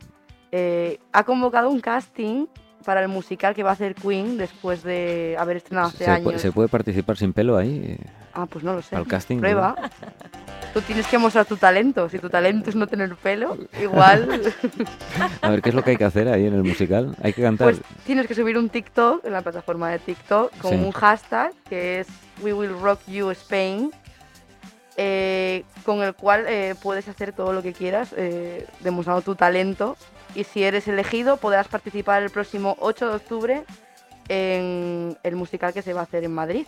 eh, 0.53 0.99
ha 1.11 1.23
convocado 1.25 1.69
un 1.69 1.79
casting 1.81 2.47
para 2.85 3.01
el 3.01 3.07
musical 3.07 3.53
que 3.55 3.63
va 3.63 3.71
a 3.71 3.73
hacer 3.73 3.95
Queen 3.95 4.37
después 4.37 4.83
de 4.83 5.35
haber 5.39 5.57
estrenado 5.57 5.87
hace 5.89 6.05
¿Se, 6.05 6.11
pu- 6.11 6.15
años. 6.29 6.41
se 6.41 6.51
puede 6.51 6.67
participar 6.69 7.17
sin 7.17 7.33
pelo 7.33 7.57
ahí? 7.57 7.97
Ah, 8.33 8.45
pues 8.45 8.63
no 8.63 8.73
lo 8.73 8.81
sé. 8.81 8.95
al 8.95 9.07
casting? 9.07 9.39
Prueba. 9.39 9.75
Tú 10.73 10.79
tienes 10.81 11.05
que 11.07 11.17
mostrar 11.17 11.45
tu 11.45 11.57
talento. 11.57 12.07
Si 12.07 12.17
tu 12.17 12.29
talento 12.29 12.69
es 12.69 12.75
no 12.77 12.87
tener 12.87 13.13
pelo, 13.17 13.57
igual 13.81 14.41
A 15.41 15.49
ver, 15.49 15.61
¿qué 15.61 15.69
es 15.69 15.75
lo 15.75 15.83
que 15.83 15.91
hay 15.91 15.97
que 15.97 16.05
hacer 16.05 16.29
ahí 16.29 16.45
en 16.45 16.53
el 16.53 16.63
musical? 16.63 17.13
Hay 17.21 17.33
que 17.33 17.41
cantar. 17.41 17.67
pues 17.73 17.81
tienes 18.05 18.25
que 18.27 18.35
subir 18.35 18.57
un 18.57 18.69
TikTok 18.69 19.25
en 19.25 19.33
la 19.33 19.41
plataforma 19.41 19.89
de 19.89 19.99
TikTok 19.99 20.55
con 20.59 20.71
Sí. 20.71 20.77
un 20.77 20.91
hashtag 20.91 21.51
que 21.69 21.99
es 21.99 22.07
We 22.41 22.53
Will 22.53 22.71
Rock 22.79 23.01
You 23.07 23.31
Spain, 23.31 23.91
eh, 24.97 25.63
con 25.85 26.01
el 26.03 26.13
cual 26.13 26.45
eh, 26.47 26.75
puedes 26.81 27.07
hacer 27.07 27.33
todo 27.33 27.51
lo 27.53 27.61
que 27.61 27.73
quieras, 27.73 28.13
eh, 28.15 28.65
demostrando 28.79 29.21
tu 29.21 29.35
talento. 29.35 29.97
Y 30.35 30.43
si 30.45 30.63
eres 30.63 30.87
elegido, 30.87 31.37
podrás 31.37 31.67
participar 31.67 32.23
el 32.23 32.29
próximo 32.29 32.77
8 32.79 33.09
de 33.09 33.15
octubre 33.15 33.63
en 34.29 35.17
el 35.23 35.35
musical 35.35 35.73
que 35.73 35.81
se 35.81 35.93
va 35.93 36.01
a 36.01 36.03
hacer 36.03 36.23
en 36.23 36.31
Madrid. 36.33 36.65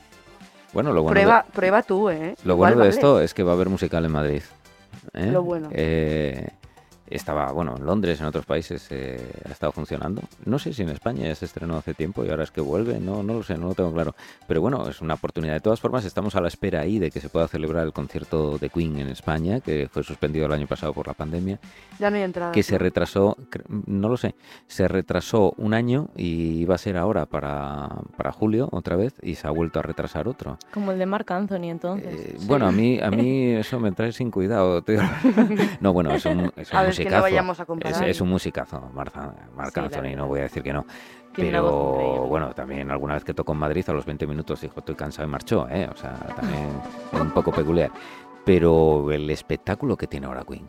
bueno, 0.74 0.92
lo 0.92 1.04
bueno, 1.04 1.14
prueba, 1.14 1.44
de, 1.46 1.52
prueba 1.54 1.84
tú, 1.84 2.10
¿eh? 2.10 2.36
lo 2.44 2.56
bueno 2.58 2.76
de 2.76 2.80
vale. 2.80 2.90
esto 2.90 3.22
es 3.22 3.34
que 3.34 3.44
va 3.44 3.52
a 3.52 3.56
haber 3.56 3.70
musical 3.70 4.04
en 4.04 4.12
Madrid. 4.12 4.42
¿eh? 5.14 5.28
Lo 5.28 5.44
bueno. 5.44 5.70
Eh, 5.72 6.50
estaba, 7.16 7.52
bueno, 7.52 7.76
en 7.78 7.86
Londres, 7.86 8.20
en 8.20 8.26
otros 8.28 8.46
países 8.46 8.88
eh, 8.92 9.20
ha 9.48 9.52
estado 9.52 9.72
funcionando. 9.72 10.22
No 10.46 10.60
sé 10.60 10.74
si 10.74 10.82
en 10.82 10.90
España 10.90 11.24
ya 11.28 11.36
se 11.36 11.46
estrenó 11.46 11.78
hace 11.78 11.94
tiempo 11.94 12.24
y 12.26 12.30
ahora 12.30 12.44
es 12.44 12.52
que 12.52 12.62
vuelve, 12.62 13.00
no, 13.00 13.24
no 13.24 13.34
lo 13.36 13.44
sé, 13.44 13.58
no 13.58 13.68
lo 13.68 13.74
tengo 13.76 13.92
claro. 13.94 14.16
Pero 14.48 14.62
bueno, 14.62 14.88
es 14.90 15.02
una 15.02 15.16
oportunidad. 15.16 15.54
De 15.54 15.60
todas 15.60 15.80
formas, 15.80 16.06
estamos 16.06 16.36
a 16.36 16.42
la 16.42 16.48
espera 16.48 16.82
ahí 16.82 17.00
de 17.00 17.12
que 17.12 17.20
se 17.20 17.30
pueda 17.30 17.48
celebrar 17.48 17.86
el 17.86 17.94
concierto 17.94 18.58
de 18.58 18.70
Queen 18.70 18.98
en 19.00 19.10
España, 19.10 19.60
que 19.60 19.88
fue 19.92 20.04
suspendido 20.04 20.46
el 20.46 20.54
año 20.54 20.68
pasado 20.68 20.94
por 20.94 21.08
la 21.08 21.14
pandemia, 21.14 21.60
Ya 22.00 22.10
no 22.10 22.18
hay 22.18 22.24
entrada. 22.24 22.52
que 22.52 22.64
se 22.64 22.78
retrasó, 22.78 23.38
no 23.86 24.10
lo 24.10 24.18
sé, 24.18 24.36
se 24.68 24.88
retrasó 24.88 25.54
un 25.58 25.74
año 25.74 26.10
y 26.16 26.60
iba 26.62 26.76
a 26.76 26.78
ser 26.78 26.98
ahora 26.98 27.26
para, 27.26 27.90
para 28.18 28.32
julio 28.32 28.70
otra 28.72 28.96
vez 28.96 29.14
y 29.22 29.36
se 29.36 29.48
ha 29.48 29.52
vuelto 29.52 29.80
a 29.80 29.82
retrasar 29.82 30.28
otro. 30.28 30.58
Como 30.74 30.92
el 30.92 31.00
de 31.00 31.06
Marc 31.06 31.30
Anthony, 31.32 31.66
entonces. 31.70 32.14
Eh, 32.14 32.38
Bueno, 32.48 32.68
a 32.68 32.72
mí, 32.72 33.00
a 33.00 33.10
mí 33.12 33.52
eso 33.52 33.80
me 33.80 33.92
trae 33.92 34.12
sin 34.12 34.32
cuidado. 34.32 34.82
tío. 34.82 35.00
No, 35.80 35.94
bueno, 35.94 36.14
es 36.14 36.26
un, 36.26 36.52
es 36.56 36.72
un 36.72 36.78
A 36.78 36.84
ver, 37.04 37.08
que 37.08 37.10
no 37.10 37.18
musicazo. 37.18 37.22
vayamos 37.24 37.60
a 37.60 37.64
es, 37.64 37.68
comparar. 37.68 38.10
es 38.10 38.22
un 38.22 38.30
musicazo, 38.30 38.90
Marza, 38.94 39.34
Marc 39.56 39.74
Sí, 39.74 39.80
Anthony, 39.80 40.16
no 40.16 40.28
voy 40.28 40.40
a 40.40 40.44
decir 40.44 40.64
que 40.64 40.74
no. 40.74 40.86
Pero 41.36 42.26
bueno, 42.28 42.54
también 42.54 42.92
alguna 42.92 43.16
vez 43.16 43.24
que 43.24 43.34
tocó 43.34 43.54
en 43.54 43.60
Madrid 43.60 43.84
a 43.88 43.94
los 43.94 44.06
20 44.06 44.28
minutos 44.28 44.62
dijo 44.62 44.80
estoy 44.80 44.96
cansado 44.96 45.28
y 45.28 45.32
marchó, 45.32 45.68
¿eh? 45.70 45.90
O 45.92 45.98
sea, 45.98 46.14
también 46.36 46.70
es 47.12 47.20
un 47.20 47.32
poco 47.32 47.52
peculiar. 47.52 47.90
Pero 48.46 49.12
el 49.12 49.30
espectáculo 49.30 49.96
que 49.98 50.06
tiene 50.08 50.28
ahora 50.28 50.44
Queen, 50.44 50.68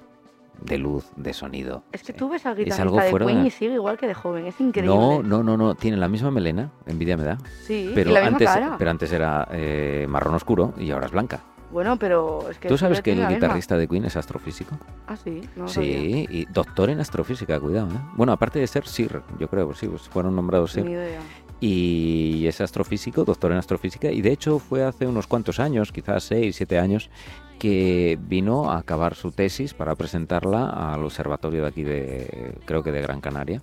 de 0.62 0.78
luz, 0.78 1.10
de 1.16 1.32
sonido. 1.32 1.82
Es 1.92 2.02
que 2.02 2.12
tú 2.12 2.28
ves 2.30 2.46
al 2.46 2.54
guitarrista 2.56 3.02
de 3.04 3.10
Queen 3.12 3.42
de- 3.42 3.48
y 3.48 3.50
sigue 3.50 3.74
igual 3.74 3.98
que 3.98 4.06
de 4.06 4.14
joven. 4.14 4.46
Es 4.46 4.58
increíble. 4.60 4.94
No, 4.94 5.22
no, 5.22 5.42
no, 5.42 5.56
no, 5.56 5.74
tiene 5.74 5.96
la 5.96 6.08
misma 6.08 6.30
melena, 6.30 6.70
envidia 6.86 7.16
me 7.16 7.24
da. 7.24 7.36
Sí, 7.62 7.90
Pero 7.94 8.10
y 8.10 8.14
la 8.14 8.20
misma 8.20 8.36
antes, 8.36 8.48
cara. 8.48 8.76
pero 8.78 8.90
antes 8.90 9.12
era 9.12 9.48
eh, 9.50 10.06
marrón 10.08 10.34
oscuro 10.34 10.72
y 10.78 10.90
ahora 10.92 11.06
es 11.06 11.12
blanca. 11.12 11.40
Bueno, 11.74 11.98
pero 11.98 12.48
es 12.48 12.56
que... 12.58 12.68
¿Tú 12.68 12.78
sabes 12.78 13.02
que 13.02 13.10
el 13.10 13.18
misma. 13.18 13.32
guitarrista 13.32 13.76
de 13.76 13.88
Queen 13.88 14.04
es 14.04 14.14
astrofísico? 14.16 14.78
Ah, 15.08 15.16
sí, 15.16 15.40
no 15.56 15.66
sabía. 15.66 15.98
Sí, 15.98 16.26
y 16.30 16.44
doctor 16.44 16.88
en 16.88 17.00
astrofísica, 17.00 17.58
cuidado. 17.58 17.88
¿eh? 17.88 17.98
Bueno, 18.14 18.32
aparte 18.32 18.60
de 18.60 18.66
ser 18.68 18.86
Sir, 18.86 19.22
yo 19.40 19.48
creo, 19.48 19.74
sí, 19.74 19.88
pues 19.88 20.02
fueron 20.02 20.36
nombrados 20.36 20.76
Ni 20.76 20.82
Sir. 20.82 20.90
idea. 20.92 21.20
Y 21.58 22.46
es 22.46 22.60
astrofísico, 22.60 23.24
doctor 23.24 23.50
en 23.50 23.58
astrofísica, 23.58 24.12
y 24.12 24.22
de 24.22 24.30
hecho 24.30 24.60
fue 24.60 24.84
hace 24.84 25.08
unos 25.08 25.26
cuantos 25.26 25.58
años, 25.58 25.90
quizás 25.90 26.22
seis, 26.22 26.54
siete 26.54 26.78
años, 26.78 27.10
que 27.58 28.20
vino 28.22 28.70
a 28.70 28.78
acabar 28.78 29.16
su 29.16 29.32
tesis 29.32 29.74
para 29.74 29.96
presentarla 29.96 30.92
al 30.92 31.02
observatorio 31.02 31.62
de 31.62 31.68
aquí 31.68 31.82
de, 31.82 32.54
creo 32.66 32.84
que 32.84 32.92
de 32.92 33.02
Gran 33.02 33.20
Canaria, 33.20 33.60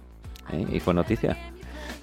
¿eh? 0.52 0.66
y 0.70 0.82
fue 0.82 0.94
noticia. 0.94 1.38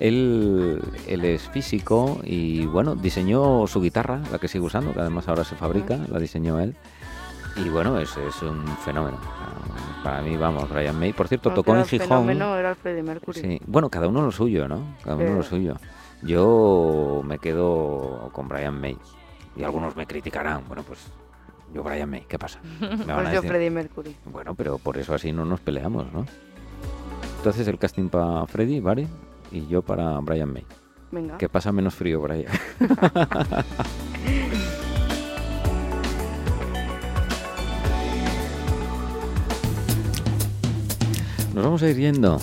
Él, 0.00 0.80
él 1.08 1.24
es 1.24 1.48
físico 1.50 2.20
y 2.24 2.66
bueno, 2.66 2.94
diseñó 2.94 3.66
su 3.66 3.80
guitarra, 3.80 4.20
la 4.30 4.38
que 4.38 4.46
sigue 4.48 4.64
usando, 4.64 4.92
que 4.92 5.00
además 5.00 5.26
ahora 5.28 5.44
se 5.44 5.56
fabrica, 5.56 5.98
la 6.08 6.18
diseñó 6.18 6.60
él. 6.60 6.76
Y 7.56 7.68
bueno, 7.70 7.98
es, 7.98 8.16
es 8.16 8.40
un 8.42 8.64
fenómeno. 8.84 9.18
Para 10.04 10.22
mí, 10.22 10.36
vamos, 10.36 10.70
Brian 10.70 10.96
May. 10.98 11.12
Por 11.12 11.26
cierto, 11.26 11.52
tocó 11.52 11.76
en 11.76 11.84
Gijón. 11.84 12.06
fenómeno 12.08 12.56
era 12.56 12.70
el 12.70 12.76
Freddie 12.76 13.02
Mercury. 13.02 13.40
Sí, 13.40 13.60
bueno, 13.66 13.90
cada 13.90 14.06
uno 14.06 14.22
lo 14.22 14.30
suyo, 14.30 14.68
¿no? 14.68 14.96
Cada 15.02 15.16
uno 15.16 15.34
lo 15.34 15.42
suyo. 15.42 15.74
Yo 16.22 17.22
me 17.24 17.38
quedo 17.38 18.30
con 18.32 18.46
Brian 18.48 18.80
May. 18.80 18.96
Y 19.56 19.64
algunos 19.64 19.96
me 19.96 20.06
criticarán. 20.06 20.62
Bueno, 20.68 20.84
pues 20.84 21.00
yo 21.74 21.82
Brian 21.82 22.08
May, 22.08 22.24
¿qué 22.28 22.38
pasa? 22.38 22.60
Me 22.80 22.86
van 22.86 22.96
Pues 22.96 23.08
a 23.08 23.22
yo 23.24 23.30
decir. 23.40 23.50
Freddie 23.50 23.70
Mercury. 23.70 24.16
Bueno, 24.26 24.54
pero 24.54 24.78
por 24.78 24.96
eso 24.96 25.14
así 25.14 25.32
no 25.32 25.44
nos 25.44 25.58
peleamos, 25.60 26.12
¿no? 26.12 26.24
Entonces 27.38 27.66
el 27.66 27.78
casting 27.78 28.08
para 28.08 28.46
Freddy, 28.46 28.80
¿vale? 28.80 29.08
Y 29.50 29.66
yo 29.66 29.82
para 29.82 30.18
Brian 30.20 30.52
May. 30.52 30.64
Venga. 31.10 31.38
Que 31.38 31.48
pasa 31.48 31.72
menos 31.72 31.94
frío, 31.94 32.20
Brian. 32.20 32.46
Nos 41.54 41.64
vamos 41.64 41.82
a 41.82 41.88
ir 41.88 41.96
yendo. 41.96 42.40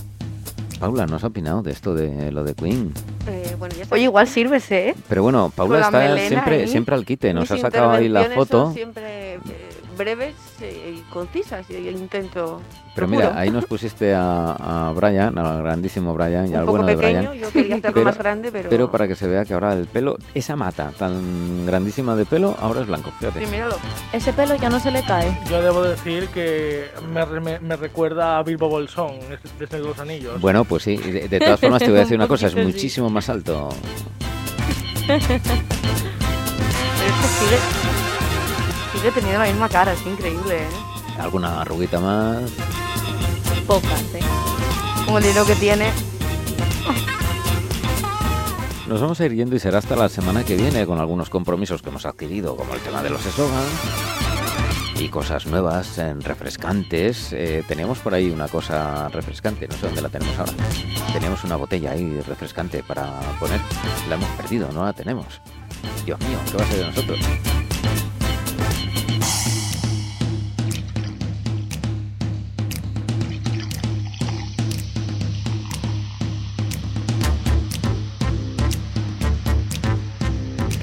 Paula, 0.79 1.05
¿no 1.05 1.15
has 1.15 1.23
opinado 1.23 1.61
de 1.61 1.71
esto 1.71 1.93
de 1.95 2.31
lo 2.31 2.43
de 2.43 2.53
Queen? 2.53 2.91
Eh, 3.27 3.55
bueno, 3.57 3.73
ya 3.75 3.83
está. 3.83 3.95
Oye, 3.95 4.03
igual 4.03 4.27
sírvese, 4.27 4.89
¿eh? 4.89 4.95
Pero 5.07 5.23
bueno, 5.23 5.51
Paula 5.55 5.79
la 5.79 5.85
está 5.85 6.27
siempre, 6.27 6.55
ahí. 6.61 6.67
siempre 6.67 6.95
al 6.95 7.05
quite. 7.05 7.33
Nos 7.33 7.43
Mis 7.43 7.51
ha 7.51 7.57
sacado 7.57 7.91
ahí 7.91 8.09
la 8.09 8.25
foto. 8.25 8.73
siempre 8.73 9.35
eh, 9.35 9.39
breves 9.95 10.35
eh, 10.61 10.95
y 10.97 11.01
concisas. 11.11 11.69
Y 11.69 11.83
yo 11.83 11.91
intento. 11.91 12.61
Pero 12.93 13.07
mira, 13.09 13.37
ahí 13.37 13.49
nos 13.49 13.65
pusiste 13.65 14.13
a, 14.13 14.87
a 14.87 14.91
Brian, 14.93 15.37
al 15.37 15.61
grandísimo 15.63 16.13
Brian 16.13 16.45
y 16.45 16.49
un 16.51 16.55
al 16.55 16.61
poco 16.65 16.71
bueno 16.77 16.87
de. 16.87 16.95
Brian. 16.95 17.33
Yo 17.33 17.49
quería 17.51 17.75
hacerlo 17.75 17.93
Pero- 17.93 18.05
más 18.05 18.17
grande, 18.17 18.51
pero. 18.51 18.69
Pero 18.69 18.91
para 18.91 19.07
que 19.07 19.15
se 19.15 19.27
vea 19.27 19.43
que 19.43 19.53
ahora 19.53 19.73
el 19.73 19.87
pelo, 19.87 20.17
esa 20.33 20.55
mata 20.55 20.91
tan 20.97 21.65
grandísima 21.65 22.15
de 22.15 22.25
pelo, 22.25 22.55
ahora 22.61 22.81
es 22.81 22.87
blanco. 22.87 23.11
Fíjate. 23.19 23.43
Sí, 23.45 23.51
míralo. 23.51 23.75
Ese 24.13 24.31
pelo 24.33 24.55
ya 24.55 24.69
no 24.69 24.79
se 24.79 24.91
le 24.91 25.03
cae. 25.03 25.37
Yo 25.49 25.61
debo 25.61 25.83
decir 25.83 26.27
que 26.29 26.85
me, 27.11 27.25
re- 27.25 27.41
me- 27.41 27.59
me 27.59 27.75
recuerda 27.75 28.37
a 28.37 28.43
Bilbo 28.43 28.69
Bolsón 28.69 29.13
desde 29.59 29.79
los 29.79 29.97
anillos. 29.99 30.39
Bueno, 30.39 30.63
pues 30.63 30.83
sí. 30.83 30.95
De, 30.95 31.27
de 31.27 31.39
todas 31.39 31.59
formas, 31.59 31.79
te 31.81 31.89
voy 31.89 31.97
a 31.97 32.01
decir 32.01 32.15
una 32.15 32.25
Un 32.25 32.29
cosa: 32.29 32.47
es 32.47 32.55
muchísimo 32.55 33.09
más 33.09 33.27
alto. 33.29 33.69
Sigue... 39.05 39.21
Teniendo 39.21 39.39
la 39.39 39.45
misma 39.45 39.69
cara, 39.69 39.93
es 39.93 40.03
increíble, 40.03 40.63
¿eh? 40.63 41.19
Alguna 41.19 41.61
arruguita 41.61 41.99
más. 41.99 42.49
Pocas, 43.67 44.01
¿eh? 44.15 44.19
Como 45.05 45.19
el 45.19 45.23
dinero 45.23 45.45
que 45.45 45.53
tiene. 45.55 45.91
Nos 48.87 49.01
vamos 49.01 49.19
a 49.19 49.25
ir 49.25 49.33
yendo 49.33 49.55
y 49.55 49.59
será 49.59 49.77
hasta 49.77 49.95
la 49.95 50.09
semana 50.09 50.43
que 50.43 50.55
viene 50.55 50.87
con 50.87 50.99
algunos 50.99 51.29
compromisos 51.29 51.83
que 51.83 51.89
hemos 51.89 52.07
adquirido, 52.07 52.55
como 52.55 52.73
el 52.73 52.79
tema 52.81 53.03
de 53.03 53.11
los 53.11 53.23
eslogans 53.23 53.69
y 54.99 55.07
cosas 55.09 55.45
nuevas, 55.45 55.99
eh, 55.99 56.15
refrescantes. 56.15 57.31
Eh, 57.31 57.63
tenemos 57.67 57.99
por 57.99 58.15
ahí 58.15 58.31
una 58.31 58.47
cosa 58.47 59.07
refrescante, 59.09 59.67
no 59.67 59.75
sé 59.75 59.85
dónde 59.85 60.01
la 60.01 60.09
tenemos 60.09 60.35
ahora. 60.39 60.53
Teníamos 61.13 61.43
una 61.43 61.57
botella 61.57 61.91
ahí 61.91 62.21
refrescante 62.27 62.81
para 62.81 63.19
poner. 63.39 63.59
La 64.09 64.15
hemos 64.15 64.29
perdido, 64.29 64.67
no 64.71 64.83
la 64.83 64.93
tenemos. 64.93 65.41
Dios 66.05 66.19
mío, 66.21 66.39
¿qué 66.49 66.57
va 66.57 66.63
a 66.63 66.67
ser 66.67 66.77
de 66.79 66.85
nosotros? 66.87 67.19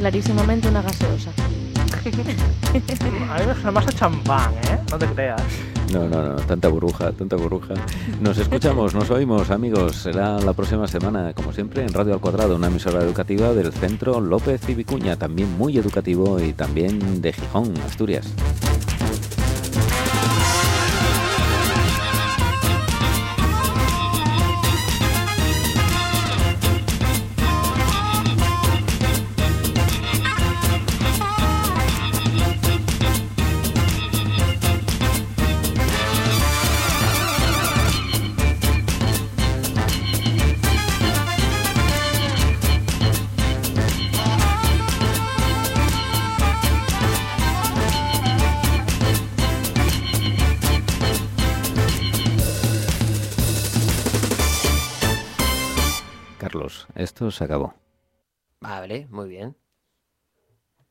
Clarísimamente 0.02 0.66
una 0.66 0.82
gaseosa. 0.82 1.30
A 1.30 3.38
mí 3.38 3.46
me 3.46 3.54
suena 3.54 3.70
más 3.70 3.86
a 3.86 3.92
champán, 3.92 4.52
¿eh? 4.54 4.76
No 4.90 4.98
te 4.98 5.06
creas. 5.06 5.40
No, 5.92 6.08
no, 6.08 6.30
no, 6.30 6.34
tanta 6.40 6.66
burbuja, 6.66 7.12
tanta 7.12 7.36
burbuja. 7.36 7.74
Nos 8.20 8.36
escuchamos, 8.36 8.96
nos 8.96 9.10
oímos, 9.10 9.52
amigos. 9.52 9.94
Será 9.94 10.40
la 10.40 10.54
próxima 10.54 10.88
semana, 10.88 11.32
como 11.34 11.52
siempre, 11.52 11.82
en 11.82 11.92
Radio 11.92 12.14
al 12.14 12.20
Cuadrado, 12.20 12.56
una 12.56 12.66
emisora 12.66 13.00
educativa 13.00 13.54
del 13.54 13.72
Centro 13.72 14.20
López 14.20 14.68
y 14.68 14.74
Vicuña, 14.74 15.14
también 15.14 15.56
muy 15.56 15.78
educativo 15.78 16.40
y 16.40 16.52
también 16.52 17.22
de 17.22 17.32
Gijón, 17.32 17.72
Asturias. 17.86 18.26
Acabó. 57.44 57.74
Vale, 58.60 59.06
muy 59.10 59.28
bien. 59.28 59.56